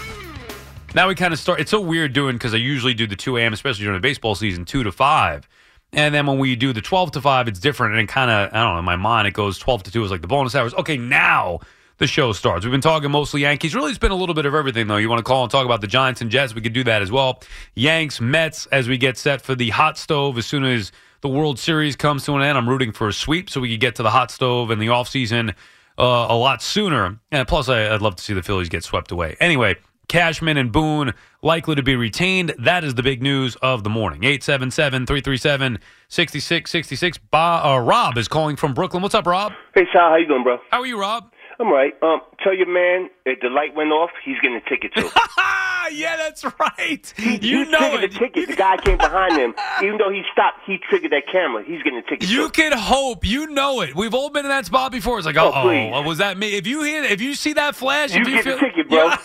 Now 0.94 1.09
we 1.09 1.14
kind 1.14 1.33
of 1.33 1.41
start. 1.41 1.61
It's 1.61 1.70
so 1.70 1.81
weird 1.81 2.12
doing 2.12 2.36
because 2.36 2.53
I 2.53 2.59
usually 2.59 2.92
do 2.92 3.06
the 3.06 3.17
2 3.17 3.39
a.m., 3.39 3.55
especially 3.55 3.84
during 3.84 3.97
the 3.97 4.06
baseball 4.06 4.34
season, 4.34 4.67
2 4.67 4.83
to 4.83 4.92
5. 4.92 5.48
And 5.94 6.14
then 6.14 6.27
when 6.27 6.39
we 6.39 6.55
do 6.55 6.75
the 6.75 6.83
12 6.83 7.12
to 7.12 7.22
5, 7.22 7.48
it's 7.48 7.59
different. 7.59 7.94
And 7.94 8.03
it 8.03 8.09
kind 8.09 8.31
of, 8.31 8.53
I 8.53 8.62
don't 8.62 8.75
know, 8.75 8.81
in 8.81 8.84
my 8.84 8.97
mind, 8.97 9.28
it 9.28 9.33
goes 9.33 9.56
12 9.56 9.84
to 9.84 9.92
2 9.92 10.05
is 10.05 10.11
like 10.11 10.20
the 10.20 10.27
bonus 10.27 10.55
hours. 10.55 10.75
Okay, 10.75 10.98
now 10.98 11.61
the 11.97 12.06
show 12.06 12.34
starts. 12.34 12.66
We've 12.66 12.72
been 12.72 12.83
talking 12.83 13.11
mostly 13.11 13.41
Yankees. 13.41 13.75
Really, 13.75 13.89
it's 13.89 13.98
been 13.98 14.12
a 14.12 14.16
little 14.16 14.34
bit 14.34 14.44
of 14.44 14.55
everything, 14.55 14.89
though. 14.89 14.98
You 14.98 15.09
want 15.09 15.20
to 15.20 15.25
call 15.25 15.44
and 15.44 15.50
talk 15.50 15.64
about 15.64 15.81
the 15.81 15.87
Giants 15.87 16.20
and 16.20 16.31
Jets? 16.31 16.55
We 16.55 16.61
could 16.61 16.75
do 16.75 16.84
that 16.84 17.00
as 17.00 17.11
well. 17.11 17.41
Yanks, 17.75 18.20
Mets, 18.20 18.66
as 18.66 18.89
we 18.89 18.98
get 18.98 19.16
set 19.16 19.41
for 19.41 19.55
the 19.55 19.70
hot 19.70 19.97
stove 19.97 20.37
as 20.37 20.44
soon 20.44 20.64
as 20.64 20.92
the 21.22 21.31
World 21.31 21.59
Series 21.59 21.97
comes 21.97 22.27
to 22.27 22.34
an 22.34 22.42
end. 22.42 22.59
I'm 22.59 22.69
rooting 22.69 22.92
for 22.92 23.09
a 23.09 23.12
sweep 23.14 23.48
so 23.48 23.59
we 23.61 23.70
could 23.70 23.81
get 23.81 23.94
to 23.94 24.03
the 24.03 24.11
hot 24.11 24.31
stove 24.31 24.70
in 24.70 24.78
the 24.78 24.89
offseason 24.89 25.55
uh, 26.03 26.27
a 26.28 26.36
lot 26.36 26.62
sooner. 26.62 27.19
And 27.31 27.47
plus, 27.47 27.69
I, 27.69 27.95
I'd 27.95 28.03
love 28.03 28.17
to 28.17 28.22
see 28.22 28.34
the 28.34 28.42
Phillies 28.42 28.69
get 28.69 28.83
swept 28.83 29.12
away. 29.12 29.36
Anyway, 29.41 29.77
Cashman 30.09 30.56
and 30.56 30.72
Boone 30.72 31.14
likely 31.43 31.75
to 31.76 31.82
be 31.82 31.97
retained. 31.97 32.54
That 32.59 32.84
is 32.84 32.94
the 32.94 33.03
big 33.03 33.22
news 33.22 33.56
of 33.56 33.84
the 33.84 33.91
morning. 33.91 34.25
877 34.25 35.06
337 35.06 35.78
6666. 36.09 37.19
Uh, 37.32 37.81
Rob 37.82 38.19
is 38.19 38.28
calling 38.28 38.56
from 38.56 38.75
Brooklyn. 38.75 39.03
What's 39.03 39.15
up, 39.15 39.26
Rob? 39.26 39.53
Hey 39.75 39.84
Sal, 39.93 40.10
how 40.10 40.16
you 40.16 40.26
doing, 40.26 40.43
bro? 40.43 40.59
How 40.71 40.81
are 40.81 40.87
you, 40.87 41.00
Rob? 41.00 41.31
I'm 41.60 41.68
right. 41.70 41.92
Um, 42.02 42.20
tell 42.42 42.54
your 42.54 42.66
man 42.66 43.08
if 43.26 43.40
the 43.40 43.48
light 43.48 43.74
went 43.74 43.90
off, 43.92 44.10
he's 44.24 44.38
getting 44.40 44.56
a 44.56 44.68
ticket 44.68 44.92
too. 44.94 45.08
yeah, 45.92 46.16
that's 46.16 46.44
right. 46.58 47.12
He, 47.16 47.36
You 47.36 47.64
he 47.64 47.70
know 47.70 47.78
triggered 47.78 48.04
it. 48.04 48.12
the 48.12 48.18
ticket. 48.18 48.48
The 48.48 48.56
guy 48.56 48.76
came 48.78 48.98
behind 48.98 49.36
him. 49.36 49.54
Even 49.82 49.98
though 49.98 50.10
he 50.10 50.22
stopped, 50.32 50.58
he 50.66 50.78
triggered 50.78 51.12
that 51.12 51.24
camera. 51.30 51.62
He's 51.64 51.82
getting 51.82 51.98
a 51.98 52.02
ticket 52.02 52.28
You 52.28 52.46
too. 52.46 52.50
can 52.50 52.72
hope. 52.72 53.24
You 53.26 53.46
know 53.48 53.80
it. 53.82 53.94
We've 53.94 54.14
all 54.14 54.30
been 54.30 54.44
in 54.44 54.50
that 54.50 54.66
spot 54.66 54.90
before. 54.92 55.18
It's 55.18 55.26
like, 55.26 55.36
oh, 55.36 55.52
Oh, 55.54 56.02
was 56.02 56.18
that 56.18 56.36
me? 56.38 56.56
If 56.56 56.66
you 56.66 56.82
hear, 56.82 57.04
if 57.04 57.20
you 57.20 57.34
see 57.34 57.52
that 57.52 57.76
flash, 57.76 58.12
You 58.14 58.20
you 58.20 58.24
get 58.26 58.44
feel, 58.44 58.54
the 58.58 58.60
ticket, 58.60 58.88
bro. 58.88 59.10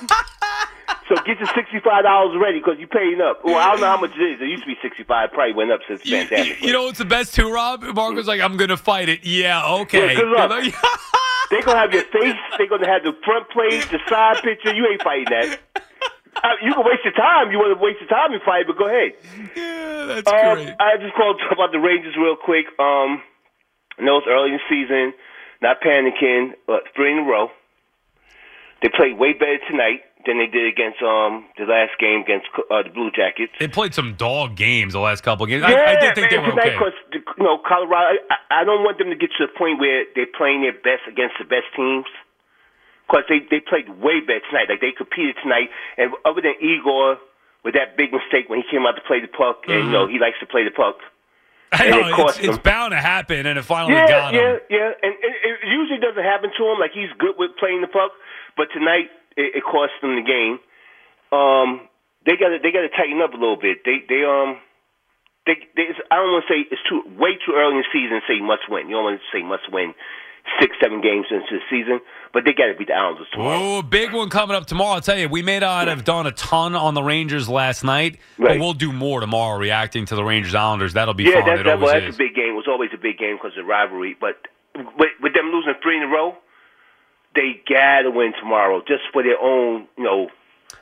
So 1.10 1.16
get 1.26 1.38
your 1.40 1.48
sixty-five 1.56 2.04
dollars 2.04 2.38
ready 2.42 2.60
because 2.60 2.76
you're 2.80 2.88
paying 2.90 3.22
up. 3.22 3.40
Well, 3.44 3.56
I 3.56 3.72
don't 3.72 3.80
know 3.80 3.88
how 3.88 4.00
much 4.00 4.12
it 4.18 4.22
is. 4.22 4.42
It 4.42 4.50
used 4.50 4.64
to 4.64 4.68
be 4.68 4.76
sixty-five. 4.82 5.32
Probably 5.32 5.54
went 5.54 5.72
up 5.72 5.80
since 5.88 6.02
the 6.02 6.10
You, 6.10 6.28
you, 6.44 6.56
you 6.60 6.74
know 6.74 6.84
what's 6.84 6.98
the 6.98 7.06
best 7.06 7.34
too, 7.34 7.50
Rob? 7.50 7.82
Mark 7.84 8.14
was 8.16 8.28
like, 8.28 8.42
I'm 8.42 8.58
gonna 8.58 8.76
fight 8.76 9.08
it. 9.08 9.26
Yeah, 9.26 9.66
okay. 9.82 10.14
Yeah, 10.14 10.20
good 10.20 10.28
luck. 10.28 10.64
They're 11.50 11.62
gonna 11.64 11.80
have 11.80 11.94
your 11.94 12.04
face. 12.04 12.36
They're 12.58 12.68
gonna 12.68 12.88
have 12.88 13.04
the 13.04 13.14
front 13.24 13.50
plate, 13.50 13.88
the 13.92 14.00
side 14.10 14.42
picture. 14.44 14.74
You 14.76 14.88
ain't 14.92 15.02
fighting 15.02 15.32
that. 15.32 15.60
Uh, 16.44 16.50
you 16.62 16.74
can 16.74 16.86
waste 16.86 17.02
your 17.04 17.14
time. 17.18 17.52
You 17.52 17.58
want 17.58 17.74
to 17.78 17.82
waste 17.84 18.00
your 18.00 18.10
time 18.10 18.32
and 18.32 18.42
fight, 18.44 18.66
but 18.68 18.78
go 18.78 18.86
ahead. 18.88 19.14
yeah, 19.56 20.06
that's 20.06 20.28
Um, 20.32 20.56
great. 20.66 20.76
I 20.80 20.98
just 21.02 21.16
called 21.16 21.42
about 21.52 21.72
the 21.72 21.80
Rangers 21.80 22.16
real 22.16 22.36
quick. 22.36 22.66
Um, 22.78 23.24
I 23.98 24.04
know 24.06 24.18
it's 24.20 24.28
early 24.30 24.54
in 24.54 24.60
the 24.62 24.68
season, 24.70 25.14
not 25.62 25.82
panicking, 25.82 26.52
but 26.68 26.84
three 26.96 27.12
in 27.12 27.20
a 27.20 27.24
row. 27.24 27.50
They 28.82 28.90
played 28.90 29.18
way 29.18 29.34
better 29.34 29.58
tonight 29.70 30.02
than 30.26 30.38
they 30.38 30.46
did 30.48 30.68
against 30.68 31.02
um 31.02 31.46
the 31.58 31.66
last 31.66 31.98
game 32.00 32.22
against 32.22 32.46
uh, 32.70 32.84
the 32.84 32.90
Blue 32.94 33.10
Jackets. 33.12 33.54
They 33.60 33.68
played 33.68 33.94
some 33.94 34.14
dog 34.16 34.56
games 34.56 34.94
the 34.94 35.00
last 35.00 35.24
couple 35.24 35.46
of 35.46 35.50
games. 35.50 35.64
I, 35.64 35.74
I 35.74 35.96
did 36.00 36.16
think 36.16 36.30
they 36.30 36.38
man, 36.38 36.46
were 36.46 36.52
tonight, 36.52 36.76
okay. 36.76 36.78
'cause, 36.78 36.98
you 37.14 37.44
know, 37.44 37.58
Colorado. 37.66 38.20
I, 38.30 38.62
I 38.62 38.64
don't 38.64 38.84
want 38.84 38.98
them 38.98 39.10
to 39.10 39.16
get 39.16 39.32
to 39.40 39.48
the 39.48 39.54
point 39.58 39.80
where 39.80 40.06
they're 40.16 40.30
playing 40.38 40.62
their 40.62 40.74
best 40.78 41.08
against 41.10 41.36
the 41.40 41.46
best 41.46 41.66
teams. 41.76 42.06
Because 43.08 43.24
they 43.32 43.40
they 43.50 43.64
played 43.64 43.88
way 44.04 44.20
better 44.20 44.44
tonight. 44.52 44.68
Like 44.68 44.82
they 44.84 44.92
competed 44.92 45.38
tonight, 45.42 45.72
and 45.98 46.12
other 46.28 46.42
than 46.44 46.60
Igor 46.60 47.18
with 47.64 47.74
that 47.80 47.96
big 47.96 48.12
mistake 48.12 48.52
when 48.52 48.60
he 48.60 48.66
came 48.70 48.84
out 48.86 49.00
to 49.00 49.04
play 49.08 49.22
the 49.24 49.32
puck, 49.32 49.64
and 49.72 49.88
you 49.88 49.92
know 49.96 50.08
he 50.12 50.20
likes 50.20 50.36
to 50.44 50.46
play 50.46 50.68
the 50.68 50.76
puck. 50.76 51.00
I 51.72 51.88
know, 51.88 52.00
it 52.04 52.16
it's, 52.36 52.40
it's 52.40 52.58
bound 52.60 52.92
to 52.92 53.00
happen, 53.00 53.46
and 53.48 53.60
it 53.60 53.64
finally 53.64 53.96
Yeah, 53.96 54.08
got 54.08 54.34
yeah, 54.34 54.40
him. 54.40 54.60
yeah. 54.70 54.92
And, 55.04 55.14
and 55.24 55.34
it 55.44 55.68
usually 55.68 56.00
doesn't 56.00 56.24
happen 56.24 56.52
to 56.52 56.64
him. 56.68 56.80
Like 56.80 56.92
he's 56.92 57.12
good 57.20 57.36
with 57.40 57.56
playing 57.60 57.80
the 57.80 57.88
puck, 57.88 58.12
but 58.58 58.68
tonight 58.74 59.14
it, 59.38 59.62
it 59.62 59.64
cost 59.64 59.94
them 60.02 60.18
the 60.18 60.26
game. 60.26 60.60
Um, 61.32 61.88
they 62.26 62.36
got 62.36 62.50
to 62.50 62.58
they 62.60 62.74
got 62.74 62.84
to 62.84 62.92
tighten 62.92 63.22
up 63.22 63.32
a 63.32 63.40
little 63.40 63.62
bit. 63.62 63.86
They 63.86 64.04
they 64.10 64.26
um. 64.26 64.58
They, 65.48 65.56
they, 65.78 65.88
I 66.12 66.20
don't 66.20 66.36
want 66.36 66.44
to 66.44 66.52
say 66.52 66.68
it's 66.68 66.84
too 66.90 67.08
way 67.16 67.40
too 67.40 67.56
early 67.56 67.80
in 67.80 67.80
the 67.80 67.88
season 67.96 68.20
to 68.20 68.26
say 68.28 68.44
must 68.44 68.68
win. 68.68 68.90
You 68.92 69.00
don't 69.00 69.16
want 69.16 69.22
to 69.24 69.28
say 69.32 69.48
must 69.48 69.72
win 69.72 69.96
six, 70.60 70.76
seven 70.82 71.00
games 71.00 71.26
into 71.32 71.48
the 71.52 71.64
season, 71.70 72.02
but 72.34 72.44
they 72.44 72.52
got 72.52 72.68
to 72.68 72.76
beat 72.76 72.88
the 72.88 72.94
Islanders 72.94 73.28
tomorrow. 73.32 73.80
Oh, 73.80 73.82
big 73.82 74.12
one 74.12 74.30
coming 74.30 74.58
up 74.58 74.66
tomorrow. 74.66 74.96
I'll 74.96 75.02
tell 75.02 75.18
you, 75.18 75.30
we 75.30 75.42
may 75.42 75.60
not 75.60 75.88
have 75.88 76.04
done 76.04 76.28
a 76.28 76.32
ton 76.32 76.76
on 76.76 76.96
the 76.96 77.04
Rangers 77.04 77.48
last 77.48 77.84
night, 77.84 78.20
but 78.38 78.60
we'll 78.60 78.74
do 78.74 78.92
more 78.92 79.22
tomorrow 79.22 79.58
reacting 79.58 80.06
to 80.08 80.16
the 80.16 80.24
Rangers 80.24 80.54
Islanders. 80.54 80.94
That'll 80.94 81.14
be 81.14 81.24
yeah, 81.26 81.40
fun. 81.40 81.46
that, 81.46 81.60
it 81.60 81.64
that, 81.64 81.80
well, 81.80 81.94
that's 81.94 82.10
is. 82.10 82.16
a 82.16 82.18
big 82.18 82.36
game. 82.36 82.50
It 82.52 82.60
was 82.60 82.68
always 82.68 82.90
a 82.94 82.98
big 82.98 83.18
game 83.18 83.38
because 83.38 83.58
of 83.58 83.64
the 83.64 83.70
rivalry. 83.70 84.18
But 84.20 84.36
with, 84.76 85.12
with 85.22 85.34
them 85.34 85.46
losing 85.46 85.76
three 85.82 85.96
in 85.96 86.04
a 86.04 86.08
row, 86.08 86.36
they 87.38 87.62
got 87.74 88.02
to 88.02 88.12
win 88.12 88.34
tomorrow 88.40 88.82
just 88.88 89.04
for 89.14 89.24
their 89.24 89.40
own, 89.40 89.88
you 89.98 90.04
know, 90.04 90.30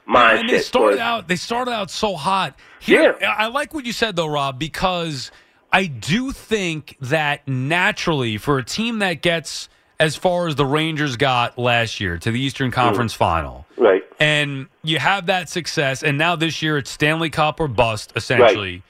mindset. 0.08 0.40
And 0.40 0.50
they 0.50 0.60
started 0.60 1.00
out. 1.00 1.28
They 1.28 1.36
started 1.36 1.72
out 1.72 1.92
so 1.92 2.16
hot. 2.16 2.58
Here, 2.80 3.18
Yeah. 3.22 3.32
I 3.38 3.48
like 3.48 3.74
what 3.74 3.86
you 3.86 3.94
said 3.94 4.16
though, 4.16 4.28
Rob, 4.28 4.58
because 4.58 5.32
I 5.72 5.86
do 5.86 6.32
think 6.32 6.98
that 7.02 7.48
naturally 7.48 8.38
for 8.38 8.58
a 8.58 8.64
team 8.64 9.00
that 9.00 9.22
gets 9.22 9.69
as 10.00 10.16
far 10.16 10.48
as 10.48 10.56
the 10.56 10.66
Rangers 10.66 11.16
got 11.18 11.57
last 11.57 12.00
year 12.00 12.18
to 12.18 12.31
the 12.31 12.40
Eastern 12.40 12.69
mm. 12.69 12.74
Conference 12.74 13.13
Final, 13.13 13.66
Right. 13.78 14.04
and 14.19 14.68
you 14.84 15.00
have 15.00 15.28
that 15.28 15.50
success, 15.50 16.04
and 16.04 16.18
now 16.18 16.36
this 16.36 16.62
year 16.62 16.78
it's 16.78 16.90
Stanley 16.92 17.30
Cup 17.30 17.60
or 17.60 17.68
bust, 17.69 18.12
essentially. 18.16 18.74
Right. 18.74 18.84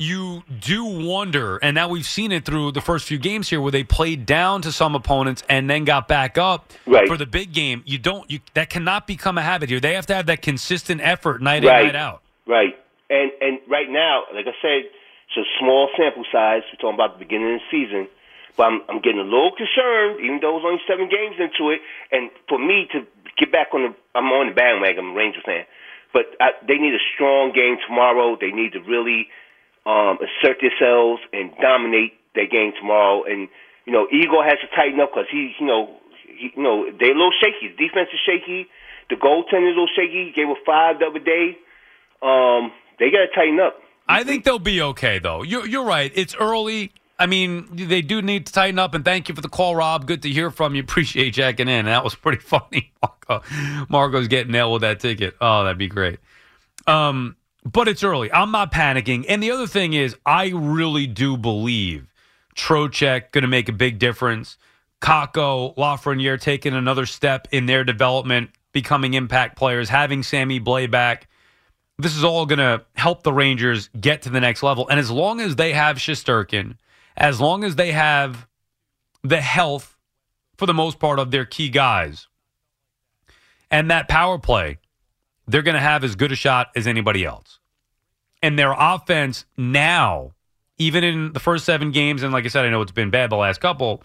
You 0.00 0.44
do 0.60 0.84
wonder, 0.84 1.56
and 1.58 1.74
now 1.74 1.88
we've 1.88 2.06
seen 2.06 2.30
it 2.30 2.44
through 2.44 2.70
the 2.70 2.80
first 2.80 3.04
few 3.06 3.18
games 3.18 3.48
here, 3.50 3.60
where 3.60 3.72
they 3.72 3.82
played 3.82 4.26
down 4.26 4.62
to 4.62 4.70
some 4.70 4.94
opponents 4.94 5.42
and 5.48 5.68
then 5.68 5.82
got 5.84 6.06
back 6.06 6.38
up 6.38 6.70
Right. 6.86 7.08
for 7.08 7.16
the 7.16 7.26
big 7.26 7.52
game. 7.52 7.82
You 7.84 7.98
don't, 7.98 8.30
you 8.30 8.38
that 8.54 8.70
cannot 8.70 9.08
become 9.08 9.38
a 9.38 9.42
habit 9.42 9.68
here. 9.68 9.80
They 9.80 9.94
have 9.94 10.06
to 10.06 10.14
have 10.14 10.26
that 10.26 10.40
consistent 10.40 11.00
effort 11.02 11.42
night 11.42 11.64
Right. 11.64 11.80
in, 11.80 11.86
night 11.88 11.96
out. 11.96 12.22
Right. 12.46 12.78
And 13.10 13.32
and 13.40 13.58
right 13.66 13.90
now, 13.90 14.22
like 14.32 14.46
I 14.46 14.54
said, 14.62 14.86
it's 14.86 15.36
a 15.36 15.44
small 15.58 15.90
sample 15.98 16.24
size. 16.30 16.62
We're 16.70 16.78
talking 16.80 16.94
about 16.94 17.18
the 17.18 17.24
beginning 17.24 17.54
of 17.54 17.60
the 17.60 17.66
season. 17.68 18.06
But 18.56 18.66
I'm 18.70 18.82
I'm 18.88 19.00
getting 19.00 19.18
a 19.20 19.24
little 19.26 19.50
concerned, 19.50 20.20
even 20.22 20.38
though 20.40 20.50
it 20.58 20.62
was 20.62 20.64
only 20.64 20.82
seven 20.86 21.08
games 21.10 21.36
into 21.42 21.70
it. 21.74 21.80
And 22.12 22.30
for 22.48 22.58
me 22.58 22.86
to 22.92 23.02
get 23.36 23.50
back 23.50 23.74
on 23.74 23.82
the 23.82 23.94
I'm 24.14 24.26
on 24.30 24.46
the 24.46 24.54
bandwagon, 24.54 25.06
I'm 25.06 25.10
a 25.10 25.14
Ranger 25.18 25.40
fan. 25.44 25.64
But 26.12 26.26
I, 26.40 26.50
they 26.66 26.78
need 26.78 26.94
a 26.94 27.02
strong 27.14 27.50
game 27.52 27.78
tomorrow. 27.86 28.36
They 28.40 28.50
need 28.52 28.72
to 28.72 28.80
really 28.80 29.26
um, 29.88 30.18
assert 30.20 30.60
themselves 30.60 31.22
and 31.32 31.50
dominate 31.62 32.12
their 32.34 32.46
game 32.46 32.72
tomorrow. 32.78 33.24
And 33.24 33.48
You 33.86 33.92
know, 33.94 34.06
Eagle 34.12 34.42
has 34.44 34.58
to 34.60 34.68
tighten 34.76 35.00
up 35.00 35.10
because 35.12 35.28
he, 35.32 35.54
you 35.58 35.66
know, 35.66 35.96
he, 36.36 36.52
you 36.54 36.62
know 36.62 36.84
they're 37.00 37.12
a 37.12 37.16
little 37.16 37.32
shaky. 37.40 37.72
The 37.72 37.88
defense 37.88 38.10
is 38.12 38.20
shaky. 38.24 38.68
The 39.08 39.16
goaltender's 39.16 39.72
a 39.74 39.80
little 39.80 39.88
shaky. 39.96 40.32
Gave 40.36 40.48
a 40.50 40.54
five 40.66 40.98
the 40.98 41.06
other 41.06 41.18
day. 41.18 41.56
Um, 42.20 42.70
they 42.98 43.10
got 43.10 43.24
to 43.24 43.28
tighten 43.34 43.58
up. 43.60 43.80
I 44.06 44.24
think 44.24 44.44
they'll 44.44 44.58
be 44.58 44.82
okay, 44.82 45.18
though. 45.18 45.42
You're, 45.42 45.66
you're 45.66 45.84
right. 45.84 46.12
It's 46.14 46.34
early. 46.34 46.92
I 47.18 47.26
mean, 47.26 47.68
they 47.72 48.02
do 48.02 48.22
need 48.22 48.46
to 48.46 48.52
tighten 48.52 48.78
up. 48.78 48.94
And 48.94 49.04
thank 49.04 49.28
you 49.28 49.34
for 49.34 49.40
the 49.40 49.48
call, 49.48 49.74
Rob. 49.76 50.06
Good 50.06 50.22
to 50.22 50.30
hear 50.30 50.50
from 50.50 50.74
you. 50.74 50.82
Appreciate 50.88 51.32
checking 51.34 51.68
in. 51.68 51.86
That 51.86 52.04
was 52.04 52.14
pretty 52.14 52.38
funny. 52.42 52.92
Marco, 53.02 53.42
Marco's 53.88 54.28
getting 54.28 54.52
nailed 54.52 54.74
with 54.74 54.82
that 54.82 55.00
ticket. 55.00 55.34
Oh, 55.40 55.64
that'd 55.64 55.78
be 55.78 55.88
great. 55.88 56.18
Um, 56.86 57.36
but 57.64 57.88
it's 57.88 58.04
early. 58.04 58.32
I'm 58.32 58.50
not 58.50 58.72
panicking. 58.72 59.24
And 59.28 59.42
the 59.42 59.50
other 59.50 59.66
thing 59.66 59.92
is, 59.92 60.16
I 60.24 60.52
really 60.54 61.06
do 61.06 61.36
believe 61.36 62.06
Trocheck 62.54 63.32
going 63.32 63.42
to 63.42 63.48
make 63.48 63.68
a 63.68 63.72
big 63.72 63.98
difference. 63.98 64.56
Kakko, 65.00 65.76
Lafreniere 65.76 66.40
taking 66.40 66.74
another 66.74 67.06
step 67.06 67.48
in 67.52 67.66
their 67.66 67.84
development, 67.84 68.50
becoming 68.72 69.14
impact 69.14 69.56
players, 69.56 69.88
having 69.88 70.22
Sammy 70.22 70.60
Blais 70.60 70.90
back. 70.90 71.28
This 71.98 72.16
is 72.16 72.24
all 72.24 72.46
going 72.46 72.58
to 72.58 72.84
help 72.94 73.22
the 73.22 73.32
Rangers 73.32 73.90
get 74.00 74.22
to 74.22 74.30
the 74.30 74.40
next 74.40 74.62
level. 74.62 74.88
And 74.88 74.98
as 74.98 75.10
long 75.10 75.40
as 75.40 75.56
they 75.56 75.72
have 75.72 75.96
Shesterkin, 75.96 76.76
as 77.16 77.40
long 77.40 77.64
as 77.64 77.76
they 77.76 77.92
have 77.92 78.46
the 79.22 79.40
health 79.40 79.96
for 80.56 80.66
the 80.66 80.74
most 80.74 80.98
part 80.98 81.18
of 81.18 81.30
their 81.30 81.44
key 81.44 81.68
guys 81.68 82.28
and 83.70 83.90
that 83.90 84.08
power 84.08 84.38
play, 84.38 84.78
they're 85.48 85.62
going 85.62 85.74
to 85.74 85.80
have 85.80 86.04
as 86.04 86.14
good 86.14 86.30
a 86.30 86.36
shot 86.36 86.68
as 86.76 86.86
anybody 86.86 87.24
else. 87.24 87.58
And 88.42 88.58
their 88.58 88.72
offense 88.72 89.46
now, 89.56 90.34
even 90.76 91.02
in 91.02 91.32
the 91.32 91.40
first 91.40 91.64
seven 91.64 91.90
games, 91.90 92.22
and 92.22 92.32
like 92.32 92.44
I 92.44 92.48
said, 92.48 92.64
I 92.64 92.70
know 92.70 92.82
it's 92.82 92.92
been 92.92 93.10
bad 93.10 93.30
the 93.30 93.36
last 93.36 93.60
couple, 93.60 94.02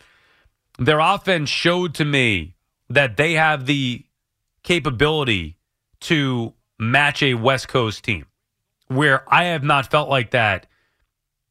their 0.79 0.99
offense 0.99 1.49
showed 1.49 1.93
to 1.95 2.05
me 2.05 2.55
that 2.89 3.17
they 3.17 3.33
have 3.33 3.65
the 3.65 4.03
capability 4.63 5.57
to 5.99 6.53
match 6.79 7.21
a 7.21 7.35
West 7.35 7.67
Coast 7.67 8.03
team, 8.03 8.25
where 8.87 9.23
I 9.31 9.45
have 9.45 9.63
not 9.63 9.91
felt 9.91 10.09
like 10.09 10.31
that 10.31 10.65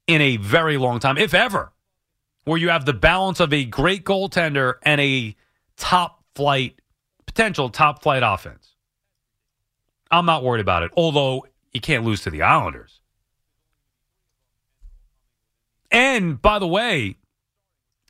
in 0.07 0.21
a 0.21 0.39
very 0.39 0.77
long 0.77 0.99
time, 0.99 1.19
if 1.19 1.35
ever, 1.35 1.73
where 2.45 2.59
you 2.59 2.71
have 2.71 2.85
the 2.85 2.93
balance 2.93 3.39
of 3.39 3.53
a 3.53 3.65
great 3.65 4.05
goaltender 4.05 4.75
and 4.83 5.01
a 5.01 5.37
top 5.77 6.25
flight, 6.35 6.81
potential 7.27 7.69
top 7.69 8.03
flight 8.03 8.23
offense. 8.25 8.72
I'm 10.13 10.27
not 10.27 10.45
worried 10.45 10.61
about 10.61 10.83
it, 10.83 10.93
although 10.97 11.47
you 11.73 11.81
can't 11.81 12.05
lose 12.05 12.23
to 12.23 12.31
the 12.31 12.43
Islanders. 12.43 13.01
And 15.91 16.41
by 16.41 16.59
the 16.59 16.67
way, 16.67 17.17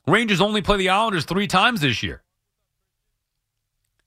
Rangers 0.06 0.40
only 0.40 0.62
play 0.62 0.76
the 0.76 0.88
Islanders 0.88 1.24
three 1.24 1.46
times 1.46 1.80
this 1.80 2.02
year. 2.02 2.22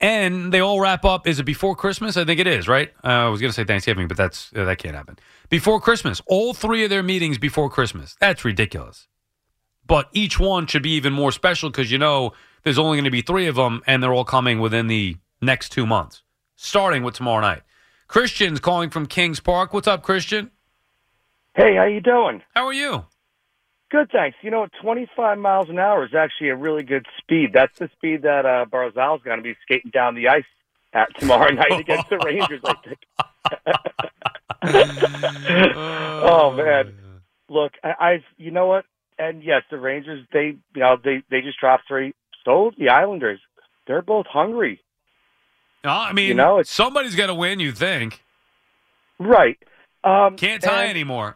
And 0.02 0.54
they 0.54 0.60
all 0.60 0.80
wrap 0.80 1.06
up. 1.06 1.26
Is 1.26 1.40
it 1.40 1.44
before 1.44 1.76
Christmas? 1.76 2.18
I 2.18 2.26
think 2.26 2.40
it 2.40 2.48
is, 2.48 2.68
right? 2.68 2.92
Uh, 3.04 3.08
I 3.08 3.28
was 3.30 3.40
going 3.40 3.50
to 3.50 3.56
say 3.56 3.64
Thanksgiving, 3.64 4.10
but 4.10 4.18
that's 4.18 4.52
uh, 4.54 4.66
that 4.66 4.78
can't 4.78 4.96
happen. 4.96 5.18
Before 5.50 5.80
Christmas, 5.80 6.22
all 6.26 6.54
three 6.54 6.84
of 6.84 6.90
their 6.90 7.02
meetings 7.02 7.38
before 7.38 7.70
Christmas. 7.70 8.16
That's 8.20 8.44
ridiculous. 8.44 9.08
But 9.88 10.10
each 10.12 10.38
one 10.40 10.68
should 10.68 10.84
be 10.84 10.92
even 10.92 11.14
more 11.14 11.32
special 11.32 11.70
because 11.70 11.92
you 11.92 11.98
know 11.98 12.34
there's 12.64 12.78
only 12.78 12.98
going 12.98 13.06
to 13.06 13.12
be 13.12 13.22
three 13.22 13.48
of 13.48 13.56
them, 13.56 13.84
and 13.88 14.04
they're 14.04 14.14
all 14.14 14.26
coming 14.26 14.60
within 14.60 14.88
the 14.88 15.16
next 15.42 15.70
two 15.70 15.86
months, 15.86 16.24
starting 16.56 17.04
with 17.04 17.14
tomorrow 17.16 17.42
night. 17.42 17.62
Christian's 18.08 18.60
calling 18.60 18.90
from 18.90 19.06
Kings 19.06 19.40
Park. 19.40 19.74
What's 19.74 19.88
up, 19.88 20.04
Christian? 20.04 20.52
Hey, 21.56 21.76
how 21.76 21.86
you 21.86 22.02
doing? 22.02 22.42
How 22.54 22.66
are 22.66 22.74
you? 22.74 23.06
Good, 23.92 24.10
thanks. 24.12 24.38
You 24.42 24.52
know, 24.52 24.68
25 24.82 25.38
miles 25.38 25.70
an 25.70 25.80
hour 25.80 26.06
is 26.06 26.14
actually 26.14 26.50
a 26.50 26.56
really 26.56 26.84
good 26.84 27.06
speed. 27.18 27.52
That's 27.54 27.78
the 27.80 27.90
speed 27.96 28.24
that 28.24 28.46
uh, 28.46 28.66
Barzal's 28.66 29.22
going 29.24 29.38
to 29.38 29.44
be 29.44 29.56
skating 29.62 29.92
down 29.92 30.16
the 30.16 30.28
ice 30.28 30.44
at 30.94 31.08
tomorrow 31.20 31.52
night 31.54 31.80
against 31.80 32.10
the 32.10 32.18
Rangers. 32.18 32.62
I 32.66 32.74
think. 32.84 33.00
oh 36.26 36.52
man, 36.54 36.96
look, 37.48 37.74
I, 37.84 38.24
you 38.38 38.52
know 38.52 38.66
what? 38.68 38.86
And 39.20 39.44
yes, 39.44 39.62
the 39.70 39.78
Rangers 39.80 40.26
they 40.34 40.58
you 40.74 40.82
know 40.82 40.98
they 41.02 41.22
they 41.30 41.42
just 41.42 41.60
dropped 41.60 41.84
three. 41.88 42.14
So 42.44 42.72
the 42.78 42.90
Islanders, 42.90 43.40
they're 43.88 44.02
both 44.02 44.26
hungry. 44.28 44.82
I 45.92 46.14
mean, 46.14 46.28
You 46.30 46.34
know, 46.34 46.60
it's- 46.60 46.70
somebody's 46.70 47.16
got 47.16 47.28
to 47.28 47.36
win. 47.36 47.60
You 47.60 47.72
think? 47.72 48.22
Right. 49.20 49.58
Um, 50.04 50.36
Can't 50.36 50.62
tie 50.62 50.88
anymore. 50.88 51.36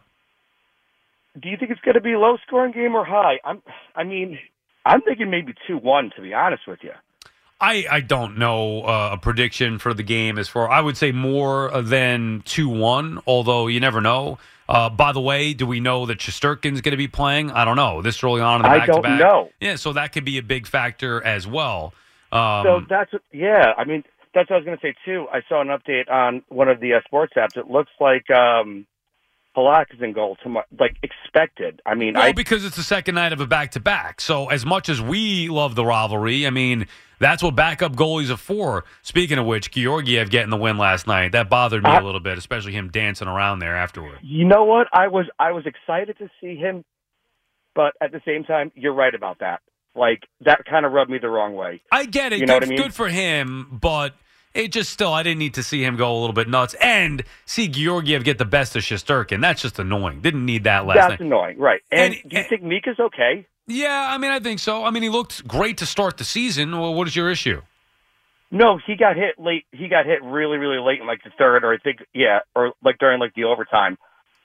Do 1.40 1.48
you 1.48 1.56
think 1.56 1.70
it's 1.70 1.80
going 1.80 1.94
to 1.94 2.00
be 2.00 2.12
a 2.12 2.18
low 2.18 2.36
scoring 2.46 2.72
game 2.72 2.94
or 2.94 3.04
high? 3.04 3.38
I'm. 3.44 3.62
I 3.94 4.04
mean, 4.04 4.38
I'm 4.84 5.00
thinking 5.02 5.30
maybe 5.30 5.54
two 5.66 5.78
one. 5.78 6.10
To 6.16 6.22
be 6.22 6.34
honest 6.34 6.66
with 6.66 6.80
you. 6.82 6.92
I, 7.62 7.84
I 7.90 8.00
don't 8.00 8.38
know 8.38 8.82
uh, 8.84 9.10
a 9.12 9.18
prediction 9.18 9.78
for 9.78 9.92
the 9.92 10.02
game 10.02 10.38
as 10.38 10.48
far 10.48 10.70
I 10.70 10.80
would 10.80 10.96
say 10.96 11.12
more 11.12 11.70
than 11.82 12.42
two 12.46 12.68
one. 12.68 13.20
Although 13.26 13.66
you 13.68 13.80
never 13.80 14.00
know. 14.00 14.38
Uh, 14.68 14.88
by 14.88 15.10
the 15.12 15.20
way, 15.20 15.52
do 15.52 15.66
we 15.66 15.80
know 15.80 16.06
that 16.06 16.18
Shesterkin's 16.18 16.80
going 16.80 16.92
to 16.92 16.96
be 16.96 17.08
playing? 17.08 17.50
I 17.50 17.64
don't 17.64 17.74
know. 17.76 18.02
This 18.02 18.22
early 18.22 18.40
on 18.40 18.56
in 18.56 18.62
the 18.62 18.68
I 18.68 18.78
back 18.78 18.86
don't 18.86 18.96
to 18.96 19.02
back. 19.02 19.18
know. 19.20 19.50
Yeah, 19.60 19.74
so 19.76 19.92
that 19.94 20.12
could 20.12 20.24
be 20.24 20.38
a 20.38 20.42
big 20.44 20.66
factor 20.66 21.20
as 21.24 21.44
well. 21.46 21.92
Um, 22.30 22.64
So 22.64 22.80
that's 22.88 23.12
yeah. 23.32 23.72
I 23.76 23.84
mean, 23.84 24.04
that's 24.34 24.48
what 24.50 24.56
I 24.56 24.58
was 24.58 24.64
going 24.64 24.78
to 24.78 24.82
say 24.82 24.94
too. 25.04 25.26
I 25.32 25.40
saw 25.48 25.60
an 25.60 25.68
update 25.68 26.10
on 26.10 26.42
one 26.48 26.68
of 26.68 26.80
the 26.80 26.94
uh, 26.94 27.00
sports 27.04 27.32
apps. 27.36 27.56
It 27.56 27.68
looks 27.70 27.90
like 28.00 28.30
um, 28.30 28.86
Halak 29.56 29.92
is 29.92 30.00
in 30.00 30.12
goal 30.12 30.36
tomorrow, 30.42 30.66
like 30.78 30.96
expected. 31.02 31.80
I 31.84 31.94
mean, 31.94 32.14
Well, 32.14 32.22
I 32.24 32.32
because 32.32 32.64
it's 32.64 32.76
the 32.76 32.82
second 32.82 33.16
night 33.16 33.32
of 33.32 33.40
a 33.40 33.46
back 33.46 33.72
to 33.72 33.80
back. 33.80 34.20
So 34.20 34.48
as 34.48 34.64
much 34.64 34.88
as 34.88 35.00
we 35.00 35.48
love 35.48 35.74
the 35.74 35.84
rivalry, 35.84 36.46
I 36.46 36.50
mean, 36.50 36.86
that's 37.18 37.42
what 37.42 37.56
backup 37.56 37.94
goalies 37.96 38.30
are 38.30 38.36
for. 38.36 38.84
Speaking 39.02 39.38
of 39.38 39.46
which, 39.46 39.70
Georgiev 39.72 40.30
getting 40.30 40.50
the 40.50 40.56
win 40.56 40.78
last 40.78 41.06
night, 41.06 41.32
that 41.32 41.50
bothered 41.50 41.82
me 41.82 41.90
I- 41.90 41.98
a 41.98 42.04
little 42.04 42.20
bit, 42.20 42.38
especially 42.38 42.72
him 42.72 42.88
dancing 42.90 43.26
around 43.28 43.58
there 43.58 43.76
afterward. 43.76 44.18
you 44.22 44.44
know 44.44 44.64
what? 44.64 44.86
I 44.92 45.08
was 45.08 45.26
I 45.38 45.50
was 45.52 45.64
excited 45.66 46.16
to 46.18 46.30
see 46.40 46.54
him, 46.56 46.84
but 47.74 47.94
at 48.00 48.12
the 48.12 48.20
same 48.24 48.44
time, 48.44 48.70
you're 48.76 48.94
right 48.94 49.14
about 49.14 49.40
that. 49.40 49.60
Like 49.94 50.22
that 50.42 50.64
kind 50.64 50.86
of 50.86 50.92
rubbed 50.92 51.10
me 51.10 51.18
the 51.18 51.28
wrong 51.28 51.54
way. 51.54 51.80
I 51.90 52.06
get 52.06 52.32
it. 52.32 52.38
You 52.40 52.46
know 52.46 52.54
good, 52.54 52.62
what 52.62 52.66
I 52.66 52.70
mean? 52.70 52.78
good 52.82 52.94
for 52.94 53.08
him, 53.08 53.68
but 53.70 54.14
it 54.54 54.72
just 54.72 54.90
still, 54.90 55.12
I 55.12 55.22
didn't 55.22 55.38
need 55.38 55.54
to 55.54 55.62
see 55.62 55.82
him 55.84 55.96
go 55.96 56.12
a 56.12 56.18
little 56.18 56.32
bit 56.34 56.48
nuts 56.48 56.74
and 56.80 57.22
see 57.46 57.68
Georgiev 57.68 58.24
get 58.24 58.38
the 58.38 58.44
best 58.44 58.74
of 58.76 58.82
Shesterkin. 58.82 59.40
That's 59.40 59.62
just 59.62 59.78
annoying. 59.78 60.20
Didn't 60.20 60.44
need 60.44 60.64
that 60.64 60.86
last 60.86 60.96
night. 60.96 61.08
That's 61.08 61.20
night. 61.20 61.26
annoying, 61.26 61.58
right? 61.58 61.80
And, 61.90 62.14
And- 62.14 62.30
do 62.30 62.36
you 62.36 62.44
think 62.48 62.62
Mika's 62.62 62.98
okay? 62.98 63.46
Yeah, 63.66 64.08
I 64.10 64.18
mean, 64.18 64.32
I 64.32 64.40
think 64.40 64.58
so. 64.58 64.84
I 64.84 64.90
mean, 64.90 65.04
he 65.04 65.08
looked 65.08 65.46
great 65.46 65.78
to 65.78 65.86
start 65.86 66.16
the 66.18 66.24
season. 66.24 66.76
Well, 66.76 66.92
what 66.92 67.06
is 67.06 67.14
your 67.14 67.30
issue? 67.30 67.62
No, 68.50 68.80
he 68.84 68.96
got 68.96 69.14
hit 69.14 69.38
late. 69.38 69.64
He 69.70 69.86
got 69.86 70.06
hit 70.06 70.22
really, 70.24 70.56
really 70.56 70.78
late 70.84 71.00
in 71.00 71.06
like 71.06 71.22
the 71.22 71.30
third, 71.38 71.62
or 71.62 71.72
I 71.72 71.78
think, 71.78 71.98
yeah, 72.12 72.40
or 72.56 72.72
like 72.82 72.98
during 72.98 73.20
like 73.20 73.32
the 73.34 73.44
overtime. 73.44 73.96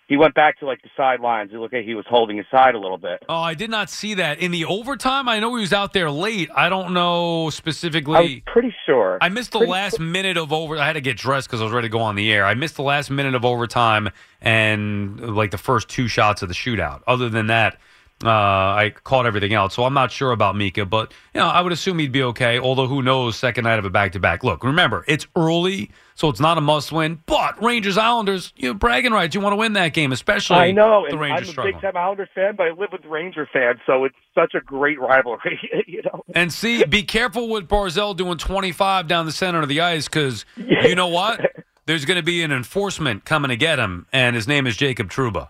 He 0.08 0.18
went 0.18 0.36
back 0.36 0.60
to 0.60 0.66
like 0.68 0.82
the 0.84 0.90
sidelines. 0.96 1.52
It 1.52 1.58
looked 1.58 1.74
like 1.74 1.84
he 1.84 1.96
was 1.96 2.06
holding 2.08 2.38
his 2.38 2.46
side 2.52 2.76
a 2.76 2.80
little 2.80 2.98
bit. 3.00 3.24
Oh, 3.28 3.40
I 3.42 3.56
did 3.56 3.72
not 3.72 3.90
see 3.90 4.14
that 4.14 4.38
in 4.40 4.52
the 4.52 4.66
overtime. 4.66 5.28
I 5.28 5.40
know 5.40 5.56
he 5.56 5.62
was 5.62 5.74
out 5.74 5.94
there 5.94 6.12
late. 6.12 6.50
I 6.56 6.70
don't 6.70 6.94
know 6.94 7.50
specifically. 7.50 8.44
pretty 8.46 8.74
sure. 8.86 9.18
I 9.20 9.30
missed 9.30 9.52
the 9.52 9.60
Pretty 9.60 9.72
last 9.72 9.98
sure- 9.98 10.06
minute 10.06 10.38
of 10.38 10.54
over. 10.54 10.78
I 10.78 10.86
had 10.86 10.94
to 10.94 11.02
get 11.02 11.18
dressed 11.18 11.48
because 11.48 11.60
I 11.60 11.64
was 11.64 11.74
ready 11.74 11.88
to 11.88 11.92
go 11.92 12.02
on 12.02 12.16
the 12.16 12.32
air. 12.32 12.46
I 12.46 12.54
missed 12.54 12.76
the 12.76 12.84
last 12.84 13.10
minute 13.10 13.34
of 13.34 13.44
overtime 13.46 14.10
and 14.42 15.36
like 15.36 15.52
the 15.52 15.58
first 15.58 15.90
two 15.90 16.08
shots 16.08 16.42
of 16.42 16.50
the 16.50 16.56
shootout. 16.56 17.02
Other 17.08 17.28
than 17.30 17.48
that, 17.48 17.78
uh, 18.24 18.30
I 18.30 18.94
caught 19.04 19.26
everything 19.26 19.54
else. 19.54 19.74
So 19.74 19.84
I'm 19.86 19.94
not 19.94 20.12
sure 20.12 20.32
about 20.32 20.56
Mika, 20.56 20.86
but 20.86 21.12
you 21.34 21.42
know, 21.42 21.48
I 21.48 21.62
would 21.62 21.72
assume 21.74 22.00
he'd 22.00 22.12
be 22.12 22.24
okay. 22.24 22.60
Although 22.60 22.88
who 22.88 23.02
knows? 23.02 23.36
Second 23.38 23.64
night 23.66 23.80
of 23.80 23.86
a 23.86 23.90
back 23.90 24.12
to 24.14 24.20
back. 24.20 24.44
Look, 24.44 24.64
remember 24.64 25.04
it's 25.08 25.28
early, 25.36 25.92
so 26.16 26.30
it's 26.30 26.40
not 26.40 26.58
a 26.58 26.62
must 26.62 26.92
win. 26.92 27.22
But 27.26 27.62
Rangers 27.62 27.98
Islanders, 27.98 28.54
you 28.56 28.70
know, 28.70 28.74
bragging 28.74 29.12
rights. 29.12 29.36
You 29.36 29.42
want 29.42 29.54
to 29.54 29.58
win 29.58 29.74
that 29.74 29.94
game, 29.94 30.12
especially. 30.12 30.58
I 30.58 30.72
know, 30.72 31.06
the 31.10 31.18
Rangers 31.18 31.48
I'm 31.48 31.50
a 31.50 31.52
struggling. 31.52 31.74
big 31.76 31.82
time 31.82 31.98
Islander 31.98 32.30
fan, 32.34 32.56
but 32.56 32.68
I 32.68 32.72
live 32.72 32.90
with 32.92 33.06
Ranger 33.06 33.48
fans, 33.52 33.80
so 33.86 34.06
it's 34.06 34.16
such 34.34 34.54
a 34.56 34.62
great 34.62 35.00
rivalry. 35.00 35.60
you 35.88 36.02
know, 36.04 36.24
And 36.34 36.52
see, 36.52 36.84
be 36.86 37.04
careful 37.04 37.50
with 37.50 37.68
Barzal 37.68 38.16
doing 38.16 38.38
25 38.38 39.08
down 39.08 39.26
the 39.26 39.32
center 39.32 39.62
of 39.62 39.68
the 39.70 39.82
ice 39.82 40.08
because 40.08 40.46
you 40.58 40.96
know 40.96 41.08
what? 41.08 41.42
There's 41.86 42.06
going 42.06 42.18
to 42.18 42.24
be 42.24 42.42
an 42.42 42.52
enforcement 42.52 43.26
coming 43.26 43.50
to 43.50 43.56
get 43.58 43.78
him, 43.78 44.08
and 44.12 44.36
his 44.36 44.48
name 44.48 44.66
is 44.66 44.76
Jacob 44.76 45.10
Trouba. 45.12 45.50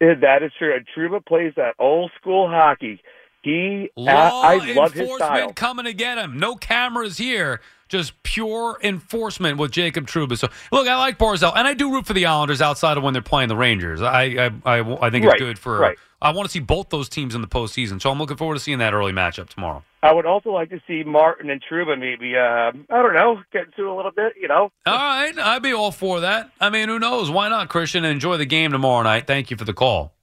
Yeah, 0.00 0.14
that 0.20 0.42
is 0.42 0.52
true. 0.58 0.74
And 0.76 0.86
Trouba 0.94 1.24
plays 1.24 1.54
that 1.56 1.74
old 1.78 2.10
school 2.20 2.48
hockey. 2.48 3.00
He, 3.42 3.90
uh, 3.96 4.00
Law 4.02 4.42
I, 4.42 4.54
I 4.54 4.72
love 4.74 4.92
his 4.92 5.02
enforcement 5.02 5.18
style. 5.18 5.52
coming 5.54 5.84
to 5.86 5.92
get 5.92 6.18
him. 6.18 6.38
No 6.38 6.54
cameras 6.54 7.16
here. 7.16 7.60
Just 7.88 8.20
pure 8.24 8.78
enforcement 8.82 9.58
with 9.58 9.70
Jacob 9.70 10.06
Trouba. 10.08 10.36
So, 10.36 10.48
look, 10.72 10.88
I 10.88 10.96
like 10.96 11.18
Barzal, 11.18 11.52
and 11.54 11.68
I 11.68 11.74
do 11.74 11.92
root 11.92 12.04
for 12.06 12.14
the 12.14 12.26
Islanders 12.26 12.60
outside 12.60 12.96
of 12.96 13.04
when 13.04 13.12
they're 13.12 13.22
playing 13.22 13.48
the 13.48 13.56
Rangers. 13.56 14.02
I 14.02 14.22
I, 14.24 14.50
I, 14.64 15.06
I 15.06 15.10
think 15.10 15.24
it's 15.24 15.32
Right, 15.32 15.38
good 15.38 15.58
for. 15.58 15.78
right. 15.78 15.98
I 16.20 16.32
want 16.32 16.48
to 16.48 16.50
see 16.50 16.60
both 16.60 16.88
those 16.88 17.08
teams 17.10 17.34
in 17.34 17.42
the 17.42 17.46
postseason. 17.46 18.00
So 18.00 18.10
I'm 18.10 18.18
looking 18.18 18.38
forward 18.38 18.54
to 18.54 18.60
seeing 18.60 18.78
that 18.78 18.94
early 18.94 19.12
matchup 19.12 19.50
tomorrow. 19.50 19.84
I 20.02 20.12
would 20.14 20.24
also 20.24 20.50
like 20.50 20.70
to 20.70 20.80
see 20.86 21.04
Martin 21.04 21.50
and 21.50 21.62
Trouba 21.62 21.96
maybe, 21.98 22.34
uh, 22.34 22.72
I 22.90 23.02
don't 23.02 23.12
know, 23.14 23.42
get 23.52 23.66
into 23.66 23.90
a 23.90 23.94
little 23.94 24.10
bit, 24.12 24.32
you 24.40 24.48
know. 24.48 24.72
All 24.86 24.94
right, 24.94 25.38
I'd 25.38 25.62
be 25.62 25.72
all 25.74 25.92
for 25.92 26.20
that. 26.20 26.50
I 26.58 26.70
mean, 26.70 26.88
who 26.88 26.98
knows? 26.98 27.30
Why 27.30 27.48
not, 27.50 27.68
Christian? 27.68 28.04
Enjoy 28.06 28.38
the 28.38 28.46
game 28.46 28.72
tomorrow 28.72 29.02
night. 29.02 29.26
Thank 29.26 29.50
you 29.50 29.56
for 29.58 29.64
the 29.64 29.74
call. 29.74 30.14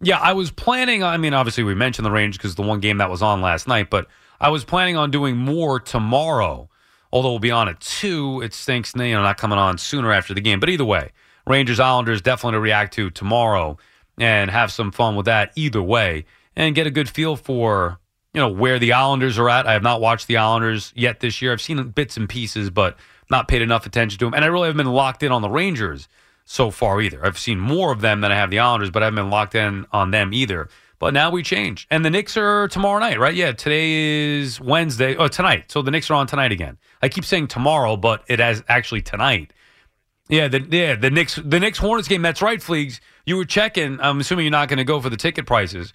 Yeah, 0.00 0.18
I 0.18 0.32
was 0.32 0.50
planning. 0.50 1.02
I 1.02 1.16
mean, 1.16 1.32
obviously, 1.32 1.64
we 1.64 1.74
mentioned 1.74 2.04
the 2.04 2.10
range 2.10 2.36
because 2.36 2.56
the 2.56 2.62
one 2.62 2.80
game 2.80 2.98
that 2.98 3.08
was 3.10 3.22
on 3.22 3.40
last 3.40 3.66
night, 3.68 3.90
but 3.90 4.06
I 4.40 4.50
was 4.50 4.64
planning 4.64 4.96
on 4.96 5.10
doing 5.10 5.36
more 5.36 5.80
tomorrow. 5.80 6.68
Although 7.12 7.30
we'll 7.30 7.38
be 7.38 7.50
on 7.50 7.68
at 7.68 7.80
two, 7.80 8.42
it 8.42 8.52
stinks. 8.52 8.94
You 8.94 9.12
know, 9.12 9.22
not 9.22 9.38
coming 9.38 9.58
on 9.58 9.78
sooner 9.78 10.12
after 10.12 10.34
the 10.34 10.40
game. 10.40 10.60
But 10.60 10.68
either 10.68 10.84
way, 10.84 11.12
Rangers 11.46 11.80
Islanders 11.80 12.20
definitely 12.20 12.56
to 12.56 12.60
react 12.60 12.94
to 12.94 13.10
tomorrow 13.10 13.78
and 14.18 14.50
have 14.50 14.70
some 14.70 14.92
fun 14.92 15.16
with 15.16 15.26
that. 15.26 15.52
Either 15.56 15.82
way, 15.82 16.26
and 16.54 16.74
get 16.74 16.86
a 16.86 16.90
good 16.90 17.08
feel 17.08 17.36
for 17.36 17.98
you 18.34 18.40
know 18.40 18.48
where 18.48 18.78
the 18.78 18.92
Islanders 18.92 19.38
are 19.38 19.48
at. 19.48 19.66
I 19.66 19.72
have 19.72 19.82
not 19.82 20.00
watched 20.00 20.26
the 20.26 20.36
Islanders 20.36 20.92
yet 20.94 21.20
this 21.20 21.40
year. 21.40 21.52
I've 21.52 21.62
seen 21.62 21.82
bits 21.90 22.16
and 22.16 22.28
pieces, 22.28 22.68
but 22.68 22.96
not 23.30 23.48
paid 23.48 23.62
enough 23.62 23.86
attention 23.86 24.18
to 24.18 24.26
them. 24.26 24.34
And 24.34 24.44
I 24.44 24.48
really 24.48 24.66
haven't 24.66 24.84
been 24.84 24.92
locked 24.92 25.22
in 25.22 25.32
on 25.32 25.42
the 25.42 25.50
Rangers 25.50 26.08
so 26.44 26.70
far 26.70 27.00
either. 27.00 27.24
I've 27.24 27.38
seen 27.38 27.58
more 27.58 27.92
of 27.92 28.00
them 28.00 28.20
than 28.20 28.32
I 28.32 28.36
have 28.36 28.50
the 28.50 28.58
Islanders, 28.58 28.90
but 28.90 29.02
I 29.02 29.06
haven't 29.06 29.16
been 29.16 29.30
locked 29.30 29.54
in 29.54 29.86
on 29.92 30.10
them 30.10 30.32
either. 30.32 30.68
But 30.98 31.14
now 31.14 31.30
we 31.30 31.42
change. 31.42 31.86
And 31.90 32.04
the 32.04 32.10
Knicks 32.10 32.36
are 32.36 32.66
tomorrow 32.68 32.98
night, 32.98 33.20
right? 33.20 33.34
Yeah, 33.34 33.52
today 33.52 34.38
is 34.40 34.60
Wednesday. 34.60 35.14
Oh, 35.16 35.28
tonight. 35.28 35.70
So 35.70 35.80
the 35.80 35.90
Knicks 35.92 36.10
are 36.10 36.14
on 36.14 36.26
tonight 36.26 36.50
again. 36.50 36.76
I 37.02 37.08
keep 37.08 37.24
saying 37.24 37.48
tomorrow, 37.48 37.96
but 37.96 38.24
it 38.26 38.40
is 38.40 38.64
actually 38.68 39.02
tonight. 39.02 39.52
Yeah, 40.28 40.48
the 40.48 40.60
yeah, 40.70 40.94
the 40.94 41.10
Knicks 41.10 41.40
the 41.42 41.58
Knicks 41.58 41.78
Hornets 41.78 42.08
game, 42.08 42.20
that's 42.20 42.42
right, 42.42 42.60
Fleegs. 42.60 43.00
You 43.24 43.36
were 43.36 43.44
checking. 43.44 43.98
I'm 44.00 44.20
assuming 44.20 44.44
you're 44.44 44.50
not 44.50 44.68
going 44.68 44.78
to 44.78 44.84
go 44.84 45.00
for 45.00 45.08
the 45.08 45.16
ticket 45.16 45.46
prices. 45.46 45.94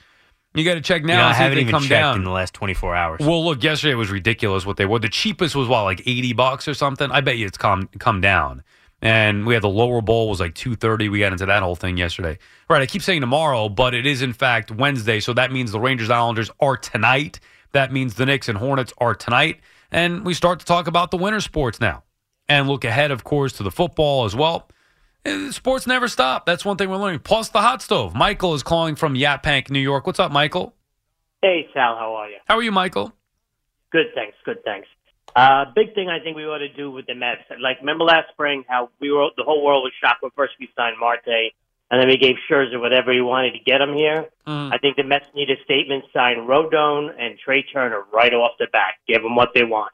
You 0.55 0.63
got 0.63 0.75
to 0.75 0.81
check 0.81 1.03
now. 1.03 1.13
You 1.13 1.17
know, 1.17 1.23
I 1.23 1.27
and 1.27 1.35
see 1.35 1.37
if 1.37 1.43
haven't 1.43 1.57
even 1.59 1.71
come 1.71 1.81
checked 1.83 1.89
down. 1.89 2.17
in 2.17 2.23
the 2.23 2.29
last 2.31 2.53
24 2.53 2.95
hours. 2.95 3.19
Well, 3.21 3.43
look, 3.43 3.63
yesterday 3.63 3.95
was 3.95 4.11
ridiculous 4.11 4.65
what 4.65 4.77
they 4.77 4.85
were. 4.85 4.99
The 4.99 5.09
cheapest 5.09 5.55
was 5.55 5.67
what, 5.67 5.83
like 5.83 6.01
eighty 6.01 6.33
bucks 6.33 6.67
or 6.67 6.73
something. 6.73 7.11
I 7.11 7.21
bet 7.21 7.37
you 7.37 7.45
it's 7.45 7.57
come 7.57 7.89
come 7.99 8.21
down. 8.21 8.63
And 9.03 9.45
we 9.45 9.53
had 9.53 9.61
the 9.61 9.69
lower 9.69 10.01
bowl 10.01 10.29
was 10.29 10.39
like 10.39 10.55
two 10.55 10.75
thirty. 10.75 11.09
We 11.09 11.19
got 11.19 11.33
into 11.33 11.45
that 11.45 11.61
whole 11.61 11.75
thing 11.75 11.97
yesterday. 11.97 12.39
Right, 12.69 12.81
I 12.81 12.85
keep 12.85 13.01
saying 13.01 13.19
tomorrow, 13.19 13.67
but 13.67 13.93
it 13.93 14.05
is 14.05 14.21
in 14.21 14.31
fact 14.31 14.71
Wednesday. 14.71 15.19
So 15.19 15.33
that 15.33 15.51
means 15.51 15.73
the 15.73 15.79
Rangers 15.79 16.09
Islanders 16.09 16.49
are 16.61 16.77
tonight. 16.77 17.41
That 17.73 17.91
means 17.91 18.15
the 18.15 18.25
Knicks 18.25 18.47
and 18.47 18.57
Hornets 18.57 18.93
are 18.99 19.13
tonight. 19.13 19.59
And 19.91 20.25
we 20.25 20.33
start 20.33 20.61
to 20.61 20.65
talk 20.65 20.87
about 20.87 21.11
the 21.11 21.17
winter 21.17 21.41
sports 21.41 21.81
now, 21.81 22.03
and 22.47 22.69
look 22.69 22.85
ahead, 22.85 23.11
of 23.11 23.25
course, 23.25 23.51
to 23.53 23.63
the 23.63 23.71
football 23.71 24.23
as 24.23 24.37
well. 24.37 24.69
Sports 25.51 25.85
never 25.85 26.07
stop. 26.07 26.45
That's 26.45 26.63
one 26.63 26.77
thing 26.77 26.89
we're 26.89 26.95
learning. 26.95 27.19
Plus 27.19 27.49
the 27.49 27.61
hot 27.61 27.81
stove. 27.81 28.15
Michael 28.15 28.53
is 28.53 28.63
calling 28.63 28.95
from 28.95 29.15
Yaphank, 29.15 29.69
New 29.69 29.79
York. 29.79 30.07
What's 30.07 30.19
up, 30.19 30.31
Michael? 30.31 30.73
Hey, 31.41 31.67
Sal, 31.73 31.97
how 31.97 32.15
are 32.15 32.29
you? 32.29 32.37
How 32.45 32.55
are 32.55 32.63
you, 32.63 32.71
Michael? 32.71 33.13
Good, 33.91 34.07
thanks. 34.15 34.37
Good, 34.45 34.63
thanks. 34.63 34.87
Uh, 35.35 35.65
big 35.73 35.95
thing 35.95 36.09
I 36.09 36.19
think 36.19 36.37
we 36.37 36.45
ought 36.45 36.59
to 36.59 36.69
do 36.69 36.91
with 36.91 37.07
the 37.07 37.15
Mets. 37.15 37.41
Like, 37.59 37.79
remember 37.79 38.03
last 38.03 38.29
spring 38.31 38.63
how 38.67 38.89
we 38.99 39.11
were 39.11 39.29
the 39.35 39.43
whole 39.43 39.63
world 39.63 39.83
was 39.83 39.93
shocked 40.01 40.21
when 40.21 40.31
first 40.35 40.53
we 40.59 40.69
signed 40.75 40.97
Marte, 40.99 41.53
and 41.89 42.01
then 42.01 42.07
we 42.07 42.17
gave 42.17 42.35
Scherzer 42.49 42.79
whatever 42.79 43.11
he 43.11 43.21
wanted 43.21 43.53
to 43.53 43.59
get 43.59 43.81
him 43.81 43.93
here. 43.95 44.29
Mm. 44.47 44.73
I 44.73 44.77
think 44.77 44.95
the 44.95 45.03
Mets 45.03 45.25
need 45.33 45.49
a 45.49 45.61
statement 45.63 46.05
sign 46.13 46.37
Rodon 46.47 47.09
and 47.19 47.37
Trey 47.39 47.63
Turner 47.63 48.03
right 48.13 48.33
off 48.33 48.51
the 48.59 48.67
bat. 48.71 48.95
Give 49.07 49.21
them 49.23 49.35
what 49.35 49.49
they 49.55 49.63
want. 49.63 49.91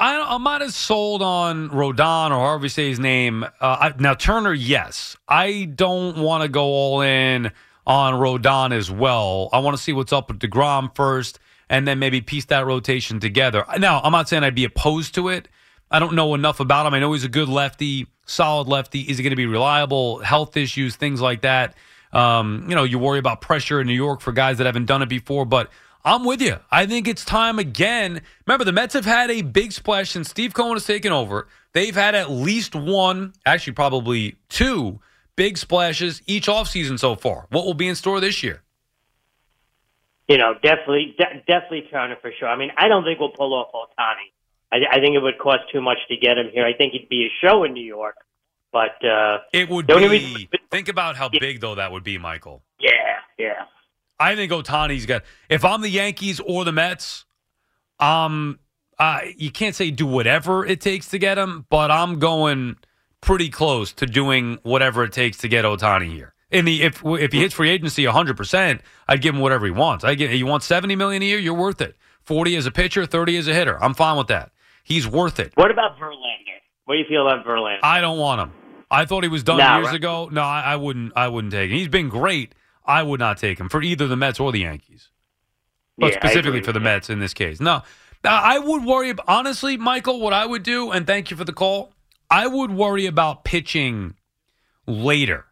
I, 0.00 0.18
I'm 0.18 0.42
not 0.42 0.62
as 0.62 0.74
sold 0.74 1.20
on 1.20 1.68
Rodon 1.68 2.30
or 2.30 2.40
however 2.40 2.64
you 2.64 2.68
say 2.70 2.88
his 2.88 2.98
name. 2.98 3.44
Uh, 3.44 3.48
I, 3.60 3.94
now 3.98 4.14
Turner, 4.14 4.54
yes. 4.54 5.16
I 5.28 5.64
don't 5.74 6.16
want 6.16 6.42
to 6.42 6.48
go 6.48 6.64
all 6.64 7.02
in 7.02 7.52
on 7.86 8.14
Rodon 8.14 8.72
as 8.72 8.90
well. 8.90 9.50
I 9.52 9.58
want 9.58 9.76
to 9.76 9.82
see 9.82 9.92
what's 9.92 10.12
up 10.12 10.28
with 10.28 10.38
Degrom 10.38 10.94
first, 10.96 11.38
and 11.70 11.86
then 11.88 11.98
maybe 12.00 12.20
piece 12.20 12.44
that 12.46 12.66
rotation 12.66 13.20
together. 13.20 13.64
Now, 13.78 14.00
I'm 14.02 14.12
not 14.12 14.28
saying 14.28 14.42
I'd 14.42 14.56
be 14.56 14.64
opposed 14.64 15.14
to 15.14 15.28
it. 15.28 15.48
I 15.90 16.00
don't 16.00 16.14
know 16.14 16.34
enough 16.34 16.60
about 16.60 16.84
him. 16.84 16.92
I 16.92 16.98
know 16.98 17.12
he's 17.12 17.24
a 17.24 17.28
good 17.28 17.48
lefty, 17.48 18.08
solid 18.26 18.68
lefty. 18.68 19.00
Is 19.00 19.16
he 19.16 19.22
going 19.22 19.30
to 19.30 19.36
be 19.36 19.46
reliable? 19.46 20.18
Health 20.18 20.56
issues, 20.56 20.96
things 20.96 21.20
like 21.20 21.42
that. 21.42 21.74
Um, 22.12 22.66
you 22.68 22.74
know, 22.74 22.82
you 22.84 22.98
worry 22.98 23.20
about 23.20 23.40
pressure 23.40 23.80
in 23.80 23.86
New 23.86 23.94
York 23.94 24.20
for 24.20 24.32
guys 24.32 24.58
that 24.58 24.66
haven't 24.66 24.86
done 24.86 25.00
it 25.00 25.08
before, 25.08 25.44
but 25.44 25.70
I'm 26.04 26.24
with 26.24 26.42
you. 26.42 26.56
I 26.70 26.86
think 26.86 27.06
it's 27.06 27.24
time 27.24 27.60
again. 27.60 28.20
Remember, 28.46 28.64
the 28.64 28.72
Mets 28.72 28.94
have 28.94 29.04
had 29.04 29.30
a 29.30 29.42
big 29.42 29.70
splash 29.70 30.10
since 30.10 30.28
Steve 30.28 30.54
Cohen 30.54 30.72
has 30.72 30.86
taken 30.86 31.12
over. 31.12 31.46
They've 31.72 31.94
had 31.94 32.16
at 32.16 32.30
least 32.30 32.74
one, 32.74 33.32
actually, 33.46 33.74
probably 33.74 34.36
two 34.48 35.00
big 35.36 35.56
splashes 35.56 36.20
each 36.26 36.48
offseason 36.48 36.98
so 36.98 37.14
far. 37.14 37.46
What 37.50 37.64
will 37.64 37.74
be 37.74 37.86
in 37.86 37.94
store 37.94 38.18
this 38.18 38.42
year? 38.42 38.62
You 40.30 40.38
know, 40.38 40.54
definitely, 40.62 41.16
de- 41.18 41.42
definitely 41.48 41.88
Turner 41.90 42.16
for 42.22 42.30
sure. 42.38 42.46
I 42.48 42.56
mean, 42.56 42.70
I 42.78 42.86
don't 42.86 43.02
think 43.04 43.18
we'll 43.18 43.30
pull 43.32 43.52
off 43.52 43.72
Ohtani. 43.74 44.30
I, 44.72 44.76
I 44.96 45.00
think 45.00 45.16
it 45.16 45.18
would 45.20 45.38
cost 45.38 45.62
too 45.72 45.80
much 45.80 45.98
to 46.08 46.16
get 46.16 46.38
him 46.38 46.50
here. 46.52 46.64
I 46.64 46.72
think 46.72 46.92
he'd 46.92 47.08
be 47.08 47.26
a 47.26 47.46
show 47.46 47.64
in 47.64 47.72
New 47.72 47.84
York, 47.84 48.14
but 48.72 49.04
uh, 49.04 49.38
It 49.52 49.68
would 49.68 49.88
be. 49.88 49.94
reason- 50.08 50.48
think 50.70 50.88
about 50.88 51.16
how 51.16 51.28
big, 51.28 51.60
though, 51.60 51.74
that 51.74 51.90
would 51.90 52.04
be, 52.04 52.16
Michael. 52.16 52.62
yeah, 52.78 52.90
yeah. 53.38 53.64
I 54.20 54.36
think 54.36 54.52
Ohtani's 54.52 55.04
got. 55.06 55.24
If 55.48 55.64
I'm 55.64 55.80
the 55.80 55.88
Yankees 55.88 56.38
or 56.40 56.64
the 56.64 56.72
Mets, 56.72 57.24
um, 57.98 58.60
uh, 59.00 59.22
you 59.36 59.50
can't 59.50 59.74
say 59.74 59.90
do 59.90 60.06
whatever 60.06 60.64
it 60.64 60.80
takes 60.80 61.08
to 61.08 61.18
get 61.18 61.38
him, 61.38 61.66
but 61.70 61.90
I'm 61.90 62.18
going 62.20 62.76
pretty 63.20 63.48
close 63.48 63.92
to 63.94 64.06
doing 64.06 64.58
whatever 64.62 65.02
it 65.04 65.12
takes 65.12 65.38
to 65.38 65.48
get 65.48 65.64
Ohtani 65.64 66.12
here. 66.12 66.34
In 66.50 66.64
the 66.64 66.82
if 66.82 67.02
if 67.04 67.32
he 67.32 67.40
hits 67.40 67.54
free 67.54 67.70
agency 67.70 68.04
100, 68.06 68.36
percent 68.36 68.80
I'd 69.08 69.20
give 69.22 69.34
him 69.34 69.40
whatever 69.40 69.66
he 69.66 69.70
wants. 69.72 70.04
I 70.04 70.14
get 70.14 70.30
you 70.32 70.46
want 70.46 70.62
70 70.62 70.96
million 70.96 71.22
a 71.22 71.24
year, 71.24 71.38
you're 71.38 71.54
worth 71.54 71.80
it. 71.80 71.96
40 72.24 72.56
as 72.56 72.66
a 72.66 72.70
pitcher, 72.70 73.06
30 73.06 73.36
as 73.38 73.48
a 73.48 73.54
hitter. 73.54 73.82
I'm 73.82 73.94
fine 73.94 74.16
with 74.18 74.26
that. 74.28 74.50
He's 74.84 75.06
worth 75.06 75.38
it. 75.38 75.52
What 75.54 75.70
about 75.70 75.96
Verlander? 75.98 76.58
What 76.84 76.94
do 76.94 76.98
you 76.98 77.04
feel 77.08 77.26
about 77.26 77.46
Verlander? 77.46 77.80
I 77.82 78.00
don't 78.00 78.18
want 78.18 78.40
him. 78.40 78.52
I 78.90 79.04
thought 79.04 79.22
he 79.22 79.28
was 79.28 79.44
done 79.44 79.58
No, 79.58 79.76
years 79.76 79.86
right. 79.86 79.94
ago. 79.94 80.28
No, 80.32 80.42
I, 80.42 80.60
I 80.72 80.76
wouldn't. 80.76 81.12
I 81.16 81.28
wouldn't 81.28 81.52
take 81.52 81.70
him. 81.70 81.76
He's 81.76 81.88
been 81.88 82.08
great. 82.08 82.54
I 82.84 83.02
would 83.04 83.20
not 83.20 83.38
take 83.38 83.58
him 83.60 83.68
for 83.68 83.80
either 83.82 84.08
the 84.08 84.16
Mets 84.16 84.40
or 84.40 84.50
the 84.50 84.60
Yankees, 84.60 85.10
but 85.96 86.12
Yeah, 86.12 86.18
specifically 86.18 86.62
for 86.62 86.72
the. 86.72 86.80
Mets 86.80 87.08
in 87.10 87.20
this 87.20 87.32
case. 87.34 87.60
No, 87.60 87.82
I 88.24 88.58
would 88.58 88.84
worry. 88.84 89.14
Honestly, 89.28 89.76
Michael, 89.76 90.18
what 90.20 90.32
I 90.32 90.44
would 90.46 90.64
do, 90.64 90.90
and 90.90 91.06
thank 91.06 91.30
you 91.30 91.36
for 91.36 91.44
the 91.44 91.52
call. 91.52 91.92
I 92.28 92.48
would 92.48 92.72
worry 92.72 93.06
about 93.06 93.44
pitching 93.44 94.14
later, 94.86 95.46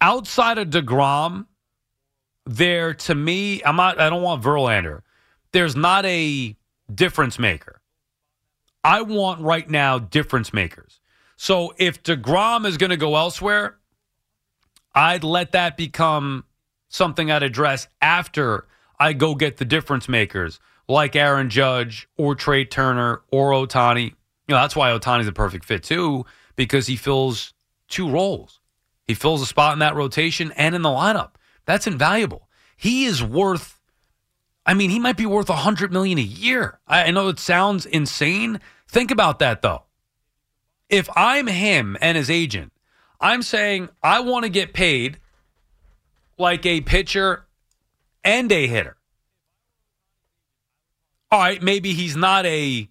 outside 0.00 0.58
of 0.58 0.68
Degrom. 0.68 1.46
There, 2.46 2.94
to 2.94 3.14
me, 3.14 3.62
I'm 3.62 3.76
not. 3.76 4.00
I 4.00 4.08
don't 4.08 4.22
want 4.22 4.42
Verlander. 4.42 5.02
There's 5.52 5.76
not 5.76 6.06
a 6.06 6.56
difference 6.92 7.38
maker. 7.38 7.80
I 8.82 9.02
want 9.02 9.42
right 9.42 9.68
now 9.68 9.98
difference 9.98 10.52
makers. 10.52 11.00
So 11.36 11.74
if 11.78 12.02
DeGrom 12.02 12.64
is 12.66 12.78
going 12.78 12.90
to 12.90 12.96
go 12.96 13.16
elsewhere, 13.16 13.76
I'd 14.94 15.24
let 15.24 15.52
that 15.52 15.76
become 15.76 16.44
something 16.88 17.30
I'd 17.30 17.42
address 17.42 17.86
after 18.00 18.66
I 18.98 19.12
go 19.12 19.34
get 19.34 19.58
the 19.58 19.64
difference 19.64 20.08
makers 20.08 20.58
like 20.88 21.14
Aaron 21.14 21.50
Judge 21.50 22.08
or 22.16 22.34
Trey 22.34 22.64
Turner 22.64 23.22
or 23.30 23.50
Ohtani. 23.52 24.04
You 24.04 24.54
know, 24.54 24.56
that's 24.56 24.74
why 24.74 24.90
Ohtani's 24.90 25.28
a 25.28 25.32
perfect 25.32 25.64
fit 25.64 25.82
too, 25.82 26.24
because 26.56 26.86
he 26.86 26.96
fills 26.96 27.52
two 27.88 28.10
roles. 28.10 28.57
He 29.08 29.14
fills 29.14 29.42
a 29.42 29.46
spot 29.46 29.72
in 29.72 29.78
that 29.80 29.96
rotation 29.96 30.52
and 30.52 30.74
in 30.74 30.82
the 30.82 30.90
lineup. 30.90 31.32
That's 31.64 31.86
invaluable. 31.86 32.48
He 32.76 33.06
is 33.06 33.22
worth 33.22 33.74
I 34.64 34.74
mean, 34.74 34.90
he 34.90 34.98
might 34.98 35.16
be 35.16 35.24
worth 35.24 35.48
a 35.48 35.56
hundred 35.56 35.92
million 35.92 36.18
a 36.18 36.22
year. 36.22 36.78
I 36.86 37.04
I 37.04 37.10
know 37.10 37.28
it 37.28 37.38
sounds 37.38 37.86
insane. 37.86 38.60
Think 38.86 39.10
about 39.10 39.38
that 39.40 39.62
though. 39.62 39.84
If 40.90 41.08
I'm 41.16 41.46
him 41.46 41.96
and 42.00 42.16
his 42.16 42.30
agent, 42.30 42.72
I'm 43.20 43.42
saying 43.42 43.88
I 44.02 44.20
want 44.20 44.44
to 44.44 44.50
get 44.50 44.74
paid 44.74 45.18
like 46.38 46.64
a 46.66 46.82
pitcher 46.82 47.46
and 48.22 48.52
a 48.52 48.66
hitter. 48.66 48.96
All 51.30 51.40
right, 51.40 51.62
maybe 51.62 51.94
he's 51.94 52.16
not 52.16 52.46
a 52.46 52.88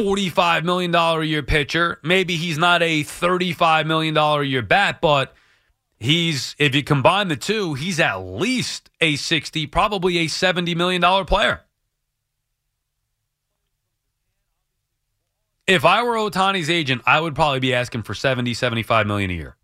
$45 0.00 0.64
million 0.64 0.94
a 0.94 1.22
year 1.22 1.42
pitcher. 1.42 1.98
Maybe 2.02 2.36
he's 2.36 2.58
not 2.58 2.82
a 2.82 3.04
$35 3.04 3.86
million 3.86 4.16
a 4.16 4.42
year 4.42 4.62
bat, 4.62 5.00
but 5.00 5.34
he's, 5.98 6.56
if 6.58 6.74
you 6.74 6.82
combine 6.82 7.28
the 7.28 7.36
two, 7.36 7.74
he's 7.74 8.00
at 8.00 8.16
least 8.16 8.90
a 9.00 9.16
60, 9.16 9.66
probably 9.66 10.18
a 10.18 10.26
$70 10.26 10.74
million 10.76 11.02
player. 11.26 11.62
If 15.66 15.84
I 15.84 16.02
were 16.02 16.14
Ohtani's 16.14 16.68
agent, 16.68 17.02
I 17.06 17.20
would 17.20 17.34
probably 17.36 17.60
be 17.60 17.74
asking 17.74 18.02
for 18.02 18.14
70, 18.14 18.54
75 18.54 19.06
million 19.06 19.30
a 19.30 19.34
year. 19.34 19.56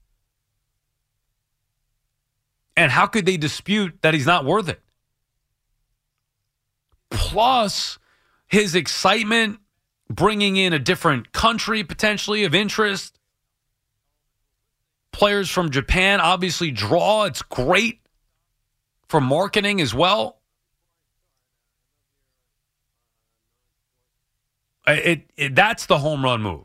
And 2.77 2.93
how 2.93 3.07
could 3.07 3.27
they 3.27 3.37
dispute 3.37 3.99
that 4.03 4.15
he's 4.15 4.27
not 4.27 4.45
worth 4.45 4.69
it? 4.69 4.81
Plus, 7.11 7.99
his 8.47 8.75
excitement, 8.75 9.59
bringing 10.09 10.57
in 10.57 10.73
a 10.73 10.79
different 10.79 11.33
country 11.33 11.85
potentially 11.85 12.45
of 12.45 12.55
interest. 12.55 13.19
Players 15.13 15.49
from 15.49 15.71
Japan 15.71 16.21
obviously 16.21 16.71
draw. 16.71 17.25
It's 17.25 17.43
great 17.43 18.01
for 19.09 19.21
marketing 19.21 19.81
as 19.81 19.95
well. 19.95 20.41
It, 24.87 25.29
it 25.37 25.55
that's 25.55 25.87
the 25.87 25.99
home 25.99 26.23
run 26.23 26.43
move. 26.43 26.65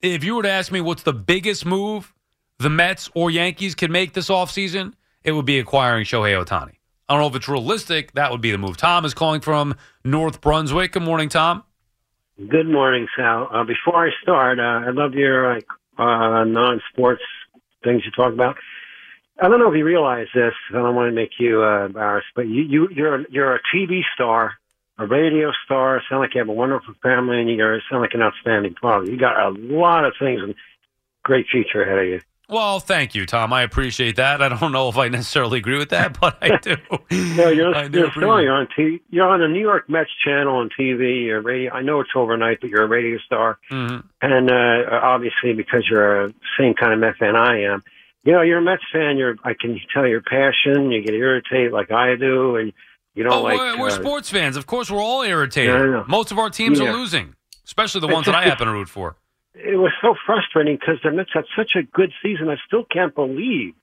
If 0.00 0.24
you 0.24 0.36
were 0.36 0.42
to 0.42 0.50
ask 0.50 0.72
me 0.72 0.80
what's 0.80 1.02
the 1.02 1.12
biggest 1.12 1.66
move 1.66 2.14
the 2.58 2.70
Mets 2.70 3.10
or 3.14 3.30
Yankees 3.30 3.74
can 3.74 3.92
make 3.92 4.14
this 4.14 4.28
offseason, 4.28 4.94
it 5.22 5.32
would 5.32 5.44
be 5.44 5.58
acquiring 5.58 6.04
Shohei 6.04 6.42
Ohtani. 6.42 6.75
I 7.08 7.14
don't 7.14 7.22
know 7.22 7.28
if 7.28 7.36
it's 7.36 7.48
realistic. 7.48 8.12
That 8.12 8.32
would 8.32 8.40
be 8.40 8.50
the 8.50 8.58
move. 8.58 8.76
Tom 8.76 9.04
is 9.04 9.14
calling 9.14 9.40
from 9.40 9.76
North 10.04 10.40
Brunswick. 10.40 10.92
Good 10.92 11.04
morning, 11.04 11.28
Tom. 11.28 11.62
Good 12.36 12.66
morning, 12.66 13.06
Sal. 13.16 13.48
Uh, 13.52 13.64
before 13.64 14.06
I 14.06 14.10
start, 14.22 14.58
uh, 14.58 14.88
I 14.88 14.90
love 14.90 15.14
your 15.14 15.54
like, 15.54 15.66
uh, 15.98 16.44
non-sports 16.44 17.22
things 17.84 18.02
you 18.04 18.10
talk 18.10 18.32
about. 18.32 18.56
I 19.40 19.48
don't 19.48 19.60
know 19.60 19.70
if 19.70 19.76
you 19.76 19.84
realize 19.84 20.26
this. 20.34 20.52
I 20.70 20.74
don't 20.74 20.94
want 20.94 21.10
to 21.10 21.14
make 21.14 21.38
you 21.38 21.62
uh, 21.62 21.86
embarrassed, 21.86 22.28
but 22.34 22.48
you, 22.48 22.62
you 22.62 22.88
you're 22.90 23.28
you're 23.28 23.54
a 23.54 23.60
TV 23.74 24.00
star, 24.14 24.54
a 24.98 25.06
radio 25.06 25.52
star. 25.64 26.02
Sound 26.08 26.22
like 26.22 26.34
you 26.34 26.40
have 26.40 26.48
a 26.48 26.52
wonderful 26.52 26.94
family, 27.02 27.40
and 27.40 27.48
you 27.48 27.58
sound 27.88 28.02
like 28.02 28.14
an 28.14 28.22
outstanding 28.22 28.74
father. 28.80 29.04
You 29.04 29.18
got 29.18 29.38
a 29.38 29.50
lot 29.50 30.04
of 30.04 30.14
things 30.18 30.40
and 30.42 30.54
great 31.22 31.46
future 31.50 31.82
ahead 31.82 31.98
of 31.98 32.06
you. 32.06 32.20
Well, 32.48 32.78
thank 32.78 33.16
you, 33.16 33.26
Tom. 33.26 33.52
I 33.52 33.62
appreciate 33.62 34.16
that. 34.16 34.40
I 34.40 34.48
don't 34.48 34.70
know 34.70 34.88
if 34.88 34.96
I 34.96 35.08
necessarily 35.08 35.58
agree 35.58 35.78
with 35.78 35.88
that, 35.90 36.20
but 36.20 36.38
I 36.40 36.56
do. 36.58 36.76
No, 37.36 37.48
you're, 37.48 37.74
I 37.74 37.88
do 37.88 37.98
you're, 37.98 38.06
appreciate 38.08 38.12
still, 38.12 38.36
it. 38.36 38.42
you're 38.44 38.54
on 38.54 38.68
TV. 38.78 39.00
You're 39.10 39.28
on 39.28 39.40
the 39.40 39.48
New 39.48 39.60
York 39.60 39.88
Mets 39.90 40.10
channel 40.24 40.56
on 40.56 40.70
TV. 40.78 41.24
You're 41.26 41.42
radio. 41.42 41.72
I 41.72 41.82
know 41.82 42.00
it's 42.00 42.10
overnight, 42.14 42.60
but 42.60 42.70
you're 42.70 42.84
a 42.84 42.86
radio 42.88 43.18
star, 43.18 43.58
Mhm. 43.70 44.04
and 44.22 44.50
uh, 44.50 44.90
obviously 45.02 45.54
because 45.54 45.84
you're 45.90 46.24
a 46.26 46.32
same 46.58 46.74
kind 46.74 46.92
of 46.92 47.00
Met 47.00 47.16
fan 47.16 47.34
I 47.36 47.62
am. 47.62 47.82
You 48.24 48.32
know, 48.32 48.42
you're 48.42 48.58
a 48.58 48.62
Mets 48.62 48.82
fan. 48.92 49.16
You're. 49.18 49.36
I 49.44 49.54
can 49.60 49.80
tell 49.92 50.06
your 50.06 50.20
passion. 50.22 50.90
You 50.92 51.02
get 51.02 51.14
irritated 51.14 51.72
like 51.72 51.90
I 51.90 52.14
do, 52.16 52.56
and 52.56 52.72
you 53.14 53.24
don't 53.24 53.32
Oh, 53.32 53.42
like. 53.42 53.58
we're, 53.58 53.78
we're 53.80 53.86
uh, 53.88 53.90
sports 53.90 54.30
fans. 54.30 54.56
Of 54.56 54.66
course, 54.66 54.88
we're 54.90 55.02
all 55.02 55.22
irritated. 55.22 55.74
No. 55.74 56.04
Most 56.06 56.30
of 56.32 56.38
our 56.38 56.48
teams 56.50 56.78
Yeah. 56.80 56.90
are 56.90 56.92
losing, 56.92 57.34
especially 57.64 58.00
the 58.02 58.08
ones 58.08 58.26
that 58.26 58.34
I 58.36 58.44
happen 58.48 58.66
to 58.68 58.72
root 58.72 58.88
for. 58.88 59.16
It 59.56 59.76
was 59.76 59.92
so 60.02 60.14
frustrating 60.26 60.76
because 60.76 60.98
the 61.02 61.10
Mets 61.10 61.30
had 61.32 61.44
such 61.56 61.72
a 61.76 61.82
good 61.82 62.12
season. 62.22 62.48
I 62.48 62.56
still 62.66 62.84
can't 62.84 63.14
believe 63.14 63.74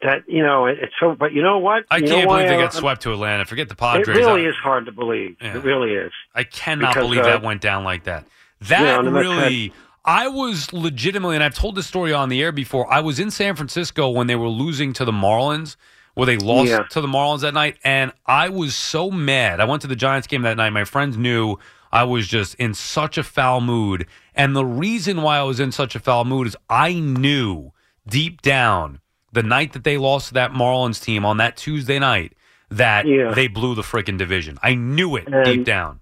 that. 0.00 0.24
You 0.28 0.42
know, 0.42 0.66
it, 0.66 0.78
it's 0.80 0.92
so. 0.98 1.14
But 1.14 1.32
you 1.32 1.42
know 1.42 1.58
what? 1.58 1.84
I 1.90 1.98
you 1.98 2.06
can't 2.06 2.28
believe 2.28 2.48
they 2.48 2.56
I- 2.56 2.60
got 2.60 2.74
swept 2.74 3.02
to 3.02 3.12
Atlanta. 3.12 3.44
Forget 3.44 3.68
the 3.68 3.74
Padres. 3.76 4.08
It 4.08 4.20
really 4.20 4.46
I, 4.46 4.48
is 4.50 4.56
hard 4.56 4.86
to 4.86 4.92
believe. 4.92 5.36
Yeah. 5.40 5.56
It 5.56 5.64
really 5.64 5.92
is. 5.94 6.12
I 6.34 6.44
cannot 6.44 6.94
because, 6.94 7.06
believe 7.08 7.20
uh, 7.20 7.26
that 7.26 7.42
went 7.42 7.60
down 7.60 7.84
like 7.84 8.04
that. 8.04 8.26
That 8.62 8.80
you 8.80 8.86
know, 8.86 9.04
the 9.04 9.10
Mets 9.10 9.26
really. 9.28 9.72
I 10.04 10.26
was 10.28 10.72
legitimately, 10.72 11.36
and 11.36 11.44
I've 11.44 11.54
told 11.54 11.76
this 11.76 11.86
story 11.86 12.12
on 12.12 12.28
the 12.28 12.42
air 12.42 12.50
before. 12.50 12.92
I 12.92 13.00
was 13.00 13.20
in 13.20 13.30
San 13.30 13.54
Francisco 13.54 14.08
when 14.10 14.26
they 14.26 14.34
were 14.34 14.48
losing 14.48 14.92
to 14.94 15.04
the 15.04 15.12
Marlins, 15.12 15.76
where 16.14 16.26
they 16.26 16.36
lost 16.38 16.70
Yeah. 16.70 16.82
to 16.90 17.00
the 17.00 17.06
Marlins 17.06 17.42
that 17.42 17.54
night, 17.54 17.76
and 17.84 18.12
I 18.26 18.48
was 18.48 18.74
so 18.74 19.12
mad. 19.12 19.60
I 19.60 19.64
went 19.64 19.82
to 19.82 19.88
the 19.88 19.94
Giants 19.94 20.26
game 20.26 20.42
that 20.42 20.56
night. 20.56 20.70
My 20.70 20.84
friends 20.84 21.16
knew 21.16 21.56
I 21.92 22.04
was 22.04 22.26
just 22.26 22.54
in 22.56 22.74
such 22.74 23.18
a 23.18 23.22
foul 23.22 23.60
mood, 23.60 24.06
and 24.34 24.56
the 24.56 24.64
reason 24.64 25.22
why 25.22 25.38
I 25.38 25.42
was 25.42 25.60
in 25.60 25.72
such 25.72 25.94
a 25.94 26.00
foul 26.00 26.24
mood 26.24 26.46
is 26.46 26.56
I 26.70 26.94
knew 26.94 27.72
deep 28.08 28.40
down 28.42 29.00
the 29.32 29.42
night 29.42 29.72
that 29.74 29.84
they 29.84 29.98
lost 29.98 30.28
to 30.28 30.34
that 30.34 30.52
Marlins 30.52 31.02
team 31.02 31.24
on 31.24 31.36
that 31.38 31.56
Tuesday 31.56 31.98
night 31.98 32.32
that 32.70 33.06
Yeah. 33.06 33.32
they 33.32 33.46
blew 33.48 33.74
the 33.74 33.82
freaking 33.82 34.16
division. 34.18 34.58
I 34.62 34.74
knew 34.74 35.16
it 35.16 35.28
And- 35.28 35.44
deep 35.44 35.64
down. 35.64 36.00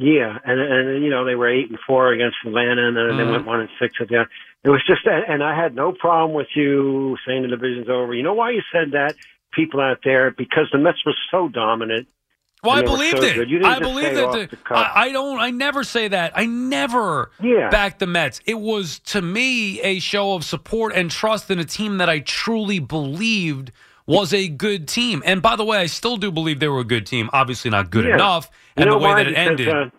Yeah, 0.00 0.38
and 0.44 0.60
and 0.60 1.02
you 1.04 1.10
know 1.10 1.24
they 1.24 1.34
were 1.34 1.48
eight 1.48 1.68
and 1.70 1.78
four 1.86 2.12
against 2.12 2.36
Atlanta, 2.46 2.86
and 2.86 2.96
then 2.96 3.16
they 3.16 3.24
Mhm. 3.24 3.32
went 3.32 3.46
one 3.46 3.60
and 3.60 3.68
six 3.80 3.94
at 4.00 4.08
the 4.08 4.18
end. 4.20 4.28
It 4.64 4.70
was 4.70 4.82
just, 4.86 5.04
and 5.06 5.42
I 5.42 5.54
had 5.60 5.74
no 5.74 5.90
problem 5.92 6.34
with 6.34 6.46
you 6.54 7.16
saying 7.26 7.42
the 7.42 7.48
division's 7.48 7.88
over. 7.88 8.14
You 8.14 8.22
know 8.22 8.34
why 8.34 8.50
you 8.50 8.62
said 8.72 8.92
that? 8.92 9.14
People 9.52 9.80
out 9.80 9.98
there 10.04 10.30
because 10.30 10.68
the 10.70 10.78
Mets 10.78 11.04
were 11.04 11.14
so 11.32 11.48
dominant. 11.48 12.06
Well, 12.62 12.72
I 12.72 12.78
And 12.80 12.86
they 12.88 12.90
were 12.90 12.96
believed 12.96 13.18
so 13.18 13.24
it. 13.24 13.34
good. 13.34 13.50
You 13.50 13.58
didn't 13.58 13.72
I 13.72 13.78
believe 13.78 14.14
that. 14.16 14.32
The. 14.50 14.74
I, 14.74 15.04
I 15.04 15.12
don't. 15.12 15.38
I 15.38 15.50
never 15.50 15.84
say 15.84 16.08
that. 16.08 16.32
I 16.34 16.46
never 16.46 17.30
Yeah. 17.40 17.70
back 17.70 17.98
the 17.98 18.06
Mets. 18.06 18.40
It 18.46 18.58
was 18.58 18.98
to 19.00 19.22
me 19.22 19.80
a 19.82 20.00
show 20.00 20.34
of 20.34 20.44
support 20.44 20.92
and 20.94 21.10
trust 21.10 21.50
in 21.50 21.58
a 21.60 21.64
team 21.64 21.98
that 21.98 22.08
I 22.08 22.18
truly 22.20 22.78
believed 22.80 23.70
was 24.06 24.32
a 24.34 24.48
good 24.48 24.88
team. 24.88 25.22
And 25.24 25.40
by 25.40 25.54
the 25.54 25.64
way, 25.64 25.78
I 25.78 25.86
still 25.86 26.16
do 26.16 26.32
believe 26.32 26.58
they 26.60 26.68
were 26.68 26.80
a 26.80 26.84
good 26.84 27.06
team. 27.06 27.30
Obviously, 27.32 27.70
not 27.70 27.90
good 27.90 28.06
Yeah. 28.06 28.14
enough. 28.14 28.50
You 28.76 28.82
And 28.84 28.92
the 28.92 28.98
way 28.98 29.04
why? 29.04 29.14
that 29.22 29.26
it 29.26 29.30
Because, 29.34 29.48
ended. 29.48 29.68
Uh, 29.68 29.90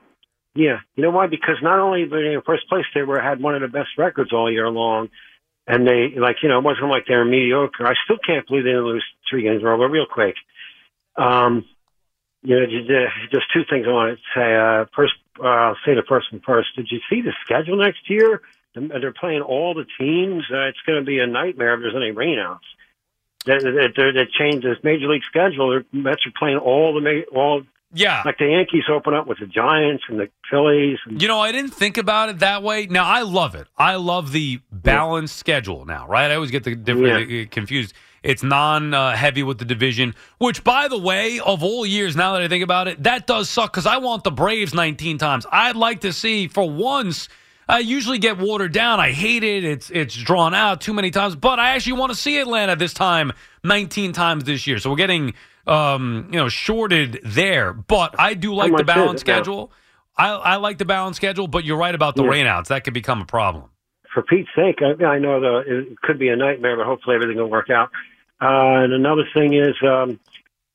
yeah, 0.56 0.80
you 0.96 1.04
know 1.04 1.12
why? 1.12 1.28
Because 1.28 1.58
not 1.62 1.80
only 1.80 2.08
were 2.10 2.22
they 2.22 2.34
in 2.34 2.42
first 2.42 2.68
place, 2.68 2.86
they 2.94 3.04
were 3.04 3.22
had 3.22 3.40
one 3.42 3.56
of 3.56 3.62
the 3.62 3.68
best 3.70 3.90
records 3.98 4.34
all 4.34 4.52
year 4.52 4.68
long, 4.70 5.10
and 5.68 5.88
they 5.88 6.16
like 6.18 6.38
you 6.44 6.50
know 6.50 6.58
it 6.58 6.64
wasn't 6.66 6.90
like 6.90 7.06
they 7.08 7.16
were 7.16 7.24
mediocre. 7.24 7.86
I 7.88 7.94
still 8.04 8.18
can't 8.26 8.46
believe 8.48 8.64
they 8.66 8.72
didn't 8.72 8.86
lose 8.86 9.06
three 9.30 9.44
games 9.44 9.62
in 9.62 9.66
a 9.68 9.70
row. 9.70 9.78
But 9.78 9.90
real 9.94 10.08
quick, 10.12 10.36
um, 11.18 11.64
you 12.42 12.60
know, 12.60 12.66
just, 12.66 12.90
uh, 12.90 13.40
two 13.54 13.64
things 13.70 13.86
I 13.88 13.92
want 13.92 14.18
to 14.18 14.24
say. 14.34 14.56
Uh, 14.56 14.86
first, 14.96 15.14
uh, 15.42 15.48
I'll 15.48 15.78
say 15.86 15.94
the 15.94 16.04
first 16.08 16.32
one 16.32 16.42
first. 16.46 16.70
Did 16.76 16.88
you 16.90 17.00
see 17.10 17.22
the 17.22 17.34
schedule 17.44 17.78
next 17.78 18.10
year? 18.10 18.42
They're 18.76 19.12
playing 19.14 19.42
all 19.42 19.74
the 19.74 19.86
teams. 20.00 20.46
Uh, 20.52 20.68
it's 20.68 20.80
going 20.86 21.00
to 21.00 21.06
be 21.06 21.20
a 21.20 21.28
nightmare 21.28 21.74
if 21.74 21.82
there's 21.82 21.96
any 21.96 22.12
rainouts. 22.12 22.60
They, 23.46 23.58
they, 23.58 23.88
they, 23.96 24.12
they 24.12 24.28
changed 24.38 24.66
this 24.66 24.78
major 24.84 25.08
league 25.08 25.24
schedule. 25.24 25.70
The 25.72 25.98
Mets 25.98 26.26
are 26.26 26.34
playing 26.38 26.58
all 26.58 26.94
the 26.94 27.02
ma- 27.02 27.38
all 27.38 27.64
yeah. 27.94 28.22
like 28.26 28.38
the 28.38 28.48
Yankees 28.48 28.84
open 28.90 29.14
up 29.14 29.28
with 29.28 29.40
the 29.40 29.48
Giants 29.48 30.04
and 30.08 30.20
the 30.20 30.30
Phillies. 30.50 31.00
And, 31.06 31.22
You 31.22 31.28
know, 31.28 31.40
I 31.40 31.52
didn't 31.52 31.74
think 31.74 31.98
about 31.98 32.30
it 32.30 32.40
that 32.40 32.64
way. 32.64 32.86
Now 32.86 33.06
I 33.06 33.22
love 33.22 33.56
it. 33.56 33.68
I 33.78 33.96
love 33.96 34.32
the 34.32 34.60
balanced 34.72 35.38
schedule 35.38 35.86
now, 35.86 36.08
right? 36.08 36.30
I 36.30 36.36
always 36.36 36.52
get 36.52 36.64
the 36.64 36.76
different 36.76 37.32
uh, 37.32 37.50
confused. 37.50 37.94
It's 38.24 38.44
non 38.44 38.94
uh, 38.94 39.16
heavy 39.16 39.44
with 39.44 39.58
the 39.60 39.66
division, 39.66 40.16
which, 40.38 40.64
by 40.64 40.88
the 40.88 40.98
way, 40.98 41.40
of 41.40 41.64
all 41.64 41.86
years, 41.86 42.16
now 42.16 42.34
that 42.34 42.42
I 42.42 42.48
think 42.48 42.64
about 42.64 42.88
it, 42.88 43.04
that 43.04 43.28
does 43.28 43.50
suck 43.50 43.72
because 43.72 43.86
I 43.86 43.98
want 43.98 44.24
the 44.24 44.32
Braves 44.32 44.74
19 44.74 45.18
times. 45.18 45.46
I'd 45.52 45.76
like 45.76 46.02
to 46.02 46.12
see 46.14 46.48
for 46.48 46.70
once. 46.70 47.30
I 47.68 47.80
usually 47.80 48.18
get 48.18 48.38
watered 48.40 48.74
down. 48.74 49.00
I 49.00 49.12
hate 49.12 49.44
it. 49.44 49.64
It's 49.64 49.90
it's 49.92 50.16
drawn 50.16 50.54
out 50.56 50.82
too 50.82 50.94
many 50.94 51.12
times. 51.12 51.36
But 51.36 51.60
I 51.60 51.76
actually 51.76 51.94
want 52.00 52.12
to 52.12 52.18
see 52.18 52.40
Atlanta 52.40 52.76
this 52.76 52.94
time 52.94 53.32
19 53.64 54.12
times 54.12 54.44
this 54.46 54.66
year. 54.66 54.80
So 54.80 54.90
we're 54.90 54.96
getting 54.96 55.34
um, 55.68 56.30
you 56.32 56.40
know 56.40 56.50
shorted 56.50 57.20
there. 57.24 57.74
But 57.74 58.16
I 58.20 58.34
do 58.34 58.54
like 58.56 58.70
the 58.70 58.72
much 58.72 58.82
is 58.82 58.86
balanced 58.88 59.24
it 59.24 59.28
now? 59.28 59.36
schedule. 59.36 59.72
I, 60.18 60.30
I 60.32 60.56
like 60.58 60.80
the 60.80 60.86
balance 60.86 61.16
schedule, 61.16 61.48
but 61.48 61.64
you're 61.64 61.78
right 61.78 61.94
about 61.96 62.16
the 62.16 62.24
Yeah. 62.24 62.32
rainouts. 62.32 62.68
That 62.68 62.84
could 62.84 62.94
become 62.96 63.22
a 63.22 63.26
problem. 63.26 63.66
for 64.14 64.24
Pete's 64.24 64.50
sake, 64.56 64.80
I, 64.82 65.02
I 65.06 65.20
know 65.20 65.40
the, 65.40 65.64
it 65.92 66.02
could 66.02 66.18
be 66.18 66.30
a 66.30 66.36
nightmare, 66.36 66.76
but 66.76 66.86
hopefully 66.88 67.16
everything 67.16 67.38
will 67.38 67.50
work 67.52 67.70
out. 67.70 67.92
Uh, 68.42 68.84
and 68.84 68.94
another 68.94 69.24
thing 69.34 69.54
is, 69.54 69.76
um, 69.84 70.20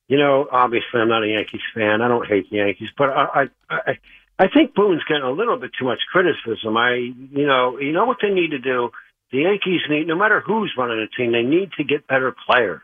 you 0.07 0.17
know, 0.17 0.47
obviously 0.51 0.99
I'm 1.01 1.09
not 1.09 1.23
a 1.23 1.27
Yankees 1.27 1.61
fan. 1.73 2.01
I 2.01 2.07
don't 2.07 2.27
hate 2.27 2.49
the 2.49 2.57
Yankees, 2.57 2.89
but 2.97 3.09
I, 3.09 3.25
I, 3.25 3.49
I, 3.69 3.99
I 4.37 4.47
think 4.49 4.75
Boone's 4.75 5.03
getting 5.07 5.23
a 5.23 5.31
little 5.31 5.57
bit 5.57 5.71
too 5.77 5.85
much 5.85 5.99
criticism. 6.11 6.77
I, 6.77 6.93
you 6.95 7.47
know, 7.47 7.79
you 7.79 7.91
know 7.91 8.05
what 8.05 8.17
they 8.21 8.29
need 8.29 8.51
to 8.51 8.59
do. 8.59 8.89
The 9.31 9.39
Yankees 9.39 9.81
need, 9.89 10.07
no 10.07 10.15
matter 10.15 10.41
who's 10.45 10.73
running 10.77 10.97
the 10.99 11.07
team, 11.17 11.31
they 11.31 11.41
need 11.41 11.71
to 11.77 11.83
get 11.83 12.07
better 12.07 12.35
players. 12.47 12.81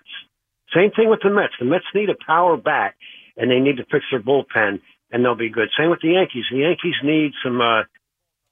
Same 0.73 0.91
thing 0.91 1.09
with 1.09 1.19
the 1.21 1.29
Mets. 1.29 1.53
The 1.59 1.65
Mets 1.65 1.85
need 1.93 2.09
a 2.09 2.15
power 2.25 2.57
bat, 2.57 2.95
and 3.37 3.51
they 3.51 3.59
need 3.59 3.77
to 3.77 3.85
fix 3.91 4.05
their 4.09 4.21
bullpen, 4.21 4.79
and 5.11 5.23
they'll 5.23 5.35
be 5.35 5.49
good. 5.49 5.69
Same 5.77 5.91
with 5.91 6.01
the 6.01 6.13
Yankees. 6.13 6.45
The 6.51 6.57
Yankees 6.59 6.95
need 7.03 7.33
some. 7.43 7.61
uh 7.61 7.83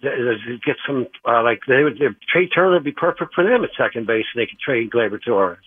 Get 0.01 0.77
some 0.87 1.07
uh, 1.27 1.43
like 1.43 1.59
they 1.67 1.83
would. 1.83 1.97
Trey 2.31 2.47
Turner 2.47 2.75
would 2.75 2.85
be 2.85 2.93
perfect 2.93 3.33
for 3.35 3.43
them 3.43 3.65
at 3.65 3.71
second 3.77 4.07
base. 4.07 4.23
and 4.33 4.41
They 4.41 4.45
could 4.45 4.59
trade 4.59 4.91
Gleyber 4.91 5.19
Torres. 5.21 5.57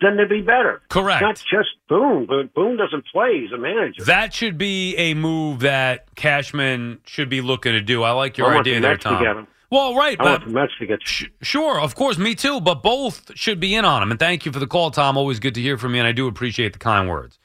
Then 0.00 0.16
they'd 0.16 0.28
be 0.28 0.40
better. 0.40 0.80
Correct. 0.88 1.20
Not 1.22 1.36
just 1.36 1.68
Boone, 1.88 2.24
but 2.26 2.54
Boone 2.54 2.76
doesn't 2.78 3.04
play. 3.12 3.40
He's 3.42 3.52
a 3.52 3.58
manager. 3.58 4.02
That 4.04 4.32
should 4.32 4.56
be 4.56 4.96
a 4.96 5.12
move 5.14 5.60
that 5.60 6.14
Cashman 6.14 7.00
should 7.04 7.28
be 7.28 7.40
looking 7.42 7.72
to 7.72 7.80
do. 7.82 8.02
I 8.02 8.12
like 8.12 8.38
your 8.38 8.54
I 8.54 8.60
idea 8.60 8.76
the 8.76 8.80
there, 8.80 8.90
Mets 8.92 9.02
to 9.04 9.08
Tom. 9.10 9.22
get 9.22 9.36
him. 9.36 9.46
Well, 9.70 9.94
right, 9.94 10.16
I 10.18 10.24
but 10.24 10.30
want 10.40 10.44
the 10.46 10.50
Mets 10.52 10.72
to 10.80 10.86
get. 10.86 10.98
Sh- 11.02 11.24
Sure, 11.42 11.78
of 11.80 11.94
course, 11.94 12.16
me 12.18 12.34
too. 12.34 12.60
But 12.60 12.82
both 12.82 13.30
should 13.36 13.60
be 13.60 13.74
in 13.74 13.84
on 13.84 14.02
him. 14.02 14.10
And 14.10 14.18
thank 14.18 14.46
you 14.46 14.52
for 14.52 14.58
the 14.58 14.66
call, 14.66 14.90
Tom. 14.90 15.16
Always 15.18 15.38
good 15.38 15.54
to 15.56 15.60
hear 15.60 15.76
from 15.76 15.94
you, 15.94 16.00
and 16.00 16.08
I 16.08 16.12
do 16.12 16.26
appreciate 16.26 16.72
the 16.72 16.78
kind 16.78 17.08
words. 17.08 17.38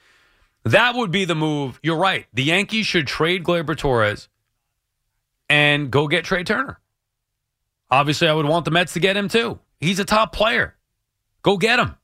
That 0.64 0.94
would 0.96 1.10
be 1.12 1.24
the 1.24 1.36
move. 1.36 1.78
You're 1.82 1.98
right. 1.98 2.26
The 2.34 2.42
Yankees 2.42 2.86
should 2.86 3.06
trade 3.06 3.44
Gleyber 3.44 3.76
Torres 3.76 4.28
and 5.48 5.90
go 5.90 6.08
get 6.08 6.24
Trey 6.24 6.42
Turner. 6.42 6.80
Obviously, 7.90 8.26
I 8.28 8.32
would 8.32 8.46
want 8.46 8.64
the 8.64 8.70
Mets 8.72 8.94
to 8.94 9.00
get 9.00 9.16
him 9.16 9.28
too. 9.28 9.60
He's 9.78 10.00
a 10.00 10.04
top 10.04 10.32
player. 10.32 10.74
Go 11.42 11.56
get 11.56 11.78
him. 11.78 11.94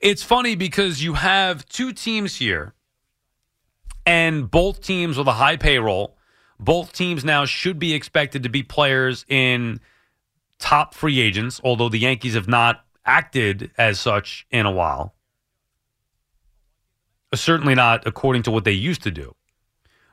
It's 0.00 0.22
funny 0.22 0.54
because 0.54 1.02
you 1.02 1.14
have 1.14 1.66
two 1.66 1.92
teams 1.92 2.36
here, 2.36 2.74
and 4.06 4.50
both 4.50 4.80
teams 4.80 5.18
with 5.18 5.26
a 5.26 5.32
high 5.32 5.56
payroll. 5.56 6.16
Both 6.60 6.92
teams 6.92 7.24
now 7.24 7.44
should 7.44 7.78
be 7.78 7.94
expected 7.94 8.42
to 8.42 8.48
be 8.48 8.62
players 8.62 9.24
in 9.28 9.80
top 10.58 10.94
free 10.94 11.20
agents, 11.20 11.60
although 11.62 11.88
the 11.88 11.98
Yankees 11.98 12.34
have 12.34 12.48
not 12.48 12.84
acted 13.04 13.70
as 13.78 14.00
such 14.00 14.46
in 14.50 14.66
a 14.66 14.70
while. 14.70 15.14
Certainly 17.34 17.74
not 17.74 18.06
according 18.06 18.42
to 18.44 18.50
what 18.50 18.64
they 18.64 18.72
used 18.72 19.02
to 19.02 19.10
do. 19.10 19.34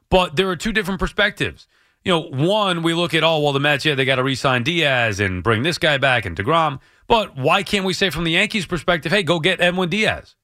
But 0.10 0.36
there 0.36 0.50
are 0.50 0.56
two 0.56 0.72
different 0.72 1.00
perspectives. 1.00 1.68
You 2.04 2.12
know, 2.12 2.20
one, 2.20 2.84
we 2.84 2.94
look 2.94 3.16
at, 3.16 3.24
oh, 3.24 3.40
well, 3.40 3.54
the 3.54 3.60
Mets, 3.60 3.86
yeah, 3.86 3.96
they 3.96 4.06
got 4.06 4.16
to 4.16 4.24
re 4.24 4.36
sign 4.36 4.64
Diaz 4.64 5.20
and 5.20 5.42
bring 5.44 5.64
this 5.64 5.80
guy 5.80 5.98
back 5.98 6.26
and 6.26 6.38
DeGrom. 6.38 6.80
But 7.08 7.38
why 7.38 7.64
can't 7.64 7.86
we 7.86 7.94
say 7.94 8.10
from 8.10 8.24
the 8.24 8.32
Yankees' 8.32 8.66
perspective, 8.66 9.12
hey, 9.12 9.24
go 9.24 9.40
get 9.40 9.62
Edwin 9.62 9.90
Diaz? 9.90 10.36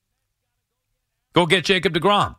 Go 1.33 1.45
get 1.45 1.65
Jacob 1.65 1.93
DeGrom. 1.93 2.35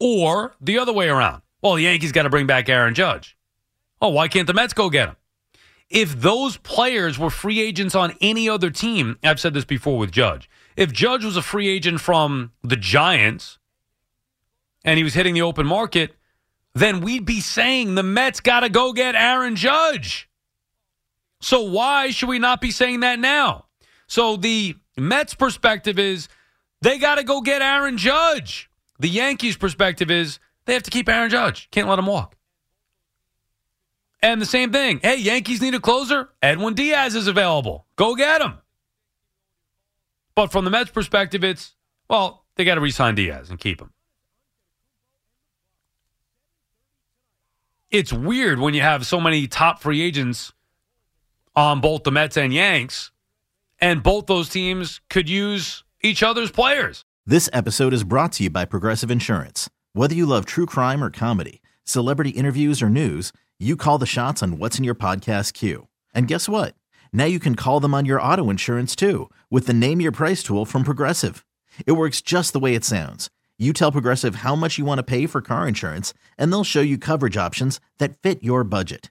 Or 0.00 0.54
the 0.60 0.78
other 0.78 0.92
way 0.92 1.08
around. 1.08 1.42
Well, 1.62 1.74
the 1.74 1.82
Yankees 1.82 2.12
got 2.12 2.22
to 2.22 2.30
bring 2.30 2.46
back 2.46 2.68
Aaron 2.68 2.94
Judge. 2.94 3.36
Oh, 4.00 4.08
why 4.08 4.28
can't 4.28 4.46
the 4.46 4.54
Mets 4.54 4.72
go 4.72 4.88
get 4.88 5.10
him? 5.10 5.16
If 5.90 6.20
those 6.20 6.56
players 6.56 7.18
were 7.18 7.30
free 7.30 7.60
agents 7.60 7.94
on 7.94 8.14
any 8.20 8.48
other 8.48 8.70
team, 8.70 9.18
I've 9.22 9.40
said 9.40 9.54
this 9.54 9.64
before 9.64 9.98
with 9.98 10.12
Judge. 10.12 10.48
If 10.76 10.92
Judge 10.92 11.24
was 11.24 11.36
a 11.36 11.42
free 11.42 11.68
agent 11.68 12.00
from 12.00 12.52
the 12.62 12.76
Giants 12.76 13.58
and 14.84 14.96
he 14.96 15.04
was 15.04 15.14
hitting 15.14 15.34
the 15.34 15.42
open 15.42 15.66
market, 15.66 16.14
then 16.74 17.00
we'd 17.00 17.26
be 17.26 17.40
saying 17.40 17.96
the 17.96 18.02
Mets 18.02 18.40
got 18.40 18.60
to 18.60 18.68
go 18.68 18.92
get 18.92 19.14
Aaron 19.16 19.56
Judge. 19.56 20.29
So 21.40 21.62
why 21.62 22.10
should 22.10 22.28
we 22.28 22.38
not 22.38 22.60
be 22.60 22.70
saying 22.70 23.00
that 23.00 23.18
now? 23.18 23.66
So 24.06 24.36
the 24.36 24.76
Mets 24.96 25.34
perspective 25.34 25.98
is 25.98 26.28
they 26.82 26.98
got 26.98 27.16
to 27.16 27.24
go 27.24 27.40
get 27.40 27.62
Aaron 27.62 27.96
Judge. 27.96 28.70
The 28.98 29.08
Yankees 29.08 29.56
perspective 29.56 30.10
is 30.10 30.38
they 30.66 30.74
have 30.74 30.82
to 30.82 30.90
keep 30.90 31.08
Aaron 31.08 31.30
Judge. 31.30 31.70
Can't 31.70 31.88
let 31.88 31.98
him 31.98 32.06
walk. 32.06 32.36
And 34.22 34.40
the 34.40 34.46
same 34.46 34.70
thing. 34.70 35.00
Hey, 35.02 35.16
Yankees 35.16 35.62
need 35.62 35.74
a 35.74 35.80
closer. 35.80 36.28
Edwin 36.42 36.74
Diaz 36.74 37.14
is 37.14 37.26
available. 37.26 37.86
Go 37.96 38.14
get 38.14 38.42
him. 38.42 38.58
But 40.34 40.52
from 40.52 40.64
the 40.64 40.70
Mets 40.70 40.90
perspective, 40.90 41.42
it's, 41.42 41.74
well, 42.08 42.44
they 42.56 42.64
got 42.64 42.74
to 42.74 42.80
resign 42.82 43.14
Diaz 43.14 43.48
and 43.48 43.58
keep 43.58 43.80
him. 43.80 43.92
It's 47.90 48.12
weird 48.12 48.58
when 48.58 48.74
you 48.74 48.82
have 48.82 49.06
so 49.06 49.20
many 49.20 49.48
top 49.48 49.80
free 49.80 50.02
agents 50.02 50.52
on 51.54 51.80
both 51.80 52.04
the 52.04 52.10
Mets 52.10 52.36
and 52.36 52.52
Yanks, 52.52 53.10
and 53.80 54.02
both 54.02 54.26
those 54.26 54.48
teams 54.48 55.00
could 55.08 55.28
use 55.28 55.84
each 56.02 56.22
other's 56.22 56.50
players. 56.50 57.04
This 57.26 57.48
episode 57.52 57.92
is 57.92 58.04
brought 58.04 58.32
to 58.32 58.44
you 58.44 58.50
by 58.50 58.64
Progressive 58.64 59.10
Insurance. 59.10 59.68
Whether 59.92 60.14
you 60.14 60.26
love 60.26 60.46
true 60.46 60.66
crime 60.66 61.02
or 61.02 61.10
comedy, 61.10 61.62
celebrity 61.84 62.30
interviews 62.30 62.82
or 62.82 62.88
news, 62.88 63.32
you 63.58 63.76
call 63.76 63.98
the 63.98 64.06
shots 64.06 64.42
on 64.42 64.58
what's 64.58 64.78
in 64.78 64.84
your 64.84 64.94
podcast 64.94 65.52
queue. 65.52 65.88
And 66.14 66.26
guess 66.26 66.48
what? 66.48 66.74
Now 67.12 67.26
you 67.26 67.38
can 67.38 67.54
call 67.54 67.80
them 67.80 67.94
on 67.94 68.06
your 68.06 68.20
auto 68.20 68.50
insurance 68.50 68.96
too 68.96 69.30
with 69.50 69.66
the 69.66 69.74
Name 69.74 70.00
Your 70.00 70.12
Price 70.12 70.42
tool 70.42 70.64
from 70.64 70.82
Progressive. 70.84 71.44
It 71.86 71.92
works 71.92 72.20
just 72.20 72.52
the 72.52 72.60
way 72.60 72.74
it 72.74 72.84
sounds. 72.84 73.30
You 73.58 73.72
tell 73.72 73.92
Progressive 73.92 74.36
how 74.36 74.56
much 74.56 74.78
you 74.78 74.84
want 74.84 74.98
to 74.98 75.02
pay 75.04 75.26
for 75.26 75.42
car 75.42 75.68
insurance, 75.68 76.14
and 76.38 76.50
they'll 76.50 76.64
show 76.64 76.80
you 76.80 76.96
coverage 76.96 77.36
options 77.36 77.78
that 77.98 78.16
fit 78.22 78.42
your 78.42 78.64
budget. 78.64 79.10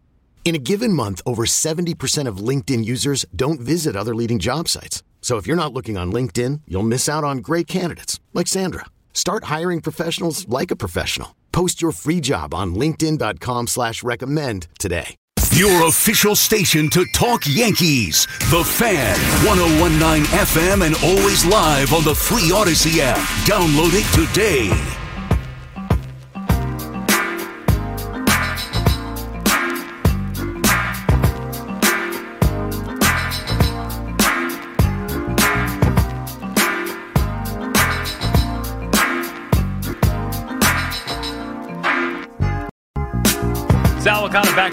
In 0.43 0.53
a 0.55 0.59
given 0.59 0.91
month, 0.91 1.21
over 1.25 1.45
70% 1.45 2.27
of 2.27 2.45
LinkedIn 2.49 2.83
users 2.83 3.25
don't 3.33 3.61
visit 3.61 3.95
other 3.95 4.13
leading 4.13 4.37
job 4.37 4.67
sites. 4.67 5.01
So 5.21 5.37
if 5.37 5.47
you're 5.47 5.55
not 5.55 5.71
looking 5.71 5.97
on 5.97 6.11
LinkedIn, 6.11 6.61
you'll 6.67 6.91
miss 6.91 7.07
out 7.07 7.23
on 7.23 7.37
great 7.37 7.67
candidates 7.67 8.19
like 8.33 8.47
Sandra. 8.47 8.85
Start 9.13 9.45
hiring 9.45 9.79
professionals 9.81 10.45
like 10.49 10.71
a 10.71 10.75
professional. 10.75 11.37
Post 11.53 11.81
your 11.81 11.93
free 11.93 12.19
job 12.19 12.53
on 12.53 12.75
linkedin.com 12.75 13.67
slash 13.67 14.03
recommend 14.03 14.67
today. 14.77 15.15
Your 15.53 15.87
official 15.87 16.35
station 16.35 16.89
to 16.91 17.05
talk 17.13 17.41
Yankees. 17.45 18.25
The 18.49 18.63
Fan, 18.63 19.17
1019 19.45 20.23
FM, 20.25 20.85
and 20.85 20.95
always 21.03 21.45
live 21.45 21.93
on 21.93 22.03
the 22.05 22.15
free 22.15 22.51
Odyssey 22.53 23.01
app. 23.01 23.17
Download 23.45 23.91
it 23.93 24.07
today. 24.15 25.00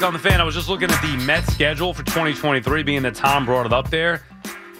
On 0.02 0.12
the 0.12 0.18
fan. 0.18 0.40
I 0.40 0.44
was 0.44 0.54
just 0.54 0.68
looking 0.68 0.90
at 0.90 1.02
the 1.02 1.16
Mets 1.24 1.52
schedule 1.52 1.92
for 1.92 2.04
2023, 2.04 2.84
being 2.84 3.02
that 3.02 3.16
Tom 3.16 3.44
brought 3.44 3.66
it 3.66 3.72
up 3.72 3.90
there. 3.90 4.22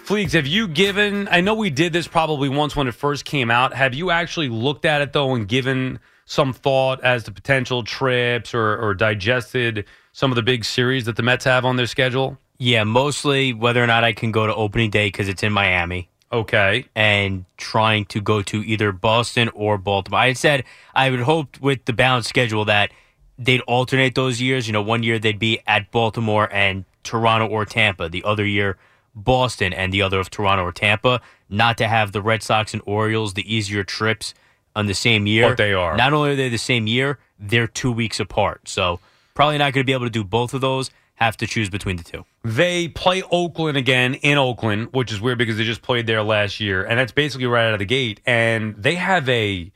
Fleegs, 0.05 0.31
have 0.31 0.47
you 0.47 0.65
given, 0.65 1.27
I 1.29 1.41
know 1.41 1.55
we 1.55 1.69
did 1.69 1.91
this 1.91 2.07
probably 2.07 2.47
once 2.47 2.73
when 2.73 2.87
it 2.87 2.93
first 2.93 3.25
came 3.25 3.51
out. 3.51 3.73
Have 3.73 3.93
you 3.93 4.11
actually 4.11 4.47
looked 4.47 4.85
at 4.85 5.01
it 5.01 5.11
though 5.11 5.35
and 5.35 5.45
given 5.45 5.99
some 6.25 6.53
thought 6.53 7.03
as 7.03 7.25
to 7.25 7.33
potential 7.33 7.83
trips 7.83 8.53
or, 8.53 8.77
or 8.77 8.93
digested 8.93 9.85
some 10.13 10.31
of 10.31 10.35
the 10.35 10.41
big 10.41 10.63
series 10.63 11.03
that 11.05 11.17
the 11.17 11.23
Mets 11.23 11.43
have 11.43 11.65
on 11.65 11.75
their 11.75 11.87
schedule? 11.87 12.37
Yeah, 12.57 12.85
mostly 12.85 13.51
whether 13.51 13.83
or 13.83 13.87
not 13.87 14.05
I 14.05 14.13
can 14.13 14.31
go 14.31 14.47
to 14.47 14.55
opening 14.55 14.89
day 14.89 15.07
because 15.07 15.27
it's 15.27 15.43
in 15.43 15.51
Miami. 15.51 16.09
Okay. 16.31 16.85
And 16.95 17.45
trying 17.57 18.05
to 18.05 18.21
go 18.21 18.41
to 18.43 18.63
either 18.63 18.93
Boston 18.93 19.49
or 19.49 19.77
Baltimore. 19.77 20.21
I 20.21 20.27
had 20.27 20.37
said 20.37 20.63
I 20.95 21.09
would 21.09 21.21
hope 21.21 21.59
with 21.59 21.83
the 21.85 21.93
balanced 21.93 22.29
schedule 22.29 22.65
that 22.65 22.91
they'd 23.39 23.61
alternate 23.61 24.13
those 24.13 24.39
years. 24.41 24.67
You 24.67 24.73
know, 24.73 24.81
one 24.81 25.01
year 25.01 25.17
they'd 25.17 25.39
be 25.39 25.59
at 25.65 25.89
Baltimore 25.91 26.49
and 26.51 26.85
Toronto 27.03 27.47
or 27.47 27.65
Tampa. 27.65 28.09
The 28.09 28.23
other 28.23 28.45
year, 28.45 28.77
Boston 29.15 29.73
and 29.73 29.91
the 29.91 30.01
other 30.03 30.19
of 30.19 30.29
Toronto 30.29 30.65
or 30.65 30.71
Tampa. 30.71 31.21
Not 31.49 31.77
to 31.79 31.87
have 31.87 32.11
the 32.11 32.21
Red 32.21 32.43
Sox 32.43 32.73
and 32.73 32.83
Orioles 32.85 33.33
the 33.33 33.51
easier 33.51 33.83
trips 33.83 34.35
on 34.75 34.85
the 34.85 34.93
same 34.93 35.25
year. 35.25 35.49
But 35.49 35.57
they 35.57 35.73
are. 35.73 35.97
Not 35.97 36.13
only 36.13 36.31
are 36.31 36.35
they 36.35 36.49
the 36.49 36.57
same 36.57 36.85
year, 36.85 37.17
they're 37.39 37.67
two 37.67 37.91
weeks 37.91 38.19
apart. 38.19 38.67
So 38.67 38.99
probably 39.33 39.57
not 39.57 39.73
going 39.73 39.83
to 39.83 39.85
be 39.85 39.93
able 39.93 40.05
to 40.05 40.11
do 40.11 40.23
both 40.23 40.53
of 40.53 40.61
those. 40.61 40.91
Have 41.15 41.35
to 41.37 41.47
choose 41.47 41.69
between 41.69 41.97
the 41.97 42.03
two. 42.03 42.23
They 42.45 42.87
play 42.87 43.23
Oakland 43.29 43.75
again 43.77 44.13
in 44.13 44.37
Oakland, 44.37 44.93
which 44.93 45.11
is 45.11 45.19
weird 45.19 45.37
because 45.37 45.57
they 45.57 45.65
just 45.65 45.81
played 45.81 46.07
there 46.07 46.23
last 46.23 46.61
year. 46.61 46.85
And 46.85 46.97
that's 46.97 47.11
basically 47.11 47.45
right 47.47 47.67
out 47.67 47.73
of 47.73 47.79
the 47.79 47.85
gate. 47.85 48.21
And 48.25 48.73
they 48.81 48.95
have 48.95 49.27
a 49.27 49.69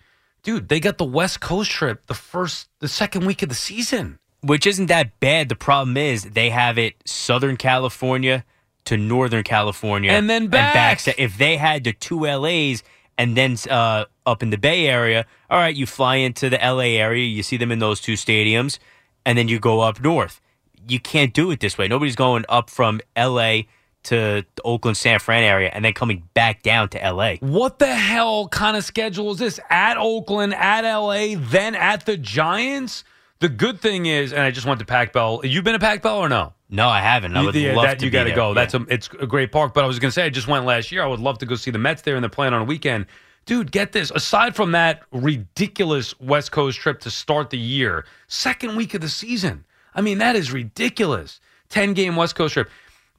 dude, 0.43 0.67
they 0.69 0.79
got 0.79 0.97
the 0.97 1.05
West 1.05 1.39
Coast 1.39 1.71
trip 1.71 2.05
the 2.05 2.13
first, 2.13 2.69
the 2.79 2.87
second 2.87 3.25
week 3.25 3.41
of 3.41 3.49
the 3.49 3.55
season. 3.55 4.19
Which 4.41 4.67
isn't 4.67 4.87
that 4.87 5.19
bad. 5.19 5.47
The 5.49 5.55
problem 5.55 5.95
is 5.95 6.23
they 6.23 6.49
have 6.49 6.77
it 6.77 6.95
Southern 7.05 7.55
California 7.55 8.43
to 8.85 8.97
Northern 8.97 9.43
California 9.43 10.11
And 10.11 10.29
then 10.29 10.47
back. 10.47 10.99
So 10.99 11.13
if 11.17 11.37
they 11.37 11.55
had 11.55 11.85
the 11.85 11.93
two 11.93 12.25
LAs 12.25 12.83
and 13.17 13.37
then 13.37 13.55
uh, 13.69 14.05
up 14.25 14.43
in 14.43 14.49
the 14.49 14.57
Bay 14.57 14.87
Area, 14.87 15.25
all 15.49 15.57
right, 15.57 15.75
you 15.75 15.85
fly 15.85 16.17
into 16.17 16.49
the 16.49 16.57
LA 16.57 16.97
area, 16.99 17.25
you 17.25 17.43
see 17.43 17.57
them 17.57 17.71
in 17.71 17.79
those 17.79 18.01
two 18.01 18.13
stadiums, 18.13 18.79
and 19.25 19.37
then 19.37 19.47
you 19.47 19.59
go 19.59 19.79
up 19.79 20.01
north. 20.01 20.41
You 20.87 20.99
can't 20.99 21.33
do 21.33 21.49
it 21.51 21.61
this 21.61 21.77
way. 21.77 21.87
Nobody's 21.87 22.17
going 22.17 22.43
up 22.49 22.69
from 22.69 22.99
LA 23.17 23.61
to 24.03 24.45
the 24.55 24.61
Oakland, 24.63 24.97
San 24.97 25.19
Fran 25.19 25.43
area, 25.43 25.69
and 25.73 25.83
then 25.83 25.93
coming 25.93 26.27
back 26.33 26.63
down 26.63 26.89
to 26.89 26.99
LA. 26.99 27.35
What 27.39 27.79
the 27.79 27.93
hell 27.93 28.47
kind 28.47 28.77
of 28.77 28.83
schedule 28.83 29.31
is 29.31 29.39
this? 29.39 29.59
At 29.69 29.97
Oakland, 29.97 30.53
at 30.53 30.81
LA, 30.81 31.35
then 31.37 31.75
at 31.75 32.05
the 32.05 32.17
Giants? 32.17 33.03
The 33.39 33.49
good 33.49 33.81
thing 33.81 34.05
is, 34.05 34.31
and 34.31 34.41
I 34.41 34.51
just 34.51 34.65
went 34.65 34.79
to 34.79 34.85
Pac 34.85 35.11
Bell. 35.11 35.41
You've 35.43 35.63
been 35.63 35.73
to 35.73 35.79
Pac 35.79 36.01
Bell 36.01 36.17
or 36.17 36.29
no? 36.29 36.53
No, 36.69 36.87
I 36.87 37.01
haven't. 37.01 37.35
I 37.35 37.43
would 37.43 37.53
yeah, 37.53 37.75
love 37.75 37.85
that 37.85 37.99
to 37.99 38.05
you 38.05 38.11
got 38.11 38.23
to 38.23 38.31
go. 38.31 38.49
Yeah. 38.49 38.53
That's 38.53 38.73
a 38.73 38.85
it's 38.89 39.09
a 39.19 39.27
great 39.27 39.51
park. 39.51 39.73
But 39.73 39.83
I 39.83 39.87
was 39.87 39.99
going 39.99 40.09
to 40.09 40.13
say, 40.13 40.25
I 40.25 40.29
just 40.29 40.47
went 40.47 40.65
last 40.65 40.91
year. 40.91 41.03
I 41.03 41.07
would 41.07 41.19
love 41.19 41.37
to 41.39 41.45
go 41.45 41.55
see 41.55 41.69
the 41.69 41.77
Mets 41.77 42.01
there, 42.01 42.15
and 42.15 42.23
they're 42.23 42.29
playing 42.29 42.53
on 42.53 42.61
a 42.61 42.65
weekend. 42.65 43.05
Dude, 43.45 43.71
get 43.71 43.91
this. 43.91 44.09
Aside 44.11 44.55
from 44.55 44.71
that 44.71 45.03
ridiculous 45.11 46.17
West 46.19 46.51
Coast 46.51 46.79
trip 46.79 47.01
to 47.01 47.11
start 47.11 47.49
the 47.49 47.59
year, 47.59 48.05
second 48.27 48.75
week 48.75 48.93
of 48.93 49.01
the 49.01 49.09
season. 49.09 49.65
I 49.93 50.01
mean, 50.01 50.17
that 50.19 50.35
is 50.35 50.51
ridiculous. 50.51 51.39
Ten 51.69 51.93
game 51.93 52.15
West 52.15 52.35
Coast 52.35 52.53
trip. 52.53 52.69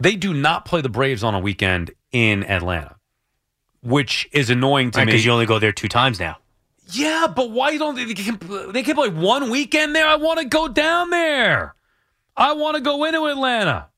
They 0.05 0.17
do 0.17 0.35
not 0.35 0.67
play 0.67 0.83
the 0.83 0.91
Braves 0.91 1.25
on 1.25 1.35
a 1.35 1.39
weekend 1.39 1.91
in 2.13 2.45
Atlanta, 2.45 2.97
which 3.83 4.29
is 4.33 4.51
annoying 4.51 4.91
to 4.91 5.01
me. 5.01 5.07
because 5.07 5.25
you 5.25 5.33
only 5.33 5.47
go 5.47 5.59
there 5.59 5.73
two 5.73 5.89
times 5.89 6.21
now. 6.21 6.37
Yeah, 6.91 7.27
but 7.35 7.51
why 7.51 7.79
don't 7.79 7.95
they? 7.95 8.05
They 8.05 8.13
can, 8.13 8.39
they 8.71 8.83
can 8.83 8.97
play 8.97 9.09
one 9.09 9.49
weekend 9.49 9.97
there. 9.97 10.07
I 10.07 10.17
want 10.17 10.41
to 10.41 10.45
go 10.45 10.69
down 10.69 11.09
there. 11.09 11.75
I 12.37 12.53
want 12.53 12.75
to 12.75 12.83
go 12.83 13.03
into 13.05 13.25
Atlanta. 13.25 13.89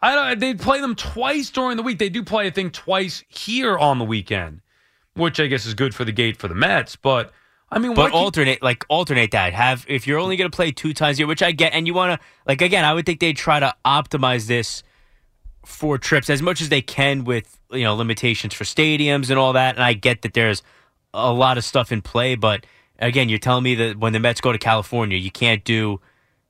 I 0.00 0.14
don't. 0.14 0.38
They 0.38 0.54
play 0.54 0.80
them 0.80 0.94
twice 0.94 1.50
during 1.50 1.76
the 1.76 1.82
week. 1.82 1.98
They 1.98 2.08
do 2.08 2.22
play, 2.22 2.46
I 2.46 2.50
think, 2.50 2.72
twice 2.72 3.24
here 3.26 3.76
on 3.76 3.98
the 3.98 4.04
weekend, 4.04 4.60
which 5.14 5.40
I 5.40 5.48
guess 5.48 5.66
is 5.66 5.74
good 5.74 5.96
for 5.96 6.04
the 6.04 6.12
gate 6.12 6.36
for 6.36 6.46
the 6.46 6.54
Mets. 6.54 6.94
But 6.94 7.32
I 7.72 7.80
mean, 7.80 7.94
But 7.94 8.12
alternate, 8.12 8.62
like 8.62 8.84
alternate 8.88 9.32
that. 9.32 9.52
Have 9.52 9.84
if 9.88 10.06
you're 10.06 10.20
only 10.20 10.36
going 10.36 10.48
to 10.48 10.54
play 10.54 10.70
two 10.70 10.94
times 10.94 11.18
a 11.18 11.22
year, 11.22 11.26
which 11.26 11.42
I 11.42 11.50
get, 11.50 11.72
and 11.72 11.88
you 11.88 11.94
want 11.94 12.20
to, 12.20 12.26
like 12.46 12.62
again, 12.62 12.84
I 12.84 12.94
would 12.94 13.04
think 13.04 13.18
they'd 13.18 13.36
try 13.36 13.58
to 13.58 13.74
optimize 13.84 14.46
this 14.46 14.84
for 15.64 15.98
trips 15.98 16.28
as 16.30 16.42
much 16.42 16.60
as 16.60 16.68
they 16.68 16.82
can 16.82 17.24
with 17.24 17.58
you 17.70 17.84
know 17.84 17.94
limitations 17.94 18.54
for 18.54 18.64
stadiums 18.64 19.30
and 19.30 19.38
all 19.38 19.52
that. 19.54 19.74
And 19.76 19.84
I 19.84 19.92
get 19.92 20.22
that 20.22 20.34
there's 20.34 20.62
a 21.14 21.32
lot 21.32 21.58
of 21.58 21.64
stuff 21.64 21.92
in 21.92 22.02
play, 22.02 22.34
but 22.34 22.64
again, 22.98 23.28
you're 23.28 23.38
telling 23.38 23.64
me 23.64 23.74
that 23.76 23.98
when 23.98 24.12
the 24.12 24.20
Mets 24.20 24.40
go 24.40 24.52
to 24.52 24.58
California, 24.58 25.16
you 25.18 25.30
can't 25.30 25.62
do 25.64 26.00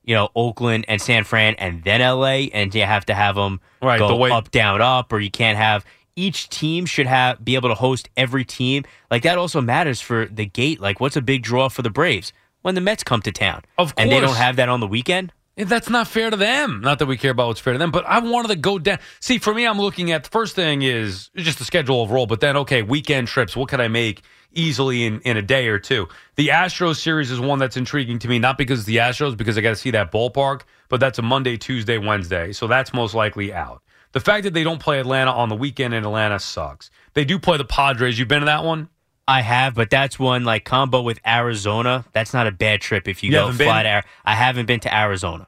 you 0.03 0.13
know 0.15 0.29
Oakland 0.35 0.85
and 0.87 1.01
San 1.01 1.23
Fran 1.23 1.55
and 1.55 1.83
then 1.83 2.01
L.A. 2.01 2.49
and 2.51 2.73
you 2.75 2.83
have 2.83 3.05
to 3.05 3.13
have 3.13 3.35
them 3.35 3.59
Right, 3.81 3.99
go 3.99 4.07
the 4.07 4.15
way- 4.15 4.31
up 4.31 4.51
down 4.51 4.81
up, 4.81 5.11
or 5.13 5.19
you 5.19 5.31
can't 5.31 5.57
have 5.57 5.85
each 6.15 6.49
team 6.49 6.85
should 6.85 7.07
have 7.07 7.43
be 7.43 7.55
able 7.55 7.69
to 7.69 7.75
host 7.75 8.07
every 8.15 8.45
team. 8.45 8.83
Like 9.09 9.23
that 9.23 9.37
also 9.37 9.61
matters 9.61 9.99
for 10.01 10.25
the 10.27 10.45
gate. 10.45 10.79
Like 10.79 10.99
what's 10.99 11.15
a 11.15 11.21
big 11.21 11.41
draw 11.43 11.69
for 11.69 11.81
the 11.81 11.89
Braves 11.89 12.31
when 12.61 12.75
the 12.75 12.81
Mets 12.81 13.03
come 13.03 13.21
to 13.23 13.31
town? 13.31 13.63
Of 13.77 13.95
course, 13.95 14.03
And 14.03 14.11
they 14.11 14.19
don't 14.19 14.35
have 14.35 14.57
that 14.57 14.69
on 14.69 14.79
the 14.79 14.87
weekend? 14.87 15.31
That's 15.55 15.89
not 15.89 16.07
fair 16.07 16.31
to 16.31 16.37
them. 16.37 16.81
Not 16.81 16.97
that 16.99 17.05
we 17.05 17.15
care 17.15 17.31
about 17.31 17.47
what's 17.47 17.59
fair 17.59 17.73
to 17.73 17.79
them, 17.79 17.91
but 17.91 18.05
I 18.07 18.19
wanted 18.19 18.47
to 18.47 18.55
go 18.55 18.79
down. 18.79 18.97
See, 19.19 19.37
for 19.37 19.53
me, 19.53 19.67
I'm 19.67 19.79
looking 19.79 20.11
at 20.11 20.23
the 20.23 20.29
first 20.31 20.55
thing 20.55 20.81
is 20.81 21.29
just 21.35 21.59
the 21.59 21.65
schedule 21.65 22.01
overall, 22.01 22.25
but 22.25 22.39
then, 22.39 22.57
okay, 22.57 22.81
weekend 22.81 23.27
trips. 23.27 23.55
What 23.55 23.69
could 23.69 23.79
I 23.79 23.87
make 23.87 24.23
easily 24.53 25.05
in, 25.05 25.21
in 25.21 25.37
a 25.37 25.43
day 25.43 25.67
or 25.67 25.77
two? 25.77 26.07
The 26.37 26.47
Astros 26.47 26.95
series 26.95 27.29
is 27.29 27.39
one 27.39 27.59
that's 27.59 27.77
intriguing 27.77 28.17
to 28.19 28.27
me, 28.27 28.39
not 28.39 28.57
because 28.57 28.79
it's 28.79 28.87
the 28.87 28.97
Astros, 28.97 29.37
because 29.37 29.55
I 29.55 29.61
got 29.61 29.69
to 29.69 29.75
see 29.75 29.91
that 29.91 30.11
ballpark, 30.11 30.61
but 30.89 30.99
that's 30.99 31.19
a 31.19 31.23
Monday, 31.23 31.55
Tuesday, 31.55 31.99
Wednesday. 31.99 32.51
So 32.51 32.65
that's 32.65 32.91
most 32.91 33.13
likely 33.13 33.53
out. 33.53 33.83
The 34.13 34.19
fact 34.19 34.43
that 34.45 34.55
they 34.55 34.63
don't 34.63 34.79
play 34.79 34.99
Atlanta 34.99 35.31
on 35.31 35.49
the 35.49 35.55
weekend 35.55 35.93
in 35.93 36.03
Atlanta 36.03 36.39
sucks. 36.39 36.89
They 37.13 37.25
do 37.25 37.37
play 37.37 37.57
the 37.57 37.65
Padres. 37.65 38.17
You've 38.17 38.27
been 38.27 38.41
to 38.41 38.45
that 38.47 38.63
one? 38.63 38.89
I 39.27 39.41
have, 39.41 39.73
but 39.75 39.89
that's 39.89 40.19
one 40.19 40.43
like 40.43 40.65
combo 40.65 41.01
with 41.01 41.19
Arizona. 41.25 42.05
That's 42.11 42.33
not 42.33 42.47
a 42.47 42.51
bad 42.51 42.81
trip 42.81 43.07
if 43.07 43.23
you, 43.23 43.27
You 43.31 43.37
go 43.37 43.51
fly 43.53 43.83
to. 43.83 44.03
I 44.25 44.35
haven't 44.35 44.65
been 44.65 44.81
to 44.81 44.93
Arizona, 44.93 45.47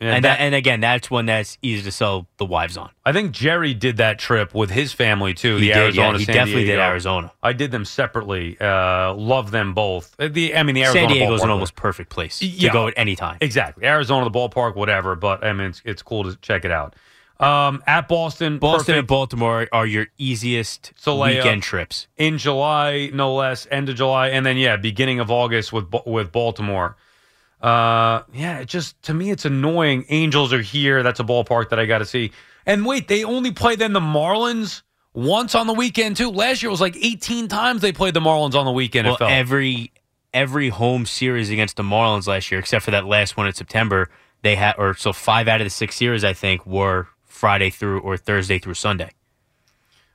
and 0.00 0.24
that- 0.24 0.38
that, 0.38 0.40
and 0.40 0.54
again, 0.56 0.80
that's 0.80 1.08
one 1.08 1.26
that's 1.26 1.56
easy 1.62 1.82
to 1.84 1.92
sell 1.92 2.26
the 2.38 2.44
wives 2.44 2.76
on. 2.76 2.90
I 3.04 3.12
think 3.12 3.30
Jerry 3.30 3.74
did 3.74 3.98
that 3.98 4.18
trip 4.18 4.54
with 4.54 4.70
his 4.70 4.92
family 4.92 5.34
too. 5.34 5.54
He 5.56 5.60
the 5.60 5.66
did, 5.68 5.76
yeah, 5.76 5.82
Arizona, 5.82 6.18
he 6.18 6.24
San 6.24 6.34
definitely 6.34 6.64
did 6.64 6.78
Arizona. 6.80 7.32
I 7.42 7.52
did 7.52 7.70
them 7.70 7.84
separately. 7.84 8.56
Uh, 8.60 9.14
love 9.14 9.52
them 9.52 9.72
both. 9.74 10.16
Uh, 10.18 10.26
The 10.26 10.56
I 10.56 10.64
mean, 10.64 10.74
the 10.74 10.82
Arizona 10.82 11.08
San 11.08 11.16
Diego's 11.16 11.40
ballpark 11.40 11.44
an 11.44 11.50
almost 11.50 11.76
perfect 11.76 12.10
place 12.10 12.40
to 12.40 12.68
go 12.70 12.88
at 12.88 12.94
any 12.96 13.14
time. 13.14 13.38
Exactly, 13.40 13.84
Arizona, 13.84 14.24
the 14.28 14.36
ballpark, 14.36 14.74
whatever. 14.74 15.14
But 15.14 15.44
I 15.44 15.52
mean, 15.52 15.68
it's, 15.68 15.82
it's 15.84 16.02
cool 16.02 16.24
to 16.24 16.36
check 16.42 16.64
it 16.64 16.72
out. 16.72 16.96
Um, 17.40 17.82
at 17.86 18.06
Boston, 18.08 18.58
Boston 18.58 18.98
and. 18.98 19.06
Baltimore 19.06 19.66
are 19.72 19.86
your 19.86 20.06
easiest 20.16 20.92
Solea. 20.94 21.36
weekend 21.36 21.62
trips. 21.62 22.06
in 22.16 22.38
July, 22.38 23.10
no 23.12 23.34
less, 23.34 23.66
end 23.70 23.88
of 23.88 23.96
July, 23.96 24.28
and 24.28 24.46
then 24.46 24.56
yeah, 24.56 24.76
beginning 24.76 25.18
of 25.18 25.30
August 25.30 25.72
with 25.72 25.86
with 26.06 26.30
Baltimore. 26.30 26.96
Uh, 27.60 28.22
yeah, 28.32 28.58
it 28.58 28.68
just 28.68 29.00
to 29.02 29.14
me 29.14 29.30
it's 29.30 29.44
annoying. 29.44 30.04
Angels 30.08 30.52
are 30.52 30.60
here. 30.60 31.02
That's 31.02 31.20
a 31.20 31.24
ballpark 31.24 31.70
that 31.70 31.78
I 31.78 31.86
got 31.86 31.98
to 31.98 32.04
see. 32.06 32.32
And 32.66 32.84
wait, 32.84 33.08
they 33.08 33.24
only 33.24 33.52
play 33.52 33.76
then 33.76 33.92
the 33.92 34.00
Marlins 34.00 34.82
once 35.14 35.54
on 35.54 35.66
the 35.66 35.72
weekend 35.72 36.16
too. 36.16 36.30
Last 36.30 36.62
year 36.62 36.68
it 36.68 36.72
was 36.72 36.80
like 36.80 36.96
18 36.96 37.48
times 37.48 37.82
they 37.82 37.92
played 37.92 38.14
the 38.14 38.20
Marlins 38.20 38.54
on 38.54 38.64
the 38.64 38.72
weekend. 38.72 39.06
Well, 39.06 39.18
every 39.22 39.92
every 40.34 40.70
home 40.70 41.06
series 41.06 41.50
against 41.50 41.76
the 41.76 41.82
Marlins 41.82 42.26
last 42.26 42.50
year, 42.50 42.58
except 42.58 42.84
for 42.84 42.90
that 42.92 43.04
last 43.06 43.36
one 43.36 43.46
in 43.46 43.52
September, 43.52 44.08
they 44.42 44.56
had 44.56 44.74
or 44.78 44.94
so 44.94 45.12
five 45.12 45.48
out 45.48 45.60
of 45.60 45.66
the 45.66 45.70
six 45.70 45.96
series 45.96 46.24
I 46.24 46.32
think 46.32 46.66
were 46.66 47.08
Friday 47.42 47.70
through 47.70 47.98
or 47.98 48.16
Thursday 48.16 48.60
through 48.60 48.74
Sunday. 48.74 49.10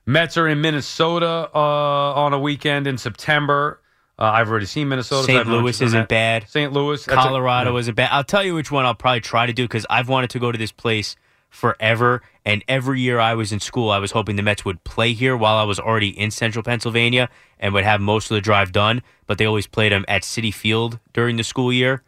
Mets 0.06 0.38
are 0.38 0.48
in 0.48 0.62
Minnesota 0.62 1.50
uh, 1.54 1.58
on 1.58 2.32
a 2.32 2.38
weekend 2.38 2.86
in 2.86 2.96
September. 2.96 3.82
Uh, 4.18 4.22
I've 4.22 4.48
already 4.48 4.64
seen 4.64 4.88
Minnesota. 4.88 5.26
St. 5.26 5.46
Louis 5.46 5.78
isn't 5.78 5.92
that. 5.92 6.08
bad. 6.08 6.48
St. 6.48 6.72
Louis, 6.72 7.04
that's 7.04 7.18
a- 7.18 7.28
Colorado 7.28 7.76
isn't 7.76 7.94
bad. 7.96 8.08
I'll 8.12 8.24
tell 8.24 8.42
you 8.42 8.54
which 8.54 8.70
one 8.70 8.86
I'll 8.86 8.94
probably 8.94 9.20
try 9.20 9.44
to 9.44 9.52
do 9.52 9.64
because 9.64 9.84
I've 9.90 10.08
wanted 10.08 10.30
to 10.30 10.38
go 10.38 10.50
to 10.50 10.56
this 10.56 10.72
place 10.72 11.16
forever. 11.50 12.22
And 12.46 12.64
every 12.66 13.02
year 13.02 13.20
I 13.20 13.34
was 13.34 13.52
in 13.52 13.60
school, 13.60 13.90
I 13.90 13.98
was 13.98 14.12
hoping 14.12 14.36
the 14.36 14.42
Mets 14.42 14.64
would 14.64 14.82
play 14.84 15.12
here 15.12 15.36
while 15.36 15.58
I 15.58 15.64
was 15.64 15.78
already 15.78 16.18
in 16.18 16.30
central 16.30 16.62
Pennsylvania 16.62 17.28
and 17.60 17.74
would 17.74 17.84
have 17.84 18.00
most 18.00 18.30
of 18.30 18.36
the 18.36 18.40
drive 18.40 18.72
done. 18.72 19.02
But 19.26 19.36
they 19.36 19.44
always 19.44 19.66
played 19.66 19.92
them 19.92 20.06
at 20.08 20.22
Citi 20.22 20.54
Field 20.54 20.98
during 21.12 21.36
the 21.36 21.44
school 21.44 21.74
year 21.74 22.02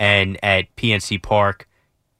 and 0.00 0.42
at 0.42 0.74
PNC 0.76 1.22
Park 1.22 1.68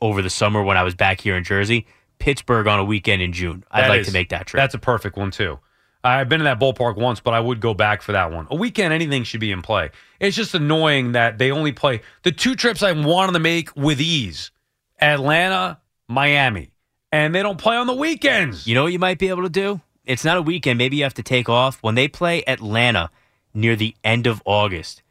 over 0.03 0.21
the 0.21 0.29
summer 0.29 0.63
when 0.63 0.77
I 0.77 0.83
was 0.83 0.95
back 0.95 1.23
here 1.23 1.35
in 1.35 1.45
Jersey. 1.45 1.87
Pittsburgh 2.23 2.69
on 2.69 2.79
a 2.79 2.85
weekend 2.85 3.21
in 3.21 3.33
June. 3.33 3.65
I'd 3.73 3.83
That 3.83 3.89
like 3.89 4.01
is- 4.03 4.07
to 4.07 4.13
make 4.13 4.29
that 4.29 4.47
trip. 4.47 4.61
That's 4.63 4.75
a 4.75 4.79
perfect 4.79 5.17
one 5.17 5.33
too. 5.33 5.59
I've 6.05 6.29
been 6.29 6.41
in 6.41 6.45
that 6.45 6.61
ballpark 6.61 6.97
once, 6.97 7.19
but 7.19 7.35
I 7.35 7.41
would 7.41 7.59
go 7.61 7.75
back 7.75 8.01
for 8.01 8.13
that 8.13 8.31
one. 8.31 8.47
A 8.51 8.55
weekend, 8.55 8.93
anything 8.93 9.25
should 9.25 9.41
be 9.41 9.51
in 9.51 9.61
play. 9.61 9.91
It's 10.21 10.37
just 10.37 10.55
annoying 10.55 11.13
that 11.13 11.39
they 11.39 11.51
only 11.51 11.73
play 11.73 12.03
the 12.23 12.31
two 12.31 12.55
trips 12.55 12.81
I 12.85 12.93
wanted 12.93 13.33
to 13.33 13.41
make 13.41 13.75
with 13.77 14.01
ease: 14.01 14.53
Atlanta, 15.01 15.79
Miami, 16.09 16.71
and 17.11 17.35
they 17.35 17.43
don't 17.43 17.59
play 17.59 17.77
on 17.77 17.89
the 17.89 17.93
weekends. 17.95 18.67
You 18.69 18.77
know 18.77 18.85
what 18.85 18.93
you 18.93 18.99
might 19.01 19.19
be 19.19 19.29
able 19.31 19.43
to 19.43 19.51
do? 19.51 19.81
It's 20.05 20.25
not 20.25 20.37
a 20.37 20.43
weekend. 20.43 20.79
Maybe 20.79 20.97
you 20.99 21.03
have 21.03 21.15
to 21.15 21.23
take 21.25 21.49
off. 21.49 21.79
When 21.83 21.97
they 21.97 22.07
play 22.09 22.45
Atlanta 22.47 23.11
near 23.53 23.75
the 23.77 23.97
end 24.05 24.27
of 24.29 24.43
August, 24.45 25.02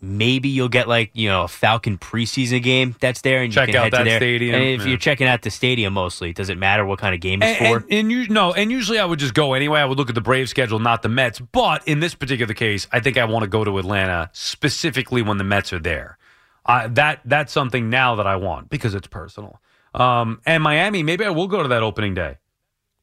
maybe 0.00 0.48
you'll 0.48 0.68
get 0.68 0.88
like, 0.88 1.10
you 1.14 1.28
know, 1.28 1.42
a 1.44 1.48
Falcon 1.48 1.98
preseason 1.98 2.62
game 2.62 2.94
that's 3.00 3.20
there 3.22 3.42
and 3.42 3.52
Check 3.52 3.68
you 3.68 3.72
can 3.72 3.78
out 3.80 3.84
head 3.84 3.90
to 3.90 3.96
that 3.98 4.04
there. 4.04 4.18
stadium, 4.18 4.54
And 4.54 4.64
if 4.64 4.80
yeah. 4.82 4.86
you're 4.88 4.98
checking 4.98 5.26
out 5.26 5.42
the 5.42 5.50
stadium 5.50 5.94
mostly, 5.94 6.32
does 6.32 6.48
it 6.48 6.58
matter 6.58 6.84
what 6.84 6.98
kind 6.98 7.14
of 7.14 7.20
game 7.20 7.42
it's 7.42 7.60
And, 7.60 7.68
for? 7.68 7.76
and, 7.88 7.92
and 7.92 8.12
you 8.12 8.28
no, 8.28 8.52
and 8.52 8.70
usually 8.70 8.98
I 8.98 9.04
would 9.04 9.18
just 9.18 9.34
go 9.34 9.54
anyway. 9.54 9.80
I 9.80 9.84
would 9.84 9.98
look 9.98 10.08
at 10.08 10.14
the 10.14 10.20
Braves 10.20 10.50
schedule, 10.50 10.78
not 10.78 11.02
the 11.02 11.08
Mets. 11.08 11.40
But 11.40 11.86
in 11.88 12.00
this 12.00 12.14
particular 12.14 12.54
case, 12.54 12.86
I 12.92 13.00
think 13.00 13.16
I 13.16 13.24
want 13.24 13.42
to 13.44 13.48
go 13.48 13.64
to 13.64 13.78
Atlanta 13.78 14.30
specifically 14.32 15.22
when 15.22 15.38
the 15.38 15.44
Mets 15.44 15.72
are 15.72 15.78
there. 15.80 16.18
Uh, 16.64 16.88
that 16.88 17.20
that's 17.24 17.52
something 17.52 17.88
now 17.90 18.16
that 18.16 18.26
I 18.26 18.36
want 18.36 18.68
because 18.70 18.94
it's 18.94 19.06
personal. 19.06 19.60
Um, 19.94 20.40
and 20.44 20.62
Miami, 20.62 21.02
maybe 21.02 21.24
I 21.24 21.30
will 21.30 21.46
go 21.48 21.62
to 21.62 21.68
that 21.68 21.82
opening 21.82 22.12
day. 22.14 22.36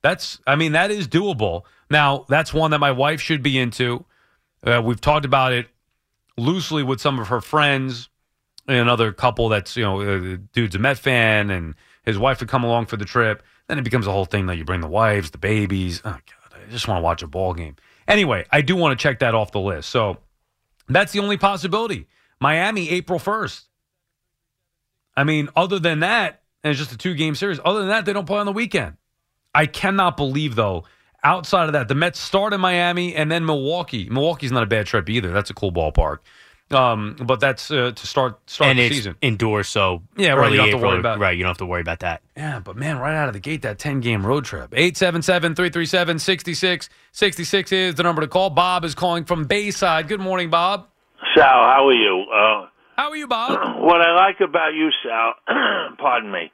That's, 0.03 0.39
I 0.45 0.55
mean, 0.57 0.73
that 0.73 0.91
is 0.91 1.07
doable. 1.07 1.61
Now, 1.89 2.25
that's 2.27 2.53
one 2.53 2.71
that 2.71 2.79
my 2.79 2.91
wife 2.91 3.21
should 3.21 3.41
be 3.41 3.57
into. 3.57 4.05
Uh, 4.61 4.81
we've 4.83 4.99
talked 4.99 5.25
about 5.25 5.53
it 5.53 5.67
loosely 6.37 6.83
with 6.83 7.01
some 7.01 7.19
of 7.19 7.27
her 7.27 7.41
friends 7.41 8.09
and 8.67 8.77
another 8.77 9.11
couple 9.11 9.49
that's, 9.49 9.75
you 9.75 9.83
know, 9.83 10.01
uh, 10.01 10.37
dude's 10.53 10.75
a 10.75 10.79
Met 10.79 10.97
fan 10.97 11.49
and 11.49 11.75
his 12.03 12.17
wife 12.17 12.39
would 12.39 12.49
come 12.49 12.63
along 12.63 12.87
for 12.87 12.97
the 12.97 13.05
trip. 13.05 13.43
Then 13.67 13.77
it 13.77 13.83
becomes 13.83 14.07
a 14.07 14.11
whole 14.11 14.25
thing 14.25 14.47
that 14.47 14.57
you 14.57 14.65
bring 14.65 14.81
the 14.81 14.87
wives, 14.87 15.31
the 15.31 15.37
babies. 15.37 16.01
Oh, 16.03 16.11
God, 16.11 16.59
I 16.67 16.69
just 16.69 16.87
want 16.87 16.99
to 16.99 17.03
watch 17.03 17.23
a 17.23 17.27
ball 17.27 17.53
game. 17.53 17.75
Anyway, 18.07 18.45
I 18.51 18.61
do 18.61 18.75
want 18.75 18.97
to 18.97 19.01
check 19.01 19.19
that 19.19 19.35
off 19.35 19.51
the 19.51 19.59
list. 19.59 19.89
So 19.89 20.17
that's 20.89 21.13
the 21.13 21.19
only 21.19 21.37
possibility. 21.37 22.07
Miami, 22.39 22.89
April 22.89 23.19
1st. 23.19 23.63
I 25.15 25.23
mean, 25.23 25.49
other 25.55 25.79
than 25.79 25.99
that, 26.01 26.41
and 26.63 26.71
it's 26.71 26.79
just 26.79 26.91
a 26.91 26.97
two 26.97 27.13
game 27.13 27.35
series, 27.35 27.59
other 27.63 27.79
than 27.79 27.89
that, 27.89 28.05
they 28.05 28.13
don't 28.13 28.25
play 28.25 28.39
on 28.39 28.45
the 28.45 28.51
weekend. 28.51 28.97
I 29.53 29.65
cannot 29.65 30.17
believe, 30.17 30.55
though, 30.55 30.85
outside 31.23 31.67
of 31.67 31.73
that, 31.73 31.87
the 31.87 31.95
Mets 31.95 32.19
start 32.19 32.53
in 32.53 32.61
Miami 32.61 33.15
and 33.15 33.31
then 33.31 33.45
Milwaukee. 33.45 34.09
Milwaukee's 34.09 34.51
not 34.51 34.63
a 34.63 34.67
bad 34.67 34.85
trip 34.85 35.09
either. 35.09 35.31
That's 35.31 35.49
a 35.49 35.53
cool 35.53 35.71
ballpark. 35.71 36.19
Um, 36.71 37.17
but 37.23 37.39
that's 37.39 37.69
uh, 37.69 37.91
to 37.91 38.07
start 38.07 38.39
start 38.49 38.71
and 38.71 38.79
the 38.79 38.85
it's 38.85 38.95
season. 38.95 39.15
indoors, 39.21 39.67
so 39.67 40.01
Yeah, 40.17 40.29
right, 40.31 40.47
early 40.47 40.51
you 40.53 40.57
don't 40.57 40.65
have 40.65 40.71
to 40.71 40.77
April, 40.77 40.91
worry 40.91 40.99
about- 40.99 41.19
right. 41.19 41.37
You 41.37 41.43
don't 41.43 41.49
have 41.51 41.57
to 41.59 41.65
worry 41.67 41.81
about 41.81 41.99
that. 41.99 42.21
Yeah, 42.35 42.59
but 42.59 42.75
man, 42.77 42.97
right 42.97 43.15
out 43.15 43.27
of 43.27 43.33
the 43.33 43.39
gate, 43.39 43.61
that 43.61 43.77
10 43.77 43.99
game 43.99 44.25
road 44.25 44.45
trip. 44.45 44.73
877 44.73 45.53
337 45.55 46.17
6666 46.19 47.71
is 47.71 47.95
the 47.95 48.03
number 48.03 48.21
to 48.21 48.27
call. 48.27 48.49
Bob 48.49 48.85
is 48.85 48.95
calling 48.95 49.23
from 49.25 49.45
Bayside. 49.45 50.07
Good 50.07 50.19
morning, 50.21 50.49
Bob. 50.49 50.87
Sal, 51.35 51.43
how 51.45 51.87
are 51.87 51.93
you? 51.93 52.25
Uh, 52.33 52.67
How 52.95 53.09
are 53.09 53.15
you, 53.17 53.27
Bob? 53.27 53.51
what 53.81 54.01
I 54.01 54.13
like 54.15 54.39
about 54.41 54.73
you, 54.73 54.89
Sal, 55.03 55.33
pardon 55.97 56.31
me, 56.31 56.51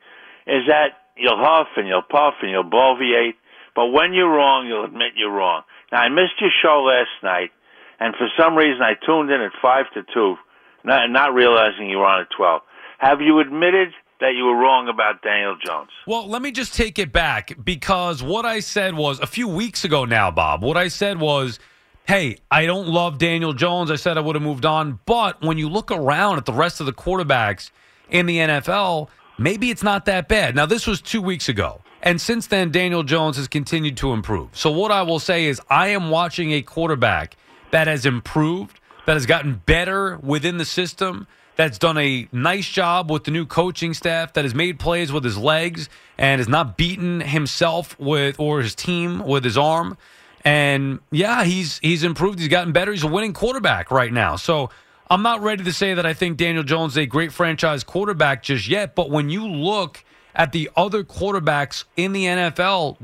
is 0.47 0.63
that 0.67 0.89
you'll 1.17 1.37
huff 1.37 1.67
and 1.77 1.87
you'll 1.87 2.01
puff 2.01 2.33
and 2.41 2.51
you'll 2.51 2.63
bloviate, 2.69 3.35
but 3.79 3.93
when 3.93 4.11
you're 4.11 4.29
wrong, 4.29 4.67
you'll 4.67 4.83
admit 4.83 5.13
you're 5.15 5.31
wrong. 5.31 5.61
Now, 5.89 5.99
I 5.99 6.09
missed 6.09 6.35
your 6.41 6.49
show 6.61 6.83
last 6.83 7.23
night, 7.23 7.51
and 7.97 8.13
for 8.13 8.27
some 8.37 8.57
reason 8.57 8.81
I 8.81 8.95
tuned 9.05 9.31
in 9.31 9.39
at 9.39 9.53
5 9.61 9.85
to 9.93 10.03
2, 10.13 10.35
not, 10.83 11.09
not 11.09 11.33
realizing 11.33 11.89
you 11.89 11.99
were 11.99 12.05
on 12.05 12.19
at 12.19 12.27
12. 12.35 12.61
Have 12.97 13.21
you 13.21 13.39
admitted 13.39 13.93
that 14.19 14.33
you 14.35 14.43
were 14.43 14.57
wrong 14.57 14.89
about 14.89 15.21
Daniel 15.21 15.55
Jones? 15.65 15.91
Well, 16.05 16.27
let 16.27 16.41
me 16.41 16.51
just 16.51 16.73
take 16.73 16.99
it 16.99 17.13
back 17.13 17.53
because 17.63 18.21
what 18.21 18.45
I 18.45 18.59
said 18.59 18.95
was 18.95 19.21
a 19.21 19.25
few 19.25 19.47
weeks 19.47 19.85
ago 19.85 20.03
now, 20.03 20.29
Bob. 20.29 20.61
What 20.61 20.75
I 20.75 20.89
said 20.89 21.17
was, 21.17 21.57
hey, 22.05 22.35
I 22.51 22.65
don't 22.65 22.89
love 22.89 23.17
Daniel 23.17 23.53
Jones. 23.53 23.91
I 23.91 23.95
said 23.95 24.17
I 24.17 24.19
would 24.19 24.35
have 24.35 24.43
moved 24.43 24.65
on. 24.65 24.99
But 25.05 25.41
when 25.41 25.57
you 25.57 25.69
look 25.69 25.89
around 25.89 26.35
at 26.35 26.45
the 26.45 26.51
rest 26.51 26.81
of 26.81 26.85
the 26.85 26.91
quarterbacks 26.91 27.71
in 28.09 28.25
the 28.25 28.39
NFL, 28.39 29.07
maybe 29.37 29.69
it's 29.69 29.83
not 29.83 30.03
that 30.03 30.27
bad. 30.27 30.53
Now, 30.53 30.65
this 30.65 30.85
was 30.85 30.99
two 30.99 31.21
weeks 31.21 31.47
ago. 31.47 31.79
And 32.01 32.19
since 32.21 32.47
then, 32.47 32.71
Daniel 32.71 33.03
Jones 33.03 33.37
has 33.37 33.47
continued 33.47 33.97
to 33.97 34.13
improve. 34.13 34.49
So, 34.53 34.71
what 34.71 34.91
I 34.91 35.01
will 35.01 35.19
say 35.19 35.45
is, 35.45 35.61
I 35.69 35.89
am 35.89 36.09
watching 36.09 36.51
a 36.53 36.61
quarterback 36.61 37.35
that 37.71 37.87
has 37.87 38.05
improved, 38.05 38.79
that 39.05 39.13
has 39.13 39.25
gotten 39.25 39.61
better 39.65 40.17
within 40.17 40.57
the 40.57 40.65
system, 40.65 41.27
that's 41.59 41.77
done 41.77 41.97
a 41.97 42.25
nice 42.31 42.69
job 42.69 43.11
with 43.11 43.25
the 43.25 43.31
new 43.31 43.45
coaching 43.45 43.93
staff, 43.93 44.31
that 44.33 44.45
has 44.45 44.55
made 44.55 44.79
plays 44.79 45.11
with 45.11 45.25
his 45.25 45.37
legs 45.37 45.89
and 46.17 46.39
has 46.39 46.47
not 46.47 46.77
beaten 46.77 47.19
himself 47.19 47.99
with 47.99 48.39
or 48.39 48.61
his 48.61 48.73
team 48.75 49.19
with 49.25 49.43
his 49.43 49.57
arm. 49.57 49.97
And 50.45 50.99
yeah, 51.11 51.43
he's 51.43 51.79
he's 51.79 52.05
improved. 52.05 52.39
He's 52.39 52.47
gotten 52.47 52.71
better. 52.71 52.93
He's 52.93 53.03
a 53.03 53.07
winning 53.07 53.33
quarterback 53.33 53.91
right 53.91 54.13
now. 54.13 54.37
So 54.37 54.69
I'm 55.09 55.21
not 55.21 55.41
ready 55.41 55.65
to 55.65 55.73
say 55.73 55.95
that 55.95 56.05
I 56.05 56.13
think 56.13 56.37
Daniel 56.37 56.63
Jones 56.63 56.93
is 56.93 56.99
a 56.99 57.05
great 57.05 57.33
franchise 57.33 57.83
quarterback 57.83 58.41
just 58.41 58.69
yet. 58.69 58.95
But 58.95 59.09
when 59.09 59.29
you 59.29 59.45
look 59.45 60.05
at 60.35 60.51
the 60.51 60.69
other 60.75 61.03
quarterbacks 61.03 61.85
in 61.95 62.13
the 62.13 62.25
NFL, 62.25 62.97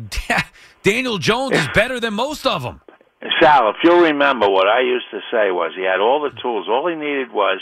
Daniel 0.83 1.17
Jones 1.17 1.57
is 1.57 1.67
better 1.73 1.99
than 1.99 2.13
most 2.13 2.45
of 2.45 2.63
them. 2.63 2.81
Sal, 3.41 3.69
if 3.69 3.77
you'll 3.83 4.01
remember, 4.01 4.49
what 4.49 4.67
I 4.67 4.81
used 4.81 5.09
to 5.11 5.19
say 5.31 5.49
was 5.49 5.73
he 5.75 5.83
had 5.83 5.99
all 5.99 6.21
the 6.21 6.35
tools. 6.41 6.67
All 6.69 6.87
he 6.87 6.95
needed 6.95 7.31
was 7.31 7.59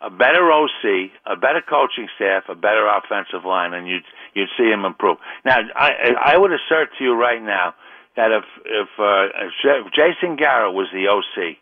a 0.00 0.10
better 0.10 0.50
OC, 0.50 1.10
a 1.26 1.36
better 1.36 1.62
coaching 1.62 2.08
staff, 2.16 2.44
a 2.48 2.54
better 2.54 2.86
offensive 2.86 3.44
line, 3.44 3.72
and 3.72 3.86
you'd 3.88 4.04
you'd 4.34 4.48
see 4.58 4.68
him 4.68 4.84
improve. 4.84 5.18
Now, 5.44 5.58
I 5.74 6.12
I 6.34 6.36
would 6.36 6.52
assert 6.52 6.90
to 6.98 7.04
you 7.04 7.14
right 7.14 7.42
now 7.42 7.74
that 8.16 8.30
if 8.32 8.44
if, 8.64 8.88
uh, 8.98 9.46
if 9.54 9.92
Jason 9.92 10.36
Garrett 10.36 10.74
was 10.74 10.88
the 10.92 11.08
OC, 11.08 11.56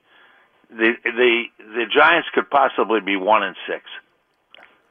the 0.71 0.95
the 1.05 1.45
the 1.59 1.85
Giants 1.95 2.29
could 2.35 2.49
possibly 2.51 3.01
be 3.01 3.17
one 3.17 3.43
and 3.43 3.57
six. 3.69 3.85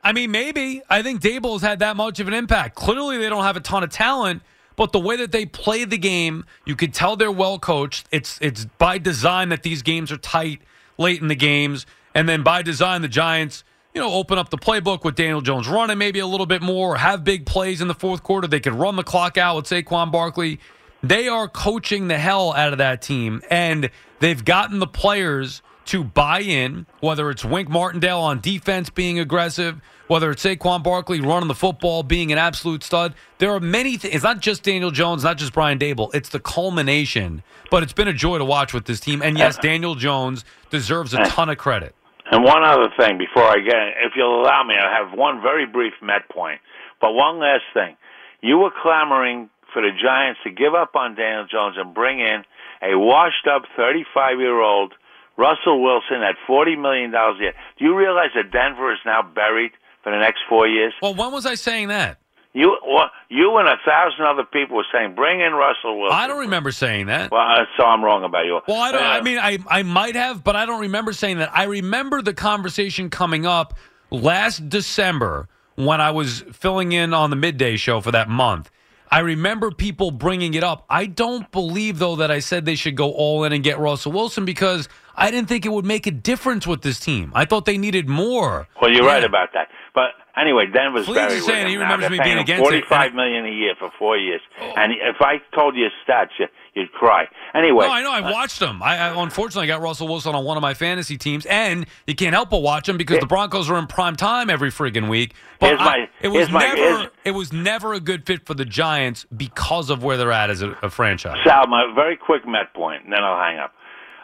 I 0.04 0.12
mean, 0.12 0.32
maybe. 0.32 0.82
I 0.90 1.02
think 1.02 1.22
Daboll 1.22 1.54
has 1.54 1.62
had 1.62 1.80
that 1.80 1.96
much 1.96 2.20
of 2.20 2.28
an 2.28 2.34
impact. 2.34 2.76
Clearly, 2.76 3.18
they 3.18 3.30
don't 3.30 3.44
have 3.44 3.56
a 3.56 3.62
ton 3.62 3.84
of 3.84 3.90
talent, 3.90 4.42
but 4.76 4.92
the 4.92 5.00
way 5.00 5.16
that 5.18 5.32
they 5.32 5.46
play 5.46 5.86
the 5.86 5.98
game, 5.98 6.46
you 6.66 6.76
could 6.76 6.94
tell 6.94 7.16
they're 7.16 7.32
well 7.32 7.58
coached. 7.58 8.08
It's 8.12 8.38
it's 8.42 8.66
by 8.78 8.98
design 8.98 9.50
that 9.50 9.64
these 9.64 9.82
games 9.82 10.12
are 10.12 10.18
tight 10.18 10.62
late 10.98 11.22
in 11.22 11.30
the 11.30 11.36
games, 11.36 11.86
and 12.14 12.28
then 12.28 12.44
by 12.44 12.62
design, 12.62 13.02
the 13.02 13.08
Giants, 13.08 13.64
you 13.94 14.02
know, 14.02 14.12
open 14.12 14.38
up 14.38 14.50
the 14.50 14.58
playbook 14.58 15.04
with 15.04 15.16
Daniel 15.16 15.42
Jones 15.42 15.68
running 15.68 15.98
maybe 15.98 16.20
a 16.20 16.28
little 16.28 16.46
bit 16.46 16.62
more, 16.62 16.96
or 16.96 16.98
have 16.98 17.24
big 17.24 17.46
plays 17.46 17.80
in 17.80 17.88
the 17.88 17.94
fourth 17.94 18.24
quarter. 18.24 18.48
They 18.48 18.60
can 18.60 18.78
run 18.78 18.98
the 18.98 19.04
clock 19.04 19.38
out 19.38 19.56
with 19.56 19.66
Saquon 19.66 20.12
Barkley. 20.12 20.60
They 21.02 21.28
are 21.28 21.48
coaching 21.48 22.08
the 22.08 22.18
hell 22.18 22.54
out 22.54 22.74
of 22.74 22.78
that 22.80 23.02
team, 23.02 23.42
and 23.50 23.90
they've 24.20 24.44
gotten 24.44 24.80
the 24.80 24.88
players 24.88 25.62
to 25.86 26.04
buy 26.04 26.40
in, 26.42 26.86
whether 27.02 27.30
it's 27.30 27.44
Wink 27.44 27.70
Martindale 27.70 28.20
on 28.20 28.40
defense 28.40 28.90
being 28.90 29.20
aggressive, 29.20 29.82
whether 30.08 30.32
it's 30.32 30.44
Saquon 30.44 30.84
Barkley 30.84 31.22
running 31.22 31.48
the 31.48 31.56
football, 31.56 32.04
being 32.04 32.32
an 32.32 32.38
absolute 32.38 32.84
stud. 32.84 33.14
There 33.38 33.52
are 33.52 33.60
many 33.60 33.98
things. 33.98 34.16
It's 34.16 34.24
not 34.24 34.40
just 34.40 34.64
Daniel 34.64 34.92
Jones, 34.92 35.24
not 35.24 35.38
just 35.38 35.54
Brian 35.54 35.80
Daboll. 35.80 36.14
It's 36.14 36.30
the 36.30 36.40
culmination. 36.40 37.44
But 37.72 37.84
it's 37.84 37.94
been 37.94 38.08
a 38.08 38.14
joy 38.14 38.38
to 38.38 38.46
watch 38.46 38.74
with 38.74 38.86
this 38.86 39.00
team. 39.00 39.22
And 39.22 39.38
yes, 39.38 39.58
Daniel 39.58 39.96
Jones 39.96 40.46
deserves 40.70 41.14
a 41.14 41.24
ton 41.26 41.50
of 41.50 41.58
credit. 41.58 41.96
And 42.32 42.44
one 42.44 42.64
other 42.64 42.90
thing 42.98 43.18
before 43.18 43.44
I 43.44 43.58
get, 43.60 43.76
if 44.06 44.14
you'll 44.16 44.42
allow 44.42 44.64
me, 44.64 44.76
I 44.76 44.98
have 44.98 45.18
one 45.18 45.42
very 45.42 45.66
brief 45.66 45.94
Met 46.02 46.30
point. 46.30 46.62
But 47.02 47.14
one 47.14 47.40
last 47.40 47.64
thing. 47.74 47.96
You 48.42 48.58
were 48.58 48.72
clamoring 48.82 49.50
for 49.74 49.82
the 49.82 49.92
Giants 49.92 50.40
to 50.44 50.52
give 50.52 50.74
up 50.74 50.96
on 50.96 51.16
Daniel 51.16 51.48
Jones 51.50 51.76
and 51.78 51.94
bring 51.94 52.20
in 52.20 52.44
a 52.82 52.98
washed 52.98 53.48
up 53.48 53.64
35 53.76 54.40
year 54.40 54.62
old 54.62 54.94
Russell 55.38 55.82
Wilson 55.82 56.22
at 56.22 56.36
$40 56.48 56.80
million 56.80 57.14
a 57.14 57.34
year. 57.40 57.54
Do 57.80 57.86
you 57.86 57.98
realize 57.98 58.30
that 58.36 58.52
Denver 58.52 58.94
is 58.94 59.00
now 59.06 59.22
buried 59.24 59.72
for 60.04 60.12
the 60.12 60.20
next 60.20 60.42
four 60.48 60.68
years? 60.68 60.94
Well, 61.02 61.16
when 61.16 61.32
was 61.32 61.46
I 61.46 61.56
saying 61.56 61.88
that? 61.88 62.20
You, 62.56 62.78
well, 62.88 63.10
you 63.30 63.58
and 63.58 63.68
a 63.68 63.78
thousand 63.84 64.26
other 64.26 64.44
people 64.44 64.78
were 64.78 64.86
saying, 64.94 65.16
"Bring 65.16 65.42
in 65.42 65.54
Russell 65.54 66.00
Wilson." 66.00 66.16
I 66.16 66.28
don't 66.28 66.42
remember 66.42 66.72
saying 66.72 67.08
that. 67.08 67.32
Well, 67.32 67.42
so 67.78 67.84
I'm 67.84 68.04
wrong 68.04 68.24
about 68.24 68.46
you. 68.46 68.60
Well, 68.68 68.80
I 68.80 68.92
don't. 68.92 69.02
Uh, 69.02 69.08
I 69.08 69.22
mean, 69.22 69.40
I 69.40 69.58
I 69.68 69.82
might 69.82 70.16
have, 70.16 70.44
but 70.44 70.56
I 70.56 70.68
don't 70.68 70.82
remember 70.82 71.14
saying 71.14 71.40
that. 71.40 71.50
I 71.52 71.64
remember 71.64 72.22
the 72.22 72.34
conversation 72.34 73.10
coming 73.10 73.48
up 73.48 73.74
last 74.12 74.70
December 74.70 75.50
when 75.76 76.00
I 76.00 76.12
was 76.12 76.44
filling 76.52 76.92
in 76.92 77.14
on 77.16 77.32
the 77.32 77.36
midday 77.36 77.76
show 77.76 78.02
for 78.02 78.12
that 78.12 78.30
month. 78.30 78.70
I 79.10 79.20
remember 79.20 79.72
people 79.72 80.12
bringing 80.12 80.54
it 80.54 80.64
up. 80.64 80.86
I 80.90 81.08
don't 81.08 81.52
believe 81.52 81.98
though 82.00 82.18
that 82.18 82.30
I 82.30 82.40
said 82.40 82.66
they 82.66 82.76
should 82.76 82.96
go 82.96 83.12
all 83.12 83.44
in 83.44 83.54
and 83.54 83.64
get 83.64 83.80
Russell 83.80 84.12
Wilson 84.12 84.46
because 84.46 84.90
I 85.16 85.32
didn't 85.32 85.48
think 85.48 85.66
it 85.66 85.72
would 85.72 85.86
make 85.86 86.08
a 86.08 86.12
difference 86.12 86.66
with 86.66 86.82
this 86.82 87.00
team. 87.00 87.32
I 87.36 87.46
thought 87.46 87.66
they 87.66 87.78
needed 87.78 88.10
more. 88.10 88.68
Well, 88.82 88.92
you're 88.92 89.04
Yeah. 89.06 89.14
right 89.14 89.24
about 89.24 89.50
that. 89.54 89.70
But 89.94 90.12
anyway, 90.36 90.66
Denver's 90.66 91.06
Fleets 91.06 91.20
buried 91.20 91.44
saying 91.44 91.68
he 91.68 91.78
remembers 91.78 92.10
me 92.10 92.20
being 92.24 92.40
against 92.40 92.62
it, 92.72 92.86
Forty-five 92.86 93.14
million 93.14 93.46
a 93.46 93.50
year 93.52 93.76
for 93.78 93.92
four 94.00 94.18
years. 94.18 94.42
And 94.60 94.92
if 94.92 95.18
I 95.22 95.36
told 95.54 95.76
you 95.76 95.88
stats, 96.08 96.30
you, 96.40 96.48
you'd 96.74 96.92
cry. 96.94 97.28
Anyway, 97.54 97.86
No, 97.86 97.92
I 97.92 98.02
know. 98.02 98.12
I 98.12 98.22
uh, 98.22 98.32
watched 98.32 98.60
them. 98.60 98.82
I, 98.82 98.98
I 98.98 99.22
unfortunately 99.22 99.68
got 99.68 99.82
Russell 99.82 100.08
Wilson 100.08 100.34
on 100.34 100.44
one 100.46 100.58
of 100.58 100.62
my 100.62 100.74
fantasy 100.74 101.16
teams, 101.16 101.46
and 101.46 101.86
you 102.08 102.16
can't 102.16 102.34
help 102.34 102.50
but 102.50 102.64
watch 102.64 102.90
him 102.90 102.98
because 102.98 103.20
the 103.20 103.28
Broncos 103.28 103.70
are 103.70 103.78
in 103.78 103.86
prime 103.86 104.16
time 104.16 104.50
every 104.50 104.72
friggin' 104.72 105.08
week. 105.10 105.36
But 105.60 105.80
I- 105.80 105.86
my- 105.86 106.10
it 106.22 106.30
was 106.30 106.50
my- 106.50 106.64
never 106.74 107.12
it 107.24 107.32
was 107.32 107.54
never 107.54 107.94
a 107.94 108.00
good 108.00 108.26
fit 108.26 108.48
for 108.48 108.56
the 108.56 108.66
Giants 108.66 109.28
because 109.38 109.92
of 109.92 110.04
where 110.04 110.18
they're 110.18 110.32
at 110.32 110.50
as 110.50 110.64
a, 110.64 110.72
a 110.82 110.90
franchise. 110.90 111.38
Sal, 111.46 111.68
my 111.68 111.92
very 111.94 112.18
quick 112.18 112.48
Met 112.48 112.74
point, 112.74 113.04
and 113.04 113.14
then 113.14 113.24
I'll 113.24 113.38
hang 113.40 113.60
up. 113.60 113.74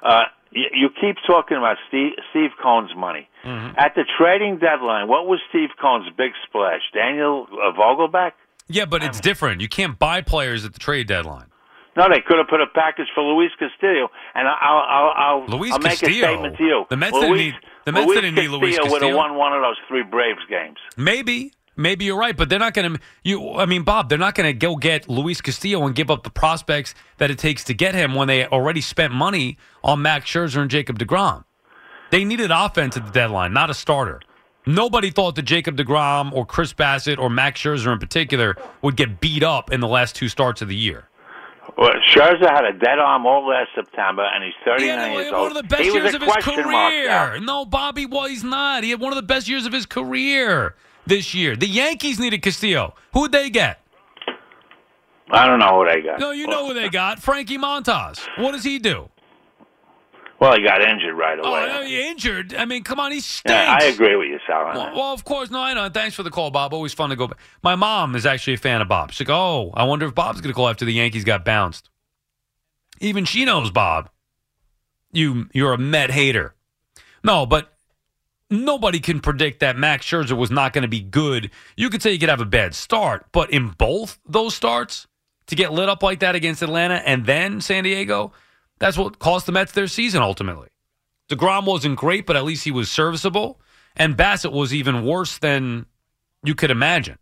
Uh, 0.02 0.24
you, 0.52 0.66
you 0.74 0.90
keep 1.02 1.18
talking 1.28 1.58
about 1.58 1.78
Steve, 1.88 2.14
Steve 2.32 2.52
Cohen's 2.62 2.96
money. 2.96 3.28
Mm-hmm. 3.44 3.78
At 3.78 3.96
the 3.96 4.04
trading 4.18 4.60
deadline, 4.60 5.08
what 5.08 5.26
was 5.28 5.40
Steve 5.50 5.70
Cohen's 5.80 6.10
big 6.18 6.32
splash? 6.48 6.82
Daniel 6.94 7.48
uh, 7.52 7.72
Vogelbach? 7.78 8.32
Yeah, 8.68 8.86
but 8.86 9.04
it's 9.04 9.20
different. 9.20 9.62
You 9.62 9.70
can't 9.70 9.98
buy 9.98 10.22
players 10.22 10.64
at 10.64 10.74
the 10.74 10.80
trade 10.80 11.08
deadline. 11.08 11.48
No, 11.98 12.08
they 12.08 12.22
could 12.26 12.38
have 12.38 12.48
put 12.48 12.62
a 12.62 12.68
package 12.68 13.08
for 13.16 13.24
Luis 13.24 13.52
Castillo, 13.58 14.10
and 14.36 14.48
I'll 14.48 14.84
I'll 14.88 15.14
I'll, 15.18 15.58
Luis 15.58 15.74
I'll 15.74 15.80
make 15.80 15.94
a 15.94 16.14
statement 16.14 16.56
to 16.58 16.64
you. 16.64 16.86
The 16.90 16.96
Mets 16.96 17.14
Luis, 17.14 17.24
didn't 17.24 17.38
need- 17.38 17.54
the 17.86 17.92
Mets 17.92 18.06
Luis 18.06 18.22
didn't 18.22 18.36
need 18.36 18.48
Luis 18.50 18.78
Castillo 18.78 18.92
would 18.94 19.02
have 19.02 19.16
won 19.16 19.36
one 19.36 19.54
of 19.54 19.62
those 19.62 19.78
three 19.88 20.04
Braves 20.04 20.40
games. 20.50 20.78
Maybe. 20.96 21.52
Maybe 21.80 22.04
you're 22.04 22.18
right, 22.18 22.36
but 22.36 22.50
they're 22.50 22.60
not 22.60 22.74
going 22.74 22.96
to. 22.96 23.00
You, 23.24 23.54
I 23.54 23.66
mean, 23.66 23.84
Bob, 23.84 24.10
they're 24.10 24.18
not 24.18 24.36
going 24.36 24.48
to 24.48 24.54
go 24.54 24.76
get 24.76 25.08
Luis 25.08 25.40
Castillo 25.40 25.86
and 25.86 25.96
give 25.96 26.12
up 26.12 26.24
the 26.24 26.30
prospects 26.30 26.94
that 27.20 27.32
it 27.32 27.40
takes 27.40 27.64
to 27.64 27.74
get 27.74 27.96
him 27.96 28.16
when 28.16 28.28
they 28.28 28.46
already 28.46 28.82
spent 28.82 29.14
money 29.14 29.58
on 29.82 30.02
Max 30.02 30.30
Scherzer 30.30 30.60
and 30.60 30.70
Jacob 30.70 31.00
DeGrom. 31.00 31.46
They 32.12 32.26
needed 32.26 32.52
offense 32.52 32.98
at 32.98 33.06
the 33.06 33.12
deadline, 33.14 33.54
not 33.54 33.70
a 33.70 33.74
starter. 33.74 34.20
Nobody 34.66 35.10
thought 35.10 35.36
that 35.36 35.44
Jacob 35.44 35.78
DeGrom 35.78 36.34
or 36.34 36.46
Chris 36.46 36.74
Bassitt 36.74 37.18
or 37.18 37.30
Max 37.30 37.62
Scherzer 37.62 37.94
in 37.94 38.00
particular 38.00 38.58
would 38.82 38.98
get 38.98 39.22
beat 39.22 39.42
up 39.42 39.72
in 39.72 39.80
the 39.80 39.88
last 39.88 40.18
two 40.18 40.28
starts 40.28 40.62
of 40.62 40.68
the 40.68 40.76
year. 40.76 41.08
Well, 41.78 41.94
Scherzer 42.14 42.52
had 42.52 42.66
a 42.66 42.74
dead 42.74 43.00
arm 43.00 43.26
all 43.26 43.48
last 43.48 43.70
September, 43.74 44.24
and 44.24 44.44
he's 44.44 44.54
39 44.66 44.82
He 44.82 44.88
had 44.90 45.12
years 45.14 45.32
one 45.32 45.42
old. 45.42 45.52
of 45.52 45.56
the 45.56 45.64
best 45.64 45.84
he 45.84 45.92
years 45.94 46.14
of 46.14 46.22
his 46.22 46.34
question 46.34 46.70
mark. 46.70 46.92
Career. 46.92 47.40
No, 47.40 47.64
Bobby, 47.64 48.06
well, 48.06 48.26
he's 48.26 48.44
not. 48.44 48.84
He 48.84 48.90
had 48.90 49.00
one 49.00 49.14
of 49.14 49.16
the 49.16 49.22
best 49.24 49.48
years 49.48 49.66
of 49.66 49.72
his 49.72 49.86
career 49.86 50.76
this 51.06 51.34
year. 51.34 51.56
The 51.56 51.68
Yankees 51.68 52.20
needed 52.20 52.42
Castillo. 52.42 52.96
Who'd 53.14 53.32
they 53.32 53.50
get? 53.50 53.80
I 55.32 55.46
don't 55.46 55.60
know 55.60 55.80
who 55.84 55.86
they 55.90 56.02
got. 56.02 56.20
No, 56.20 56.32
you 56.32 56.48
know 56.48 56.68
who 56.68 56.74
they 56.74 56.90
got. 56.90 57.20
Frankie 57.22 57.58
Montas. 57.58 58.20
What 58.38 58.52
does 58.54 58.64
he 58.64 58.80
do? 58.80 59.10
Well, 60.40 60.56
he 60.56 60.64
got 60.64 60.82
injured 60.82 61.16
right 61.18 61.38
Oh, 61.44 61.50
away. 61.54 61.68
no, 61.68 61.84
he 61.84 62.08
injured. 62.08 62.56
I 62.56 62.64
mean, 62.64 62.84
come 62.84 62.98
on, 63.00 63.12
he 63.12 63.20
stinks. 63.20 63.52
yeah, 63.54 63.78
I 63.82 63.86
agree 63.88 64.16
with 64.16 64.30
you, 64.30 64.40
Sal. 64.48 64.64
Well, 64.74 64.96
well, 64.96 65.14
of 65.14 65.26
course, 65.26 65.52
no, 65.52 65.60
I 65.60 65.74
know. 65.74 65.90
Thanks 65.90 66.16
for 66.16 66.24
the 66.24 66.32
call, 66.32 66.50
Bob. 66.50 66.74
Always 66.74 66.94
fun 66.94 67.10
to 67.10 67.18
go 67.18 67.28
back. 67.28 67.40
My 67.62 67.76
mom 67.76 68.16
is 68.16 68.26
actually 68.26 68.54
a 68.54 68.58
fan 68.58 68.80
of 68.82 68.88
Bob. 68.88 69.12
She's 69.12 69.28
like, 69.28 69.36
oh, 69.36 69.72
I 69.74 69.84
wonder 69.84 70.06
if 70.06 70.16
Bob's 70.16 70.40
going 70.40 70.52
to 70.52 70.56
call 70.56 70.70
after 70.70 70.86
the 70.86 70.94
Yankees 70.94 71.26
got 71.26 71.44
bounced. 71.44 71.90
Even 73.02 73.26
she 73.26 73.44
knows 73.44 73.70
Bob. 73.70 74.10
You, 75.12 75.50
you're 75.54 75.74
a 75.74 75.78
Met 75.78 76.10
hater. 76.12 76.56
No, 77.22 77.46
but 77.46 77.74
nobody 78.50 79.00
can 79.00 79.20
predict 79.20 79.60
that 79.60 79.78
Max 79.78 80.06
Scherzer 80.06 80.38
was 80.38 80.52
not 80.52 80.74
going 80.74 80.82
to 80.84 80.88
be 80.88 81.02
good. 81.02 81.52
You 81.78 81.90
could 81.90 82.02
say 82.02 82.12
he 82.12 82.20
could 82.20 82.30
have 82.30 82.42
a 82.42 82.46
bad 82.46 82.76
start, 82.76 83.28
but 83.32 83.52
in 83.52 83.70
both 83.70 84.20
those 84.28 84.56
starts, 84.56 85.08
to 85.48 85.56
get 85.56 85.74
lit 85.74 85.90
up 85.90 86.04
like 86.04 86.20
that 86.20 86.36
against 86.36 86.62
Atlanta 86.62 86.96
and 87.06 87.26
then 87.26 87.60
San 87.60 87.84
Diego, 87.84 88.32
that's 88.78 88.98
what 88.98 89.18
cost 89.18 89.48
the 89.48 89.52
Mets 89.52 89.72
their 89.72 89.88
season 89.88 90.22
ultimately. 90.22 90.70
DeGrom 91.30 91.66
wasn't 91.66 91.98
great, 91.98 92.26
but 92.26 92.36
at 92.36 92.44
least 92.44 92.64
he 92.64 92.72
was 92.72 92.90
serviceable. 92.90 93.60
And 93.96 94.16
Bassitt 94.16 94.52
was 94.52 94.74
even 94.74 95.04
worse 95.04 95.40
than 95.40 95.86
you 96.44 96.56
could 96.56 96.72
imagine. 96.72 97.18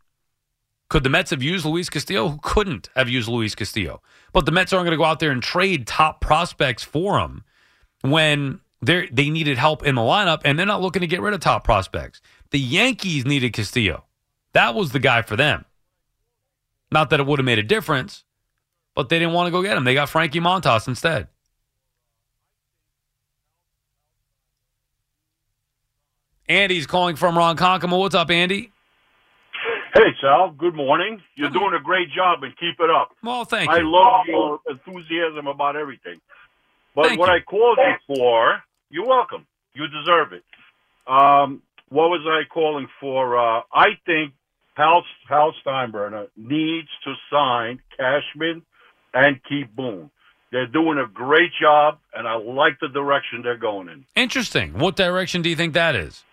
Could 0.89 1.03
the 1.03 1.09
Mets 1.09 1.31
have 1.31 1.41
used 1.41 1.65
Luis 1.65 1.89
Castillo? 1.89 2.29
Who 2.29 2.39
couldn't 2.41 2.89
have 2.95 3.09
used 3.09 3.27
Luis 3.27 3.55
Castillo? 3.55 4.01
But 4.31 4.45
the 4.45 4.51
Mets 4.51 4.71
aren't 4.71 4.85
going 4.85 4.91
to 4.91 4.97
go 4.97 5.03
out 5.03 5.19
there 5.19 5.31
and 5.31 5.43
trade 5.43 5.87
top 5.87 6.21
prospects 6.21 6.83
for 6.83 7.19
him 7.19 7.43
when 8.01 8.59
they 8.81 9.07
they 9.11 9.29
needed 9.29 9.57
help 9.57 9.85
in 9.85 9.95
the 9.95 10.01
lineup, 10.01 10.41
and 10.45 10.57
they're 10.57 10.65
not 10.65 10.81
looking 10.81 11.01
to 11.01 11.07
get 11.07 11.21
rid 11.21 11.33
of 11.33 11.39
top 11.39 11.63
prospects. 11.63 12.21
The 12.51 12.59
Yankees 12.59 13.25
needed 13.25 13.53
Castillo. 13.53 14.05
That 14.53 14.75
was 14.75 14.91
the 14.91 14.99
guy 14.99 15.21
for 15.21 15.35
them. 15.35 15.65
Not 16.91 17.09
that 17.09 17.19
it 17.19 17.25
would 17.25 17.39
have 17.39 17.45
made 17.45 17.59
a 17.59 17.63
difference, 17.63 18.23
but 18.95 19.09
they 19.09 19.19
didn't 19.19 19.33
want 19.33 19.47
to 19.47 19.51
go 19.51 19.61
get 19.61 19.77
him. 19.77 19.83
They 19.83 19.93
got 19.93 20.09
Frankie 20.09 20.39
Montas 20.39 20.87
instead. 20.87 21.27
Andy's 26.47 26.87
calling 26.87 27.17
from 27.17 27.35
Ronkonkoma. 27.35 27.99
What's 27.99 28.15
up, 28.15 28.31
Andy? 28.31 28.71
Hey, 29.93 30.15
Sal. 30.21 30.51
Good 30.51 30.75
morning. 30.75 31.21
You're 31.35 31.49
doing 31.49 31.73
a 31.73 31.83
great 31.83 32.09
job, 32.15 32.43
and 32.43 32.55
keep 32.57 32.79
it 32.79 32.89
up. 32.89 33.09
Well, 33.21 33.43
thank 33.43 33.69
you. 33.69 33.75
I 33.75 33.81
love 33.81 34.25
your 34.27 34.59
enthusiasm 34.69 35.47
about 35.47 35.75
everything. 35.75 36.21
But 36.95 37.07
Thank 37.07 37.19
what 37.19 37.29
you. 37.29 37.35
I 37.35 37.39
called 37.41 37.77
you 37.77 38.15
for, 38.15 38.63
you're 38.89 39.05
welcome. 39.07 39.45
You 39.73 39.87
deserve 39.87 40.33
it. 40.33 40.43
Um, 41.07 41.61
what 41.89 42.09
was 42.09 42.21
I 42.27 42.43
calling 42.51 42.87
for? 42.99 43.37
Uh, 43.37 43.61
I 43.73 43.89
think 44.05 44.33
Hal, 44.75 45.03
Hal 45.29 45.53
Steinbrenner 45.65 46.27
needs 46.35 46.89
to 47.03 47.13
sign 47.31 47.79
Cashman 47.97 48.63
and 49.13 49.39
keep 49.47 49.75
Boone. 49.75 50.09
They're 50.51 50.67
doing 50.67 50.97
a 50.97 51.07
great 51.07 51.51
job, 51.61 51.99
and 52.13 52.27
I 52.27 52.35
like 52.35 52.79
the 52.79 52.87
direction 52.87 53.41
they're 53.43 53.57
going 53.57 53.89
in. 53.89 54.05
Interesting. 54.15 54.73
What 54.79 54.95
direction 54.95 55.41
do 55.41 55.49
you 55.49 55.55
think 55.55 55.73
that 55.73 55.95
is? 55.95 56.23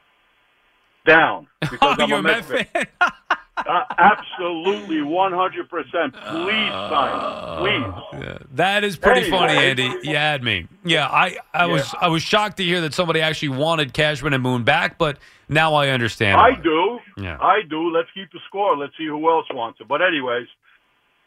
Down. 1.06 1.46
Because 1.60 1.96
Oh, 1.98 2.02
I'm 2.02 2.08
you're 2.08 2.18
a 2.18 2.22
Met 2.22 2.44
fan. 2.44 2.66
Uh, 3.56 3.84
absolutely, 3.98 4.96
100%. 4.96 5.68
Please 5.68 6.72
sign. 6.72 7.58
Please. 7.60 8.20
Yeah, 8.24 8.38
that 8.54 8.82
is 8.84 8.96
pretty 8.96 9.22
Anyway. 9.22 9.38
funny, 9.38 9.56
Andy. 9.56 9.94
You 10.02 10.16
had 10.16 10.42
me. 10.42 10.66
Yeah, 10.84 11.06
I, 11.06 11.36
I 11.52 11.66
was 11.66 11.94
I 12.00 12.08
was 12.08 12.22
shocked 12.22 12.56
to 12.56 12.64
hear 12.64 12.80
that 12.80 12.94
somebody 12.94 13.20
actually 13.20 13.50
wanted 13.50 13.92
Cashman 13.94 14.32
and 14.32 14.42
Boone 14.42 14.64
back, 14.64 14.98
but 14.98 15.18
now 15.48 15.74
I 15.74 15.90
understand. 15.90 16.40
I 16.40 16.54
do. 16.60 16.98
Yeah. 17.16 17.38
I 17.40 17.60
do. 17.68 17.90
Let's 17.90 18.08
keep 18.12 18.32
the 18.32 18.40
score. 18.48 18.76
Let's 18.76 18.96
see 18.98 19.06
who 19.06 19.28
else 19.30 19.46
wants 19.52 19.80
it. 19.80 19.86
But 19.88 20.02
anyways, 20.02 20.48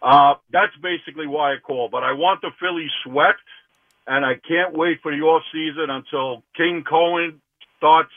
Uh, 0.01 0.35
that's 0.51 0.75
basically 0.81 1.27
why 1.27 1.53
I 1.53 1.57
called. 1.57 1.91
But 1.91 2.03
I 2.03 2.11
want 2.13 2.41
the 2.41 2.51
Phillies 2.59 2.91
swept, 3.03 3.39
and 4.05 4.25
I 4.25 4.35
can't 4.35 4.73
wait 4.73 5.01
for 5.01 5.11
the 5.15 5.21
off 5.23 5.43
season 5.51 5.89
until 5.89 6.43
King 6.55 6.83
Cohen 6.83 7.41
starts. 7.77 8.11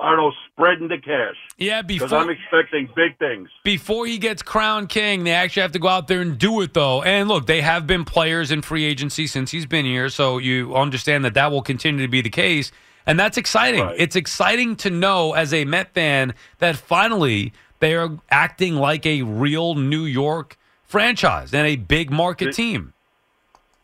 I 0.00 0.30
spreading 0.58 0.88
the 0.88 0.98
cash. 0.98 1.36
Yeah, 1.56 1.82
because 1.82 2.10
before 2.10 2.18
I'm 2.18 2.30
expecting 2.30 2.88
big 2.94 3.18
things. 3.18 3.48
before 3.64 4.06
he 4.06 4.18
gets 4.18 4.42
crowned 4.42 4.88
king, 4.88 5.24
they 5.24 5.32
actually 5.32 5.62
have 5.62 5.72
to 5.72 5.78
go 5.78 5.88
out 5.88 6.08
there 6.08 6.20
and 6.20 6.38
do 6.38 6.60
it, 6.62 6.74
though. 6.74 7.02
And 7.02 7.28
look, 7.28 7.46
they 7.46 7.60
have 7.60 7.86
been 7.86 8.04
players 8.04 8.50
in 8.50 8.62
free 8.62 8.84
agency 8.84 9.26
since 9.26 9.50
he's 9.50 9.66
been 9.66 9.84
here, 9.84 10.08
so 10.08 10.38
you 10.38 10.74
understand 10.76 11.24
that 11.24 11.34
that 11.34 11.50
will 11.50 11.62
continue 11.62 12.02
to 12.02 12.10
be 12.10 12.20
the 12.20 12.30
case. 12.30 12.70
And 13.06 13.18
that's 13.18 13.38
exciting. 13.38 13.80
Right. 13.80 13.96
It's 13.98 14.16
exciting 14.16 14.76
to 14.76 14.90
know 14.90 15.32
as 15.32 15.54
a 15.54 15.64
Met 15.64 15.94
fan 15.94 16.34
that 16.58 16.76
finally 16.76 17.52
they 17.80 17.94
are 17.94 18.10
acting 18.30 18.74
like 18.74 19.06
a 19.06 19.22
real 19.22 19.74
New 19.74 20.04
York 20.04 20.58
franchise 20.84 21.54
and 21.54 21.66
a 21.66 21.76
big 21.76 22.10
market 22.10 22.46
They- 22.46 22.52
team. 22.52 22.92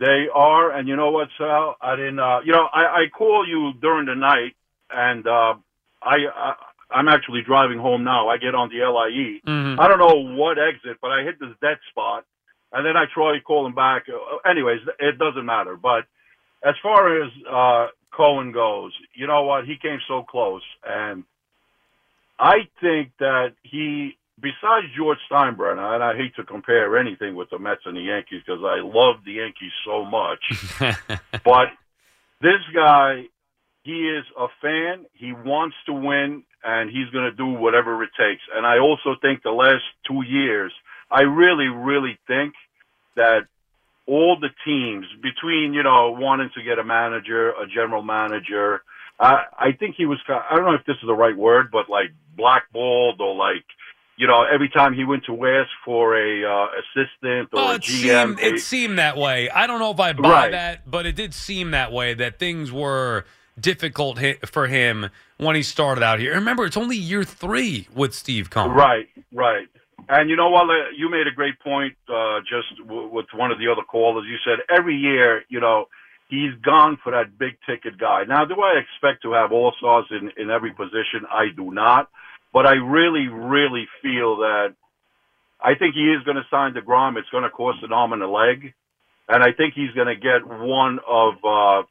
They 0.01 0.27
are, 0.35 0.73
and 0.73 0.89
you 0.89 0.97
know 0.97 1.13
what, 1.13 1.29
Sal? 1.39 1.77
I 1.81 1.95
didn't. 1.95 2.19
Uh, 2.19 2.41
you 2.45 2.51
know, 2.51 2.67
I, 2.73 2.83
I 2.83 3.05
call 3.17 3.47
you 3.49 3.73
during 3.81 4.07
the 4.07 4.17
night, 4.17 4.57
and 4.91 5.25
uh, 5.25 5.55
I, 6.05 6.17
I 6.35 6.55
I'm 6.91 7.09
actually 7.09 7.43
driving 7.43 7.79
home 7.79 8.05
now. 8.05 8.29
I 8.29 8.37
get 8.37 8.55
on 8.55 8.69
the 8.69 8.85
LIE. 8.85 9.41
Mhm. 9.47 9.79
I 9.81 9.89
don't 9.89 9.99
know 9.99 10.37
what 10.37 10.59
exit, 10.59 10.99
but 11.01 11.11
I 11.11 11.23
hit 11.23 11.41
this 11.41 11.51
dead 11.61 11.79
spot, 11.91 12.25
and 12.73 12.85
then 12.87 12.97
I 12.97 13.07
try 13.13 13.41
calling 13.41 13.75
back. 13.75 14.05
Uh, 14.09 14.49
Anyways, 14.49 14.81
it 14.99 15.19
doesn't 15.19 15.45
matter. 15.47 15.77
But 15.77 16.05
as 16.63 16.75
far 16.83 17.23
as 17.23 17.31
uh, 17.51 17.87
Cohen 18.13 18.53
goes, 18.53 18.93
you 19.15 19.27
know 19.27 19.43
what? 19.45 19.65
He 19.67 19.77
came 19.77 19.99
so 20.07 20.23
close, 20.23 20.63
and 20.87 21.25
I 22.39 22.69
think 22.81 23.13
that 23.19 23.55
he, 23.63 24.17
besides 24.41 24.87
George 24.97 25.19
Steinbrenner, 25.31 25.95
and 25.95 26.03
I 26.05 26.17
hate 26.17 26.35
to 26.37 26.45
compare 26.45 26.97
anything 26.99 27.35
with 27.35 27.51
the 27.51 27.59
Mets 27.59 27.83
and 27.87 27.97
the 27.97 28.03
Yankees 28.03 28.43
because 28.47 28.63
I 28.65 28.81
love 28.83 29.17
the 29.25 29.33
Yankees 29.33 29.73
so 29.85 30.05
much, 30.05 30.43
but 31.45 31.69
this 32.41 32.61
guy, 32.75 33.25
he 33.85 34.09
is 34.09 34.25
a 34.37 34.47
fan. 34.61 35.07
He 35.13 35.33
wants 35.33 35.77
to 35.87 35.93
win, 35.93 36.43
and 36.65 36.91
he's 36.91 37.09
going 37.13 37.31
to 37.31 37.37
do 37.37 37.47
whatever 37.47 38.03
it 38.03 38.11
takes. 38.19 38.43
And 38.55 38.67
I 38.67 38.79
also 38.79 39.15
think 39.21 39.43
the 39.43 39.51
last 39.53 39.85
two 40.09 40.23
years, 40.27 40.73
I 41.11 41.21
really, 41.23 41.67
really 41.69 42.19
think 42.27 42.55
that 43.15 43.43
all 44.07 44.37
the 44.41 44.49
teams 44.65 45.07
between 45.23 45.73
you 45.75 45.83
know 45.83 46.11
wanting 46.19 46.51
to 46.57 46.63
get 46.63 46.79
a 46.79 46.85
manager, 46.85 47.51
a 47.51 47.67
general 47.67 48.03
manager. 48.03 48.83
I 49.21 49.45
I 49.59 49.73
think 49.79 49.95
he 49.97 50.07
was. 50.07 50.19
I 50.29 50.57
don't 50.57 50.65
know 50.65 50.75
if 50.75 50.85
this 50.87 50.97
is 50.97 51.07
the 51.07 51.15
right 51.15 51.37
word, 51.37 51.71
but 51.71 51.89
like 51.89 52.11
blackballed 52.37 53.21
or 53.21 53.35
like 53.35 53.65
you 54.17 54.27
know 54.27 54.45
every 54.45 54.69
time 54.71 54.95
he 54.95 55.05
went 55.05 55.25
to 55.27 55.33
ask 55.47 55.71
for 55.85 56.17
a 56.17 56.45
uh, 56.45 56.67
assistant 56.81 57.51
or 57.53 57.61
Oh, 57.61 57.71
a 57.73 57.75
it 57.77 57.83
GM, 57.83 58.39
seemed, 58.39 58.41
it 58.41 58.61
seemed 58.61 58.99
that 58.99 59.17
way. 59.17 59.49
I 59.51 59.67
don't 59.67 59.79
know 59.79 59.91
if 59.91 60.01
I 60.01 60.13
buy 60.15 60.29
Right. 60.31 60.51
that, 60.53 60.91
but 60.91 61.07
it 61.07 61.17
did 61.17 61.33
seem 61.35 61.71
that 61.73 61.93
way 61.93 62.15
that 62.15 62.39
things 62.39 62.73
were 62.73 63.25
difficult 63.59 64.19
for 64.47 64.67
him 64.67 65.11
when 65.39 65.57
he 65.57 65.63
started 65.63 66.03
out 66.03 66.19
here. 66.19 66.35
Remember, 66.35 66.65
it's 66.65 66.77
only 66.77 66.97
year 66.97 67.25
three 67.25 67.89
with 67.95 68.15
Steve 68.15 68.51
Cohen. 68.51 68.73
Right, 68.73 69.09
right. 69.33 69.69
And 70.09 70.29
you 70.29 70.37
know 70.37 70.51
what? 70.51 70.67
You 70.97 71.11
made 71.11 71.27
a 71.27 71.35
great 71.35 71.59
point 71.61 71.95
uh, 72.09 72.41
just 72.41 72.79
w- 72.87 73.09
with 73.09 73.27
one 73.35 73.51
of 73.51 73.59
the 73.59 73.69
other 73.69 73.83
callers. 73.83 74.27
You 74.29 74.37
said 74.45 74.65
every 74.69 74.97
year, 74.97 75.45
you 75.49 75.61
know, 75.61 75.87
he's 76.29 76.53
gone 76.63 76.99
for 77.03 77.13
that 77.13 77.39
big 77.39 77.57
ticket 77.67 77.99
guy. 77.99 78.25
Now, 78.25 78.45
do 78.45 78.55
I 78.61 78.81
expect 78.81 79.23
to 79.23 79.33
have 79.33 79.53
all 79.53 79.73
stars 79.79 80.07
in, 80.11 80.31
in 80.37 80.51
every 80.51 80.73
position? 80.73 81.25
I 81.31 81.47
do 81.57 81.73
not. 81.73 82.11
But 82.53 82.67
I 82.67 82.75
really, 82.75 83.29
really 83.29 83.87
feel 84.03 84.37
that 84.39 84.75
I 85.61 85.75
think 85.75 85.95
he 85.95 86.13
is 86.13 86.23
going 86.25 86.37
to 86.37 86.47
sign 86.51 86.75
DeGrom. 86.75 87.17
It's 87.17 87.29
going 87.31 87.45
to 87.45 87.51
cost 87.51 87.83
an 87.83 87.93
arm 87.93 88.13
and 88.13 88.23
a 88.23 88.29
leg. 88.29 88.75
And 89.29 89.43
I 89.43 89.53
think 89.53 89.75
he's 89.75 89.91
going 89.93 90.07
to 90.07 90.17
get 90.17 90.47
one 90.47 90.99
of, 91.09 91.35
uh, 91.43 91.83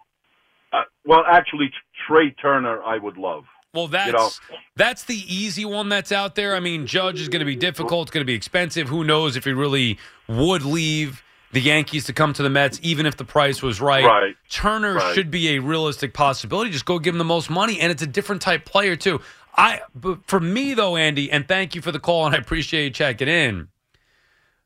uh, 0.73 0.81
well, 1.05 1.23
actually, 1.29 1.71
Trea 2.07 2.31
Turner, 2.41 2.81
I 2.83 2.97
would 2.97 3.17
love. 3.17 3.45
Well, 3.73 3.87
that's 3.87 4.07
You 4.07 4.13
know? 4.13 4.29
that's 4.75 5.03
the 5.05 5.15
easy 5.15 5.65
one 5.65 5.89
that's 5.89 6.11
out 6.11 6.35
there. 6.35 6.55
I 6.55 6.59
mean, 6.59 6.85
Judge 6.85 7.19
is 7.21 7.27
going 7.29 7.39
to 7.39 7.45
be 7.45 7.55
difficult. 7.55 8.03
It's 8.07 8.11
going 8.11 8.21
to 8.21 8.25
be 8.25 8.35
expensive. 8.35 8.87
Who 8.89 9.03
knows 9.03 9.35
if 9.35 9.45
he 9.45 9.51
really 9.51 9.97
would 10.27 10.63
leave 10.63 11.23
the 11.53 11.61
Yankees 11.61 12.05
to 12.05 12.13
come 12.13 12.33
to 12.33 12.43
the 12.43 12.49
Mets, 12.49 12.79
even 12.83 13.05
if 13.05 13.17
the 13.17 13.23
price 13.25 13.61
was 13.61 13.79
right. 13.81 14.03
Right. 14.05 14.35
Turner 14.49 14.95
Right. 14.95 15.15
should 15.15 15.31
be 15.31 15.55
a 15.55 15.59
realistic 15.59 16.13
possibility. 16.13 16.69
Just 16.71 16.85
go 16.85 16.99
give 16.99 17.13
him 17.15 17.19
the 17.19 17.23
most 17.23 17.49
money, 17.49 17.79
and 17.79 17.91
it's 17.91 18.01
a 18.01 18.07
different 18.07 18.41
type 18.41 18.65
player 18.65 18.95
too. 18.95 19.21
I, 19.55 19.81
but 19.95 20.25
for 20.27 20.39
me 20.39 20.73
though, 20.73 20.95
Andy, 20.95 21.31
and 21.31 21.47
thank 21.47 21.75
you 21.75 21.81
for 21.81 21.91
the 21.91 21.99
call, 21.99 22.25
and 22.25 22.35
I 22.35 22.39
appreciate 22.39 22.83
you 22.85 22.89
checking 22.89 23.27
in. 23.27 23.67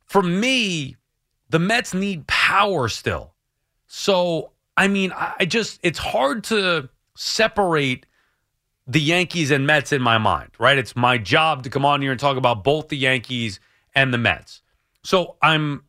For 0.05 0.21
me, 0.23 0.95
the 1.49 1.59
Mets 1.59 1.93
need 1.93 2.25
power 2.27 2.87
still. 2.87 3.33
So, 3.87 4.51
I 4.77 4.87
mean, 4.87 5.11
I 5.11 5.45
just, 5.45 5.79
it's 5.83 5.99
hard 5.99 6.43
to 6.45 6.87
separate 7.15 8.05
the 8.85 9.01
Yankees 9.01 9.51
and 9.51 9.67
Mets 9.67 9.91
in 9.91 10.01
my 10.01 10.17
mind, 10.17 10.51
right? 10.59 10.77
It's 10.77 10.95
my 10.95 11.17
job 11.17 11.63
to 11.63 11.69
come 11.69 11.83
on 11.83 12.01
here 12.01 12.11
and 12.11 12.19
talk 12.19 12.37
about 12.37 12.63
both 12.63 12.87
the 12.87 12.97
Yankees 12.97 13.59
and 13.95 14.13
the 14.13 14.17
Mets. 14.17 14.61
So 15.03 15.35
I'm 15.41 15.83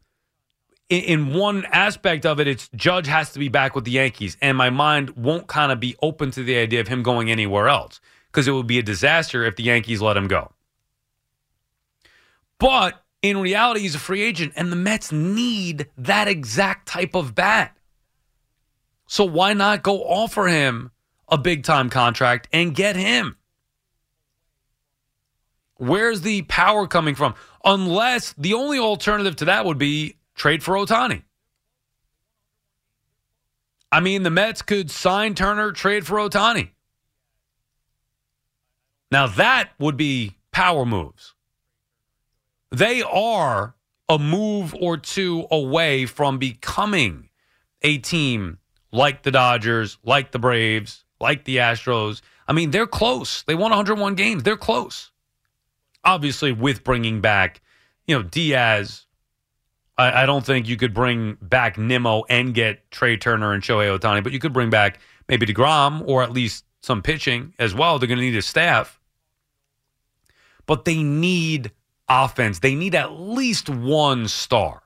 in 0.88 1.34
one 1.34 1.66
aspect 1.66 2.24
of 2.24 2.40
it, 2.40 2.48
it's 2.48 2.70
Judge 2.74 3.06
has 3.06 3.32
to 3.32 3.38
be 3.38 3.48
back 3.48 3.74
with 3.74 3.84
the 3.84 3.90
Yankees, 3.90 4.36
and 4.40 4.56
my 4.56 4.70
mind 4.70 5.10
won't 5.10 5.46
kind 5.46 5.70
of 5.70 5.78
be 5.78 5.96
open 6.02 6.30
to 6.30 6.42
the 6.42 6.56
idea 6.56 6.80
of 6.80 6.88
him 6.88 7.02
going 7.02 7.30
anywhere 7.30 7.68
else 7.68 8.00
because 8.32 8.48
it 8.48 8.52
would 8.52 8.66
be 8.66 8.78
a 8.78 8.82
disaster 8.82 9.44
if 9.44 9.56
the 9.56 9.64
Yankees 9.64 10.00
let 10.00 10.16
him 10.16 10.28
go. 10.28 10.50
But 12.58 13.04
in 13.20 13.38
reality, 13.38 13.80
he's 13.80 13.94
a 13.94 13.98
free 13.98 14.22
agent, 14.22 14.54
and 14.56 14.72
the 14.72 14.76
Mets 14.76 15.12
need 15.12 15.88
that 15.98 16.26
exact 16.26 16.88
type 16.88 17.14
of 17.14 17.34
bat. 17.34 17.76
So 19.08 19.24
why 19.24 19.54
not 19.54 19.82
go 19.82 20.04
offer 20.04 20.46
him 20.46 20.90
a 21.28 21.38
big 21.38 21.64
time 21.64 21.88
contract 21.88 22.46
and 22.52 22.74
get 22.74 22.94
him? 22.94 23.36
Where's 25.76 26.20
the 26.20 26.42
power 26.42 26.86
coming 26.86 27.14
from? 27.14 27.34
Unless 27.64 28.34
the 28.34 28.52
only 28.52 28.78
alternative 28.78 29.34
to 29.36 29.46
that 29.46 29.64
would 29.64 29.78
be 29.78 30.16
trade 30.34 30.62
for 30.62 30.74
Ohtani. 30.74 31.22
I 33.90 34.00
mean, 34.00 34.24
the 34.24 34.30
Mets 34.30 34.60
could 34.60 34.90
sign 34.90 35.34
Turner, 35.34 35.72
trade 35.72 36.06
for 36.06 36.18
Ohtani. 36.18 36.70
Now 39.10 39.26
that 39.26 39.70
would 39.78 39.96
be 39.96 40.36
power 40.52 40.84
moves. 40.84 41.34
They 42.70 43.00
are 43.02 43.74
a 44.06 44.18
move 44.18 44.74
or 44.78 44.98
two 44.98 45.46
away 45.50 46.04
from 46.04 46.36
becoming 46.36 47.30
a 47.80 47.96
team 47.96 48.58
like 48.92 49.22
the 49.22 49.30
Dodgers, 49.30 49.98
like 50.04 50.32
the 50.32 50.38
Braves, 50.38 51.04
like 51.20 51.44
the 51.44 51.58
Astros. 51.58 52.20
I 52.46 52.52
mean, 52.52 52.70
they're 52.70 52.86
close. 52.86 53.42
They 53.42 53.54
won 53.54 53.70
101 53.70 54.14
games. 54.14 54.42
They're 54.42 54.56
close. 54.56 55.10
Obviously, 56.04 56.52
with 56.52 56.84
bringing 56.84 57.20
back, 57.20 57.60
you 58.06 58.16
know, 58.16 58.22
Diaz. 58.22 59.04
I, 59.98 60.22
I 60.22 60.26
don't 60.26 60.46
think 60.46 60.68
you 60.68 60.76
could 60.76 60.94
bring 60.94 61.36
back 61.42 61.76
Nimmo 61.76 62.24
and 62.28 62.54
get 62.54 62.88
Trea 62.90 63.16
Turner 63.16 63.52
and 63.52 63.62
Shohei 63.62 63.98
Ohtani, 63.98 64.22
but 64.22 64.32
you 64.32 64.38
could 64.38 64.52
bring 64.52 64.70
back 64.70 65.00
maybe 65.28 65.44
DeGrom 65.44 66.06
or 66.06 66.22
at 66.22 66.32
least 66.32 66.64
some 66.80 67.02
pitching 67.02 67.52
as 67.58 67.74
well. 67.74 67.98
They're 67.98 68.06
going 68.06 68.18
to 68.18 68.24
need 68.24 68.36
a 68.36 68.42
staff. 68.42 69.00
But 70.66 70.84
they 70.84 71.02
need 71.02 71.72
offense. 72.08 72.60
They 72.60 72.74
need 72.74 72.94
at 72.94 73.12
least 73.12 73.68
one 73.68 74.28
star. 74.28 74.82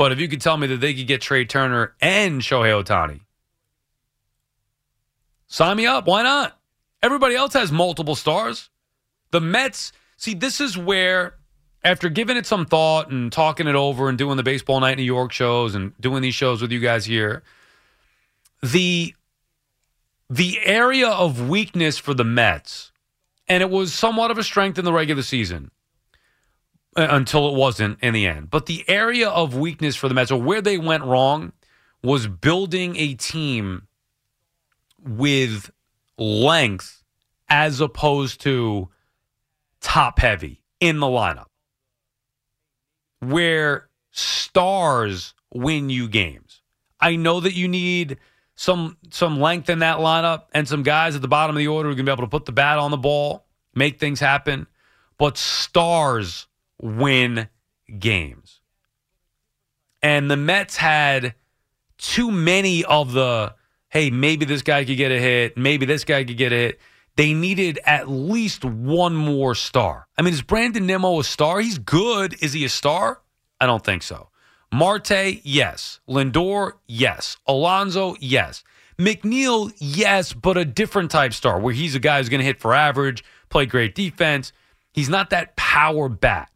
But 0.00 0.12
if 0.12 0.18
you 0.18 0.28
could 0.28 0.40
tell 0.40 0.56
me 0.56 0.66
that 0.68 0.80
they 0.80 0.94
could 0.94 1.06
get 1.06 1.20
Trea 1.20 1.44
Turner 1.44 1.94
and 2.00 2.40
Shohei 2.40 2.82
Ohtani, 2.82 3.20
sign 5.46 5.76
me 5.76 5.84
up. 5.84 6.06
Why 6.06 6.22
not? 6.22 6.58
Everybody 7.02 7.34
else 7.34 7.52
has 7.52 7.70
multiple 7.70 8.14
stars. 8.14 8.70
The 9.30 9.42
Mets, 9.42 9.92
see, 10.16 10.32
this 10.32 10.58
is 10.58 10.78
where, 10.78 11.34
after 11.84 12.08
giving 12.08 12.38
it 12.38 12.46
some 12.46 12.64
thought 12.64 13.10
and 13.10 13.30
talking 13.30 13.68
it 13.68 13.74
over 13.74 14.08
and 14.08 14.16
doing 14.16 14.38
the 14.38 14.42
Baseball 14.42 14.80
Night 14.80 14.96
New 14.96 15.02
York 15.02 15.32
shows 15.32 15.74
and 15.74 15.92
doing 16.00 16.22
these 16.22 16.34
shows 16.34 16.62
with 16.62 16.72
you 16.72 16.80
guys 16.80 17.04
here, 17.04 17.42
the 18.62 19.14
the 20.30 20.60
area 20.64 21.10
of 21.10 21.50
weakness 21.50 21.98
for 21.98 22.14
the 22.14 22.24
Mets, 22.24 22.90
and 23.48 23.62
it 23.62 23.68
was 23.68 23.92
somewhat 23.92 24.30
of 24.30 24.38
a 24.38 24.44
strength 24.44 24.78
in 24.78 24.86
the 24.86 24.94
regular 24.94 25.20
season 25.20 25.70
Uh, 26.96 27.06
until 27.08 27.48
it 27.48 27.54
wasn't 27.54 27.96
in 28.02 28.12
the 28.12 28.26
end. 28.26 28.50
But 28.50 28.66
the 28.66 28.84
area 28.88 29.28
of 29.28 29.54
weakness 29.54 29.94
for 29.94 30.08
the 30.08 30.14
Mets, 30.14 30.32
or 30.32 30.42
where 30.42 30.60
they 30.60 30.76
went 30.76 31.04
wrong, 31.04 31.52
was 32.02 32.26
building 32.26 32.96
a 32.96 33.14
team 33.14 33.86
with 34.98 35.70
length 36.18 37.04
as 37.48 37.80
opposed 37.80 38.40
to 38.40 38.88
top 39.80 40.18
heavy 40.18 40.62
in 40.80 40.98
the 40.98 41.06
lineup, 41.06 41.46
where 43.20 43.88
stars 44.10 45.34
win 45.54 45.90
you 45.90 46.08
games. 46.08 46.60
I 47.00 47.14
know 47.14 47.38
that 47.38 47.54
you 47.54 47.68
need 47.68 48.18
some 48.56 48.96
some 49.10 49.40
length 49.40 49.70
in 49.70 49.78
that 49.78 49.98
lineup 49.98 50.46
and 50.52 50.66
some 50.66 50.82
guys 50.82 51.14
at 51.14 51.22
the 51.22 51.28
bottom 51.28 51.54
of 51.54 51.60
the 51.60 51.68
order 51.68 51.88
who 51.88 51.94
can 51.94 52.04
be 52.04 52.10
able 52.10 52.24
to 52.24 52.28
put 52.28 52.46
the 52.46 52.52
bat 52.52 52.78
on 52.78 52.90
the 52.90 52.96
ball, 52.96 53.46
make 53.76 54.00
things 54.00 54.18
happen. 54.18 54.66
But 55.18 55.38
stars 55.38 56.48
win 56.80 57.48
games. 57.98 58.60
And 60.02 60.30
the 60.30 60.36
Mets 60.36 60.76
had 60.76 61.34
too 61.98 62.30
many 62.30 62.84
of 62.84 63.12
the, 63.12 63.54
hey, 63.88 64.10
maybe 64.10 64.46
this 64.46 64.62
guy 64.62 64.84
could 64.84 64.96
get 64.96 65.12
a 65.12 65.18
hit, 65.18 65.56
maybe 65.56 65.86
this 65.86 66.04
guy 66.04 66.24
could 66.24 66.36
get 66.36 66.52
a 66.52 66.56
hit. 66.56 66.80
They 67.16 67.34
needed 67.34 67.78
at 67.84 68.08
least 68.08 68.64
one 68.64 69.14
more 69.14 69.54
star. 69.54 70.06
I 70.16 70.22
mean, 70.22 70.32
is 70.32 70.42
Brandon 70.42 70.86
Nimmo 70.86 71.20
a 71.20 71.24
star? 71.24 71.60
He's 71.60 71.78
good. 71.78 72.36
Is 72.42 72.54
he 72.54 72.64
a 72.64 72.68
star? 72.68 73.20
I 73.60 73.66
don't 73.66 73.84
think 73.84 74.02
so. 74.02 74.28
Marte, 74.72 75.40
yes. 75.44 76.00
Lindor, 76.08 76.74
yes. 76.86 77.36
Alonso, 77.46 78.16
yes. 78.20 78.64
McNeil, 78.98 79.72
yes, 79.78 80.32
but 80.32 80.56
a 80.56 80.64
different 80.64 81.10
type 81.10 81.34
star 81.34 81.58
where 81.58 81.74
he's 81.74 81.94
a 81.94 81.98
guy 81.98 82.18
who's 82.18 82.28
going 82.28 82.40
to 82.40 82.46
hit 82.46 82.60
for 82.60 82.74
average, 82.74 83.24
play 83.48 83.66
great 83.66 83.94
defense. 83.94 84.52
He's 84.92 85.08
not 85.08 85.30
that 85.30 85.56
power 85.56 86.08
bat. 86.08 86.50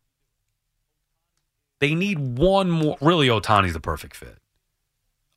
They 1.84 1.94
need 1.94 2.18
one 2.18 2.70
more. 2.70 2.96
Really, 3.02 3.28
Ohtani's 3.28 3.74
the 3.74 3.78
perfect 3.78 4.16
fit. 4.16 4.38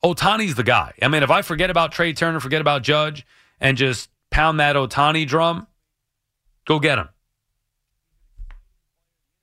Ohtani's 0.02 0.56
the 0.56 0.64
guy. 0.64 0.94
I 1.02 1.10
mean, 1.10 1.22
if 1.22 1.30
I 1.30 1.42
forget 1.42 1.70
about 1.70 1.92
Trea 1.92 2.14
Turner, 2.14 2.40
forget 2.40 2.62
about 2.62 2.84
Judge, 2.84 3.28
and 3.60 3.76
just 3.76 4.10
pound 4.30 4.62
that 4.62 4.78
Ohtani 4.78 5.28
drum, 5.28 5.68
go 6.64 6.80
get 6.80 7.00
him. 7.00 7.10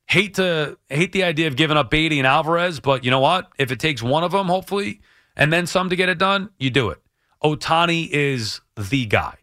Hate 0.07 0.33
to 0.37 0.79
hate 0.89 1.13
the 1.13 1.25
idea 1.25 1.47
of 1.47 1.57
giving 1.57 1.77
up 1.77 1.91
Baty 1.91 2.19
and 2.19 2.27
Alvarez, 2.27 2.81
but 2.81 3.05
you 3.05 3.11
know 3.11 3.21
what? 3.21 3.53
If 3.59 3.71
it 3.71 3.81
takes 3.81 4.03
one 4.03 4.25
of 4.25 4.33
them, 4.33 4.47
hopefully, 4.47 5.03
and 5.37 5.53
then 5.53 5.67
some 5.67 5.91
to 5.91 5.97
get 5.97 6.09
it 6.09 6.17
done, 6.17 6.49
you 6.59 6.71
do 6.71 6.89
it. 6.89 7.03
Ohtani 7.43 8.09
is 8.09 8.63
the 8.77 9.05
guy. 9.05 9.37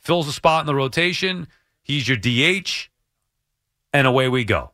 Fills 0.00 0.26
a 0.26 0.32
spot 0.32 0.62
in 0.62 0.66
the 0.66 0.74
rotation. 0.74 1.46
He's 1.80 2.08
your 2.08 2.16
DH, 2.16 2.88
and 3.92 4.04
away 4.04 4.28
we 4.28 4.42
go. 4.42 4.73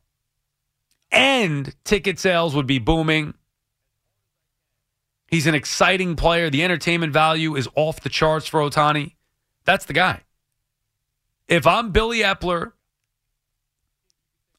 And 1.12 1.74
ticket 1.84 2.18
sales 2.18 2.54
would 2.54 2.66
be 2.66 2.78
booming. 2.78 3.34
He's 5.28 5.46
an 5.46 5.54
exciting 5.54 6.16
player. 6.16 6.50
The 6.50 6.64
entertainment 6.64 7.12
value 7.12 7.56
is 7.56 7.68
off 7.76 8.00
the 8.00 8.08
charts 8.08 8.46
for 8.46 8.61
Ohtani. 8.61 9.14
That's 9.64 9.84
the 9.84 9.92
guy. 9.92 10.22
If 11.48 11.66
I'm 11.66 11.90
Billy 11.90 12.20
Eppler, 12.20 12.72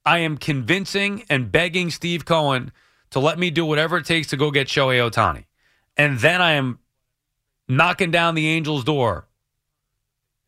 I 0.06 0.20
am 0.20 0.38
convincing 0.38 1.24
and 1.30 1.52
begging 1.52 1.90
Steve 1.90 2.26
Cohen 2.26 2.72
to 3.12 3.20
let 3.20 3.38
me 3.38 3.52
do 3.52 3.66
whatever 3.66 3.98
it 3.98 4.06
takes 4.06 4.28
to 4.30 4.38
go 4.38 4.52
get 4.52 4.68
Shohei 4.68 5.10
Ohtani. 5.10 5.46
And 5.96 6.20
then 6.20 6.42
I 6.42 6.54
am 6.54 6.80
knocking 7.68 8.12
down 8.12 8.36
the 8.36 8.48
Angels' 8.48 8.84
door 8.84 9.28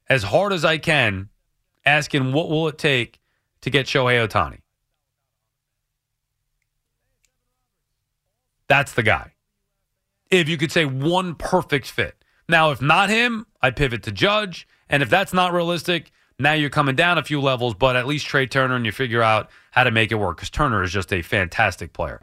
as 0.09 0.23
hard 0.23 0.51
as 0.53 0.65
I 0.65 0.77
can, 0.77 1.29
asking 1.85 2.33
what 2.33 2.49
will 2.49 2.67
it 2.67 2.77
take 2.77 3.19
to 3.61 3.69
get 3.69 3.85
Shohei 3.85 4.27
Ohtani. 4.27 4.59
That's 8.67 8.93
the 8.93 9.03
guy. 9.03 9.33
If 10.29 10.49
you 10.49 10.57
could 10.57 10.71
say 10.71 10.85
one 10.85 11.35
perfect 11.35 11.87
fit. 11.87 12.15
Now, 12.49 12.71
if 12.71 12.81
not 12.81 13.09
him, 13.09 13.45
I 13.61 13.71
pivot 13.71 14.03
to 14.03 14.11
Judge. 14.11 14.67
And 14.89 15.03
if 15.03 15.09
that's 15.09 15.33
not 15.33 15.53
realistic, 15.53 16.11
now 16.39 16.53
you're 16.53 16.69
coming 16.69 16.95
down 16.95 17.17
a 17.17 17.23
few 17.23 17.39
levels, 17.39 17.73
but 17.73 17.95
at 17.95 18.07
least 18.07 18.25
Trea 18.25 18.47
Turner 18.47 18.75
and 18.75 18.85
you 18.85 18.91
figure 18.91 19.21
out 19.21 19.49
how 19.71 19.83
to 19.83 19.91
make 19.91 20.11
it 20.11 20.15
work 20.15 20.37
because 20.37 20.49
Turner 20.49 20.83
is 20.83 20.91
just 20.91 21.13
a 21.13 21.21
fantastic 21.21 21.93
player. 21.93 22.19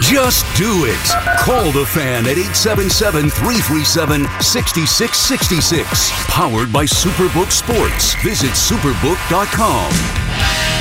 Just 0.00 0.44
do 0.56 0.84
it. 0.86 1.38
Call 1.40 1.70
the 1.72 1.86
fan 1.86 2.24
at 2.26 2.38
877 2.38 3.30
337 3.30 4.22
6666. 4.40 6.10
Powered 6.28 6.72
by 6.72 6.84
Superbook 6.84 7.50
Sports. 7.50 8.14
Visit 8.22 8.50
superbook.com. 8.50 10.77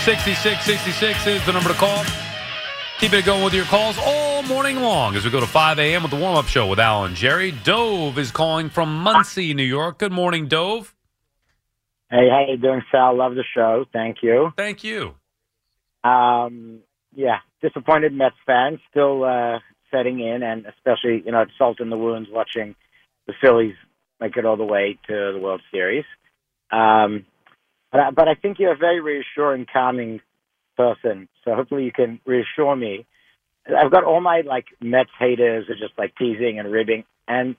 877-337-6666 0.00 1.26
is 1.26 1.44
the 1.44 1.52
number 1.52 1.68
to 1.68 1.74
call. 1.74 2.02
Keep 2.98 3.12
it 3.12 3.26
going 3.26 3.44
with 3.44 3.52
your 3.52 3.66
calls 3.66 3.98
all 3.98 4.42
morning 4.42 4.80
long 4.80 5.14
as 5.14 5.26
we 5.26 5.30
go 5.30 5.40
to 5.40 5.46
5 5.46 5.78
a.m. 5.78 6.02
with 6.02 6.10
the 6.10 6.16
warm-up 6.16 6.46
show 6.46 6.66
with 6.66 6.78
Alan 6.78 7.14
Jerry. 7.14 7.52
Dove 7.52 8.18
is 8.18 8.30
calling 8.30 8.70
from 8.70 9.02
Muncie, 9.02 9.52
New 9.52 9.62
York. 9.62 9.98
Good 9.98 10.12
morning, 10.12 10.48
Dove. 10.48 10.94
Hey, 12.10 12.28
how 12.30 12.46
you 12.48 12.56
doing, 12.56 12.82
Sal? 12.90 13.14
Love 13.16 13.34
the 13.34 13.44
show. 13.54 13.84
Thank 13.92 14.22
you. 14.22 14.52
Thank 14.56 14.84
you. 14.84 15.14
Um, 16.02 16.80
yeah, 17.14 17.40
disappointed 17.60 18.14
Mets 18.14 18.36
fan, 18.46 18.80
still 18.90 19.22
uh, 19.24 19.58
setting 19.90 20.20
in, 20.20 20.42
and 20.42 20.64
especially 20.64 21.22
you 21.26 21.32
know, 21.32 21.42
it's 21.42 21.52
salt 21.58 21.78
in 21.78 21.90
the 21.90 21.98
wounds 21.98 22.30
watching 22.32 22.74
the 23.26 23.34
Phillies 23.38 23.76
make 24.18 24.36
it 24.38 24.46
all 24.46 24.56
the 24.56 24.64
way 24.64 24.98
to 25.08 25.32
the 25.34 25.38
World 25.38 25.60
Series. 25.70 26.04
Um, 26.70 27.26
but 27.92 28.00
I, 28.00 28.10
but 28.10 28.28
I 28.28 28.34
think 28.34 28.58
you're 28.58 28.72
a 28.72 28.76
very 28.76 29.00
reassuring, 29.00 29.66
calming 29.72 30.20
person. 30.76 31.28
So 31.44 31.54
hopefully 31.54 31.84
you 31.84 31.92
can 31.92 32.20
reassure 32.24 32.74
me. 32.76 33.06
I've 33.66 33.90
got 33.90 34.04
all 34.04 34.20
my 34.20 34.40
like 34.40 34.66
Mets 34.80 35.10
haters 35.18 35.68
are 35.68 35.74
just 35.74 35.98
like 35.98 36.14
teasing 36.16 36.58
and 36.58 36.70
ribbing, 36.70 37.04
and 37.28 37.56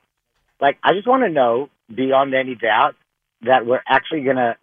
like 0.60 0.78
I 0.84 0.94
just 0.94 1.08
want 1.08 1.24
to 1.24 1.30
know 1.30 1.70
beyond 1.94 2.34
any 2.34 2.56
doubt 2.56 2.96
that 3.44 3.66
we're 3.66 3.82
actually 3.88 4.22
going 4.22 4.38
to 4.38 4.58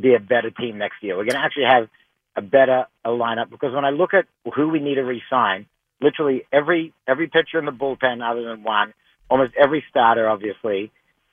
be 0.00 0.14
a 0.14 0.20
better 0.20 0.50
team 0.50 0.78
next 0.78 1.02
year. 1.02 1.16
We're 1.16 1.24
going 1.24 1.34
to 1.34 1.44
actually 1.44 1.64
have 1.64 1.88
a 2.36 2.42
better 2.42 2.86
a 3.04 3.10
lineup 3.10 3.50
because 3.50 3.72
when 3.72 3.84
I 3.84 3.90
look 3.90 4.14
at 4.14 4.26
who 4.54 4.68
we 4.68 4.80
need 4.80 4.96
to 4.96 5.02
re-sign, 5.02 5.66
literally 6.00 6.42
every 6.52 6.92
every 7.06 7.28
pitcher 7.28 7.58
in 7.58 7.64
the 7.64 7.72
bullpen 7.72 8.22
other 8.28 8.44
than 8.44 8.62
one, 8.62 8.92
almost 9.30 9.52
every 9.60 9.84
starter, 9.88 10.28
obviously, 10.28 10.90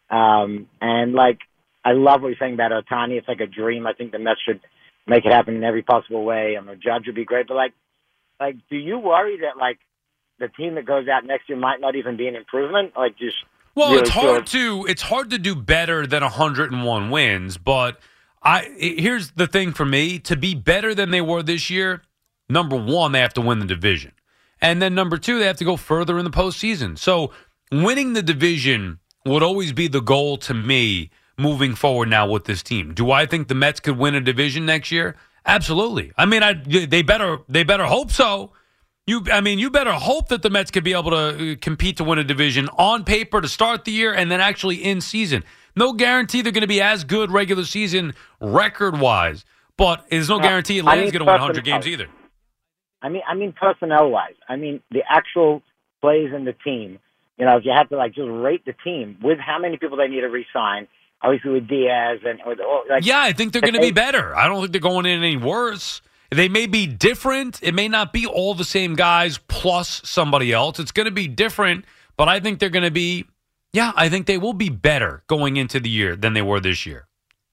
um, 0.10 0.68
and 0.80 1.14
like 1.14 1.40
I 1.84 1.94
love 1.94 2.22
what 2.22 2.30
you're 2.30 2.38
saying 2.40 2.54
about 2.54 2.72
Ohtani. 2.72 3.18
It's 3.18 3.28
like 3.28 3.40
a 3.40 3.48
dream. 3.48 3.88
I 3.88 3.94
think 3.94 4.12
the 4.12 4.20
Mets 4.20 4.40
should 4.48 4.62
make 5.08 5.26
it 5.26 5.32
happen 5.32 5.56
in 5.56 5.64
every 5.64 5.82
possible 5.82 6.24
way. 6.24 6.56
I 6.58 6.62
mean, 6.62 6.80
Judge 6.84 7.08
would 7.08 7.16
be 7.16 7.26
great, 7.26 7.48
but 7.48 7.56
like, 7.56 7.74
like, 8.40 8.56
do 8.70 8.76
you 8.78 9.00
worry 9.00 9.40
that 9.42 9.58
like 9.60 9.80
the 10.40 10.48
team 10.48 10.76
that 10.76 10.86
goes 10.86 11.08
out 11.08 11.26
next 11.26 11.50
year 11.50 11.58
might 11.58 11.82
not 11.82 11.96
even 11.96 12.18
be 12.18 12.28
an 12.28 12.36
improvement? 12.36 12.94
Like, 12.96 13.18
just 13.18 13.36
Well, 13.76 13.90
really 13.90 14.02
it's 14.02 14.10
hard 14.12 14.46
to 14.48 14.86
it's 14.88 15.02
hard 15.02 15.30
to 15.32 15.38
do 15.38 15.56
better 15.56 16.06
than 16.06 16.22
101 16.24 17.10
wins, 17.10 17.58
but 17.58 18.00
I 18.44 18.62
i- 18.62 18.96
here's 19.02 19.32
the 19.32 19.48
thing 19.48 19.74
for 19.74 19.86
me, 19.86 20.20
to 20.20 20.36
be 20.36 20.56
better 20.56 20.94
than 20.94 21.12
they 21.12 21.22
were 21.22 21.44
this 21.44 21.70
year, 21.70 22.02
number 22.50 22.76
1 22.76 23.12
they 23.12 23.20
have 23.20 23.34
to 23.36 23.42
win 23.42 23.60
the 23.60 23.66
division. 23.66 24.12
And 24.62 24.82
then 24.82 24.94
number 24.94 25.18
2 25.18 25.40
they 25.40 25.46
have 25.48 25.58
to 25.58 25.66
go 25.66 25.78
further 25.78 26.20
in 26.20 26.26
the 26.26 26.32
postseason. 26.32 26.98
So, 26.98 27.32
winning 27.72 28.14
the 28.14 28.22
division 28.22 29.00
would 29.26 29.42
always 29.44 29.74
be 29.74 29.88
the 29.88 30.02
goal 30.02 30.38
to 30.38 30.54
me 30.54 31.10
moving 31.42 31.76
forward 31.76 32.10
now 32.10 32.30
with 32.30 32.46
this 32.46 32.64
team. 32.64 32.94
Do 32.94 33.12
I 33.12 33.26
think 33.26 33.48
the 33.48 33.56
Mets 33.56 33.80
could 33.80 33.98
win 33.98 34.16
a 34.16 34.22
division 34.22 34.66
next 34.66 34.92
year? 34.92 35.16
Absolutely. 35.46 36.12
I 36.18 36.26
mean, 36.26 36.44
I 36.44 36.54
they 36.54 37.02
better 37.02 37.40
they 37.50 37.64
better 37.64 37.86
hope 37.86 38.12
so. 38.12 38.52
You, 39.08 39.26
I 39.32 39.42
mean, 39.42 39.58
you 39.58 39.72
better 39.72 39.94
hope 39.94 40.30
that 40.30 40.44
the 40.44 40.50
Mets 40.52 40.70
could 40.70 40.84
be 40.84 40.94
able 40.94 41.10
to 41.12 41.54
uh, 41.54 41.56
compete 41.60 41.98
to 41.98 42.04
win 42.04 42.20
a 42.20 42.24
division 42.24 42.70
on 42.78 43.04
paper 43.04 43.42
to 43.42 43.48
start 43.48 43.84
the 43.84 43.92
year 43.92 44.14
and 44.14 44.32
then 44.32 44.40
actually 44.40 44.76
in 44.76 45.02
season. 45.02 45.44
No 45.76 45.94
guarantee 45.94 46.42
they're 46.42 46.52
going 46.52 46.62
to 46.62 46.68
be 46.68 46.82
as 46.82 47.04
good 47.04 47.32
regular 47.32 47.66
season 47.66 48.14
record 48.40 49.00
wise, 49.00 49.44
but 49.76 50.06
there's 50.12 50.30
no 50.30 50.40
guarantee 50.40 50.78
I 50.78 50.80
Atlanta's 50.80 51.06
mean, 51.06 51.12
going 51.14 51.26
to 51.26 51.32
win 51.32 51.42
100 51.42 51.64
games 51.64 51.88
either. 51.88 52.08
I 53.02 53.10
mean, 53.10 53.24
I 53.28 53.34
mean 53.34 53.54
personnel 53.54 54.12
wise. 54.12 54.36
I 54.48 54.56
mean 54.56 54.82
the 54.92 55.02
actual 55.10 55.64
plays 56.02 56.32
in 56.36 56.46
the 56.46 56.54
team. 56.54 57.00
You 57.38 57.46
know, 57.46 57.58
if 57.58 57.66
you 57.66 57.72
had 57.76 57.90
to 57.90 57.98
like 57.98 58.14
just 58.14 58.30
rate 58.30 58.66
the 58.66 58.76
team 58.84 59.18
with 59.24 59.40
how 59.40 59.58
many 59.58 59.78
people 59.78 59.98
they 59.98 60.08
need 60.08 60.22
to 60.22 60.28
re-sign, 60.28 60.88
obviously 61.22 61.52
with 61.52 61.68
Diaz 61.68 62.20
and 62.26 62.40
with 62.46 62.60
all, 62.60 62.84
like 62.90 63.06
yeah, 63.06 63.22
I 63.22 63.34
think 63.34 63.54
they're 63.54 63.62
going 63.62 63.74
to 63.74 63.80
be 63.80 63.92
better. 64.06 64.36
I 64.36 64.48
don't 64.48 64.62
think 64.62 64.72
they're 64.72 64.82
going 64.82 65.06
in 65.06 65.24
any 65.24 65.38
worse. 65.38 66.02
They 66.30 66.48
may 66.48 66.66
be 66.66 66.88
different. 66.88 67.60
It 67.62 67.74
may 67.74 67.88
not 67.88 68.14
be 68.14 68.26
all 68.26 68.54
the 68.54 68.64
same 68.64 68.96
guys 68.96 69.38
plus 69.38 70.02
somebody 70.06 70.54
else. 70.54 70.80
It's 70.80 70.94
going 70.94 71.06
to 71.06 71.12
be 71.12 71.28
different, 71.28 71.86
but 72.16 72.30
I 72.30 72.40
think 72.40 72.60
they're 72.60 72.70
going 72.70 72.86
to 72.86 72.92
be. 72.92 73.26
Yeah, 73.74 73.94
I 73.96 74.10
think 74.10 74.28
they 74.28 74.38
will 74.38 74.54
be 74.54 74.70
better 74.70 75.24
going 75.28 75.56
into 75.56 75.80
the 75.80 75.90
year 75.90 76.18
than 76.18 76.34
they 76.34 76.42
were 76.42 76.60
this 76.60 76.86
year. 76.86 77.08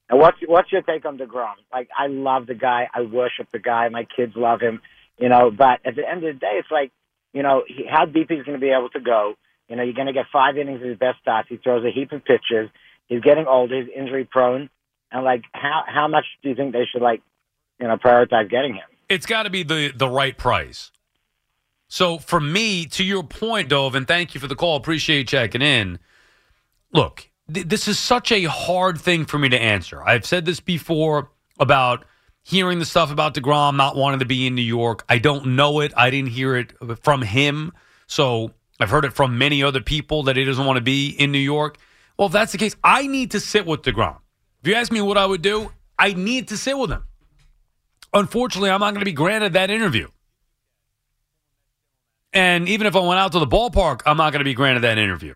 And 0.09 0.19
what's 0.19 0.39
what's 0.47 0.73
your 0.73 0.83
take 0.83 1.05
on 1.05 1.19
DeGrom? 1.19 1.55
Like, 1.73 1.89
I 1.97 2.07
love 2.07 2.47
the 2.47 2.55
guy. 2.55 2.89
I 2.95 3.03
worship 3.03 3.49
the 3.53 3.59
guy. 3.59 3.89
My 3.89 4.07
kids 4.17 4.33
love 4.37 4.61
him. 4.61 4.81
You 5.19 5.29
know, 5.29 5.51
but 5.51 5.81
at 5.85 5.97
the 5.97 6.09
end 6.09 6.25
of 6.25 6.35
the 6.35 6.39
day, 6.39 6.55
it's 6.55 6.71
like, 6.71 6.93
you 7.33 7.43
know, 7.43 7.65
he, 7.67 7.85
how 7.91 8.05
deep 8.05 8.31
he's 8.31 8.45
going 8.45 8.59
to 8.59 8.65
be 8.65 8.71
able 8.71 8.89
to 8.91 9.01
go. 9.01 9.35
You 9.69 9.77
know, 9.77 9.83
you're 9.83 9.95
going 9.95 10.07
to 10.07 10.13
get 10.13 10.27
five 10.33 10.57
innings 10.57 10.81
of 10.81 10.89
his 10.89 10.99
best 10.99 11.19
starts. 11.21 11.49
He 11.49 11.57
throws 11.57 11.85
a 11.85 11.91
heap 11.91 12.13
of 12.13 12.25
pitches. 12.25 12.71
He's 13.09 13.23
getting 13.23 13.47
older. 13.47 13.83
He's 13.83 13.91
injury 13.95 14.25
prone. 14.25 14.71
And 15.11 15.25
like, 15.25 15.43
how 15.53 15.85
how 15.87 16.09
much 16.09 16.27
do 16.43 16.51
you 16.51 16.55
think 16.55 16.73
they 16.73 16.87
should 16.93 17.03
like 17.03 17.23
you 17.79 17.87
know, 17.87 17.97
prioritize 17.97 18.51
getting 18.51 18.75
him. 18.75 18.85
It's 19.09 19.27
got 19.27 19.45
to 19.45 19.51
be 19.51 19.63
the 19.63 19.93
the 19.95 20.09
right 20.09 20.37
price. 20.37 20.91
So 21.89 22.19
for 22.19 22.41
me, 22.41 22.85
to 22.87 23.05
your 23.05 23.23
point, 23.23 23.71
Dove, 23.71 23.95
and 23.95 24.07
thank 24.07 24.35
you 24.35 24.41
for 24.41 24.47
the 24.47 24.57
call. 24.57 24.77
Appreciate 24.77 25.29
checking 25.29 25.63
in. 25.63 25.99
Look, 26.93 27.31
th- 27.53 27.67
this 27.67 27.89
is 27.89 27.99
such 27.99 28.31
a 28.31 28.45
hard 28.45 29.01
thing 29.01 29.25
for 29.25 29.39
me 29.39 29.49
to 29.49 29.59
answer. 29.59 30.03
I've 30.03 30.27
said 30.27 30.45
this 30.45 30.61
before 30.61 31.31
about 31.59 32.05
hearing 32.43 32.79
the 32.79 32.85
stuff 32.85 33.11
about 33.11 33.35
DeGrom 33.35 33.77
not 33.77 33.97
wanting 33.97 34.21
to 34.21 34.27
be 34.27 34.47
in 34.47 34.55
New 34.55 34.63
York. 34.63 35.05
I 35.09 35.19
don't 35.19 35.57
know 35.57 35.81
it. 35.81 35.93
I 35.97 36.11
didn't 36.11 36.31
hear 36.31 36.57
it 36.57 36.73
from 37.03 37.23
him. 37.23 37.73
So 38.07 38.53
I've 38.79 38.91
heard 38.91 39.07
it 39.07 39.15
from 39.15 39.39
many 39.39 39.63
other 39.63 39.81
people 39.81 40.25
that 40.25 40.37
he 40.37 40.45
doesn't 40.45 40.65
want 40.65 40.77
to 40.77 40.83
be 40.83 41.09
in 41.09 41.33
New 41.33 41.39
York. 41.39 41.79
Well, 42.19 42.27
if 42.27 42.33
that's 42.33 42.53
the 42.53 42.59
case, 42.59 42.75
I 42.83 43.07
need 43.07 43.31
to 43.31 43.41
sit 43.41 43.65
with 43.65 43.83
DeGrom. 43.83 44.19
If 44.63 44.69
you 44.69 44.75
ask 44.75 44.91
me 44.91 45.01
what 45.01 45.17
I 45.17 45.25
would 45.25 45.41
do, 45.41 45.71
I 45.99 46.13
need 46.13 46.49
to 46.49 46.57
sit 46.57 46.77
with 46.77 46.91
him. 46.91 47.05
Unfortunately, 48.13 48.71
I'm 48.71 48.81
not 48.81 48.91
going 48.93 49.01
to 49.01 49.05
be 49.05 49.13
granted 49.13 49.53
that 49.53 49.71
interview. 49.71 50.09
And 52.33 52.69
even 52.69 52.87
if 52.87 52.97
I 52.97 53.01
went 53.01 53.21
out 53.21 53.33
to 53.33 53.39
the 53.39 53.47
ballpark, 53.47 54.03
I'm 54.05 54.17
not 54.17 54.33
going 54.33 54.41
to 54.41 54.45
be 54.45 54.55
granted 54.55 54.81
that 54.81 54.99
interview. 54.99 55.35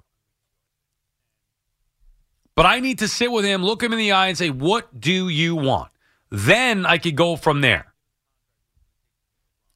But 2.54 2.66
I 2.66 2.80
need 2.80 2.98
to 2.98 3.08
sit 3.08 3.30
with 3.30 3.44
him, 3.44 3.64
look 3.64 3.82
him 3.82 3.92
in 3.92 3.98
the 3.98 4.12
eye, 4.12 4.28
and 4.28 4.36
say, 4.36 4.50
What 4.50 5.00
do 5.00 5.28
you 5.28 5.56
want? 5.56 5.90
Then 6.30 6.84
I 6.84 6.98
could 6.98 7.16
go 7.16 7.36
from 7.36 7.60
there. 7.60 7.92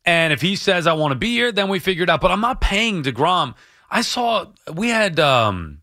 And 0.04 0.32
if 0.32 0.40
he 0.40 0.56
says, 0.56 0.86
I 0.86 0.92
want 0.92 1.12
to 1.12 1.16
be 1.16 1.30
here, 1.30 1.52
then 1.52 1.68
we 1.68 1.78
figure 1.78 2.04
it 2.04 2.10
out. 2.10 2.20
But 2.20 2.30
I'm 2.30 2.40
not 2.40 2.60
paying 2.60 3.02
DeGrom. 3.02 3.54
I 3.90 4.02
saw, 4.02 4.46
we 4.72 4.88
had 4.88 5.18
um, 5.18 5.80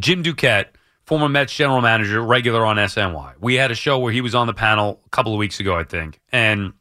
Jim 0.00 0.22
Duquette, 0.22 0.68
former 1.04 1.28
Mets 1.28 1.54
general 1.54 1.80
manager, 1.80 2.22
regular 2.22 2.64
on 2.64 2.76
SNY. 2.76 3.34
We 3.40 3.54
had 3.54 3.70
a 3.70 3.74
show 3.74 3.98
where 3.98 4.12
he 4.12 4.20
was 4.20 4.34
on 4.34 4.46
the 4.46 4.54
panel 4.54 5.00
a 5.06 5.08
couple 5.10 5.32
of 5.32 5.38
weeks 5.38 5.60
ago, 5.60 5.76
I 5.76 5.84
think. 5.84 6.20
And 6.32 6.72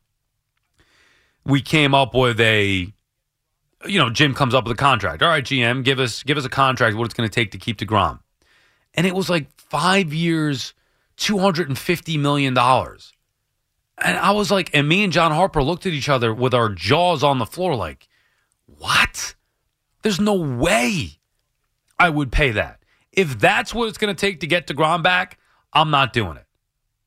we 1.45 1.61
came 1.61 1.93
up 1.93 2.13
with 2.13 2.39
a 2.39 2.91
you 3.85 3.97
know, 3.97 4.09
Jim 4.09 4.33
comes 4.33 4.53
up 4.53 4.65
with 4.65 4.73
a 4.73 4.77
contract. 4.77 5.23
All 5.23 5.29
right, 5.29 5.43
GM, 5.43 5.83
give 5.83 5.99
us 5.99 6.23
give 6.23 6.37
us 6.37 6.45
a 6.45 6.49
contract. 6.49 6.95
What 6.95 7.05
it's 7.05 7.13
going 7.13 7.29
to 7.29 7.33
take 7.33 7.51
to 7.51 7.57
keep 7.57 7.77
DeGrom, 7.77 8.19
and 8.93 9.07
it 9.07 9.15
was 9.15 9.29
like 9.29 9.49
five 9.57 10.13
years, 10.13 10.73
two 11.15 11.39
hundred 11.39 11.69
and 11.69 11.77
fifty 11.77 12.17
million 12.17 12.53
dollars. 12.53 13.13
And 14.01 14.17
I 14.17 14.31
was 14.31 14.49
like, 14.49 14.69
and 14.73 14.87
me 14.87 15.03
and 15.03 15.11
John 15.11 15.31
Harper 15.31 15.61
looked 15.61 15.85
at 15.85 15.93
each 15.93 16.09
other 16.09 16.33
with 16.33 16.53
our 16.53 16.69
jaws 16.69 17.21
on 17.21 17.37
the 17.37 17.45
floor, 17.45 17.75
like, 17.75 18.07
what? 18.65 19.35
There's 20.03 20.21
no 20.21 20.35
way 20.35 21.19
I 21.97 22.09
would 22.09 22.31
pay 22.31 22.51
that. 22.51 22.78
If 23.19 23.37
that's 23.37 23.73
what 23.73 23.89
it's 23.89 23.97
going 23.97 24.15
to 24.15 24.19
take 24.19 24.39
to 24.39 24.47
get 24.47 24.65
DeGrom 24.65 25.03
back, 25.03 25.39
I'm 25.73 25.91
not 25.91 26.13
doing 26.13 26.37
it. 26.37 26.45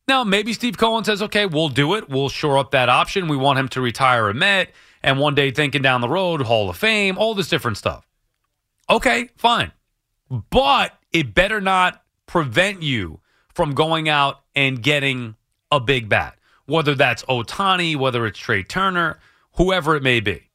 Now, 0.07 0.25
maybe 0.25 0.53
Steve 0.53 0.77
Cohen 0.77 1.05
says, 1.05 1.23
okay, 1.23 1.47
we'll 1.47 1.71
do 1.71 1.95
it. 1.95 2.11
We'll 2.11 2.29
shore 2.29 2.59
up 2.59 2.73
that 2.73 2.91
option. 2.91 3.29
We 3.29 3.37
want 3.39 3.59
him 3.59 3.69
to 3.71 3.81
retire 3.81 4.29
a 4.29 4.35
Met 4.35 4.73
and 5.03 5.19
one 5.19 5.35
day 5.35 5.51
thinking 5.51 5.81
down 5.81 6.03
the 6.03 6.11
road, 6.11 6.43
Hall 6.43 6.69
of 6.69 6.77
Fame, 6.77 7.17
all 7.17 7.35
this 7.35 7.49
different 7.49 7.79
stuff. 7.79 8.07
Okay, 8.91 9.31
fine. 9.39 9.73
But 10.51 10.93
it 11.13 11.35
better 11.35 11.63
not 11.63 12.03
prevent 12.27 12.83
you 12.83 13.21
from 13.55 13.73
going 13.73 14.11
out 14.11 14.43
and 14.55 14.83
getting 14.83 15.37
a 15.71 15.81
big 15.81 16.11
bat, 16.11 16.37
whether 16.67 16.95
that's 16.95 17.23
Ohtani, 17.25 17.97
whether 17.97 18.27
it's 18.27 18.39
Trea 18.39 18.65
Turner, 18.65 19.19
whoever 19.55 19.97
it 19.97 20.03
may 20.03 20.21
be. 20.21 20.51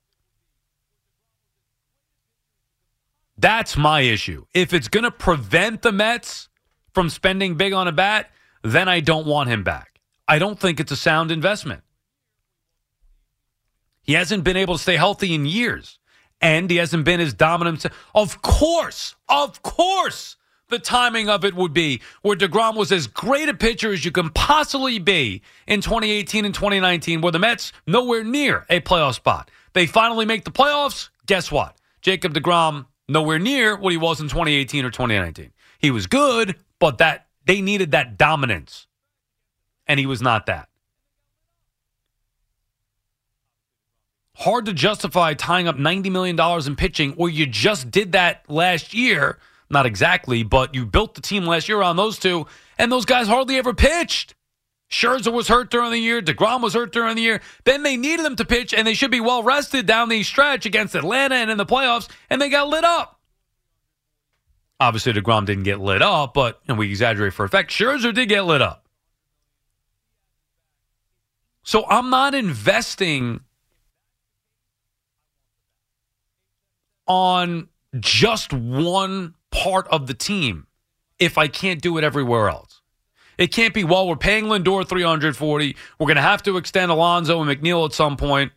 That's 3.38 3.78
my 3.78 4.02
issue. 4.02 4.46
If 4.54 4.74
it's 4.74 4.88
going 4.88 5.04
to 5.04 5.12
prevent 5.12 5.84
the 5.84 5.92
Mets 5.92 6.50
from 6.94 7.10
spending 7.10 7.56
big 7.56 7.74
on 7.74 7.88
a 7.88 7.92
bat, 7.92 8.32
then 8.64 8.90
I 8.90 9.00
don't 9.00 9.28
want 9.28 9.50
him 9.50 9.64
back. 9.64 10.00
I 10.28 10.40
don't 10.40 10.60
think 10.60 10.80
it's 10.80 10.92
a 10.92 10.98
sound 10.98 11.32
investment. 11.32 11.84
He 14.02 14.14
hasn't 14.14 14.44
been 14.44 14.58
able 14.58 14.76
to 14.76 14.82
stay 14.82 14.96
healthy 14.96 15.36
in 15.36 15.46
years, 15.46 16.00
and 16.42 16.70
he 16.70 16.78
hasn't 16.78 17.06
been 17.06 17.20
as 17.20 17.34
dominant. 17.34 17.86
Of 18.16 18.42
course, 18.42 19.16
of 19.30 19.62
course, 19.62 20.38
the 20.70 20.80
timing 20.80 21.30
of 21.30 21.46
it 21.46 21.54
would 21.54 21.74
be 21.74 22.02
where 22.22 22.36
DeGrom 22.36 22.76
was 22.76 22.92
as 22.92 23.08
great 23.08 23.50
a 23.50 23.54
pitcher 23.54 23.94
as 23.94 24.04
you 24.04 24.12
can 24.12 24.30
possibly 24.32 24.98
be 25.00 25.42
in 25.68 25.82
2018 25.82 26.46
and 26.46 26.56
2019, 26.56 27.22
where 27.22 27.32
the 27.32 27.40
Mets 27.40 27.72
nowhere 27.86 28.24
near 28.24 28.66
a 28.70 28.80
playoff 28.80 29.16
spot. 29.16 29.52
They 29.74 29.86
finally 29.86 30.26
make 30.26 30.44
the 30.44 30.52
playoffs. 30.52 31.10
Guess 31.26 31.52
what? 31.52 31.78
Jacob 32.02 32.34
DeGrom 32.34 32.86
nowhere 33.08 33.40
near 33.40 33.76
what 33.76 33.92
he 33.92 33.98
was 33.98 34.20
in 34.20 34.28
2018 34.28 34.86
or 34.86 34.92
2019. 34.92 35.52
He 35.80 35.92
was 35.92 36.08
good, 36.08 36.56
but 36.80 36.98
that 36.98 37.28
they 37.46 37.62
needed 37.62 37.92
that 37.92 38.18
dominance, 38.18 38.88
and 39.86 40.00
he 40.00 40.06
was 40.06 40.22
not 40.22 40.46
that. 40.48 40.70
hard 44.38 44.66
to 44.66 44.74
justify 44.74 45.34
tying 45.34 45.68
up 45.68 45.78
$90 45.78 46.12
million 46.12 46.40
in 46.68 46.76
pitching, 46.76 47.14
or 47.18 47.30
you 47.30 47.48
just 47.48 47.90
did 47.90 48.12
that 48.12 48.48
last 48.48 48.94
year. 48.94 49.40
Not 49.70 49.86
exactly, 49.86 50.44
but 50.44 50.76
you 50.76 50.86
built 50.86 51.16
the 51.16 51.22
team 51.22 51.46
last 51.46 51.68
year 51.68 51.82
on 51.82 51.98
those 51.98 52.20
two, 52.20 52.46
and 52.78 52.92
those 52.92 53.06
guys 53.06 53.28
hardly 53.28 53.58
ever 53.58 53.74
pitched. 53.74 54.36
Scherzer 54.90 55.34
was 55.34 55.48
hurt 55.50 55.70
during 55.70 55.92
the 55.92 56.00
year. 56.00 56.22
DeGrom 56.22 56.62
was 56.62 56.74
hurt 56.74 56.94
during 56.94 57.16
the 57.16 57.22
year. 57.22 57.42
Then 57.66 57.84
they 57.84 57.98
needed 57.98 58.26
them 58.26 58.38
to 58.38 58.46
pitch, 58.46 58.74
and 58.74 58.88
they 58.88 58.94
should 58.94 59.12
be 59.12 59.20
well 59.20 59.44
rested 59.44 59.86
down 59.86 60.10
the 60.10 60.24
stretch 60.24 60.66
against 60.66 60.96
Atlanta 60.96 61.36
and 61.36 61.52
in 61.52 61.58
the 61.58 61.66
playoffs, 61.66 62.08
and 62.30 62.42
they 62.42 62.50
got 62.50 62.70
lit 62.70 62.84
up. 62.84 63.20
Obviously, 64.80 65.12
DeGrom 65.14 65.46
didn't 65.46 65.64
get 65.64 65.80
lit 65.80 66.02
up, 66.02 66.34
but 66.34 66.62
and 66.68 66.78
we 66.78 66.90
exaggerate 66.90 67.34
for 67.34 67.44
effect. 67.46 67.72
Scherzer 67.72 68.14
did 68.14 68.30
get 68.30 68.44
lit 68.44 68.62
up. 68.62 68.88
So 71.64 71.86
I'm 71.88 72.10
not 72.10 72.34
investing 72.34 73.42
on 77.08 77.68
just 78.00 78.54
one 78.54 79.34
part 79.52 79.88
of 79.90 80.08
the 80.08 80.14
team 80.14 80.68
if 81.20 81.38
I 81.38 81.48
can't 81.48 81.82
do 81.82 81.98
it 81.98 82.04
everywhere 82.04 82.48
else. 82.48 82.77
It 83.38 83.52
can't 83.54 83.74
be, 83.74 83.84
well, 83.84 84.08
we're 84.08 84.16
paying 84.16 84.46
Lindor 84.46 84.88
340. 84.88 85.76
We're 86.00 86.06
going 86.06 86.16
to 86.16 86.22
have 86.22 86.44
to 86.44 86.58
extend 86.58 86.92
Alonso 86.92 87.42
and 87.42 87.50
McNeil 87.50 87.86
at 87.86 87.94
some 87.94 88.18
point. 88.18 88.52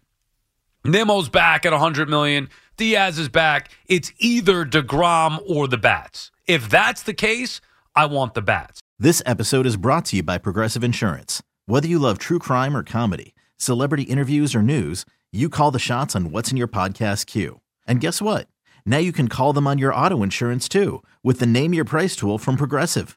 Nimmo's 0.84 1.28
back 1.28 1.66
at 1.66 1.72
100 1.72 2.08
million. 2.08 2.48
Diaz 2.76 3.18
is 3.18 3.28
back. 3.28 3.70
It's 3.86 4.12
either 4.18 4.64
DeGrom 4.64 5.42
or 5.46 5.68
the 5.68 5.76
Bats. 5.76 6.30
If 6.46 6.70
that's 6.70 7.02
the 7.02 7.12
case, 7.12 7.60
I 7.94 8.06
want 8.06 8.32
the 8.32 8.40
Bats. 8.40 8.80
This 8.98 9.22
episode 9.26 9.66
is 9.66 9.76
brought 9.76 10.06
to 10.06 10.16
you 10.16 10.22
by 10.22 10.38
Progressive 10.38 10.82
Insurance. 10.82 11.42
Whether 11.66 11.88
you 11.88 11.98
love 11.98 12.18
true 12.18 12.38
crime 12.38 12.74
or 12.74 12.82
comedy, 12.82 13.34
celebrity 13.58 14.04
interviews 14.04 14.54
or 14.54 14.62
news, 14.62 15.04
you 15.30 15.48
call 15.50 15.70
the 15.70 15.78
shots 15.78 16.16
on 16.16 16.30
what's 16.32 16.50
in 16.50 16.56
your 16.56 16.68
podcast 16.68 17.26
queue. 17.26 17.60
And 17.86 18.00
guess 18.00 18.22
what? 18.22 18.48
Now 18.86 18.98
you 18.98 19.12
can 19.12 19.28
call 19.28 19.52
them 19.52 19.66
on 19.66 19.78
your 19.78 19.94
auto 19.94 20.22
insurance 20.22 20.68
too 20.68 21.02
with 21.22 21.38
the 21.38 21.46
Name 21.46 21.74
Your 21.74 21.84
Price 21.84 22.16
tool 22.16 22.38
from 22.38 22.56
Progressive. 22.56 23.16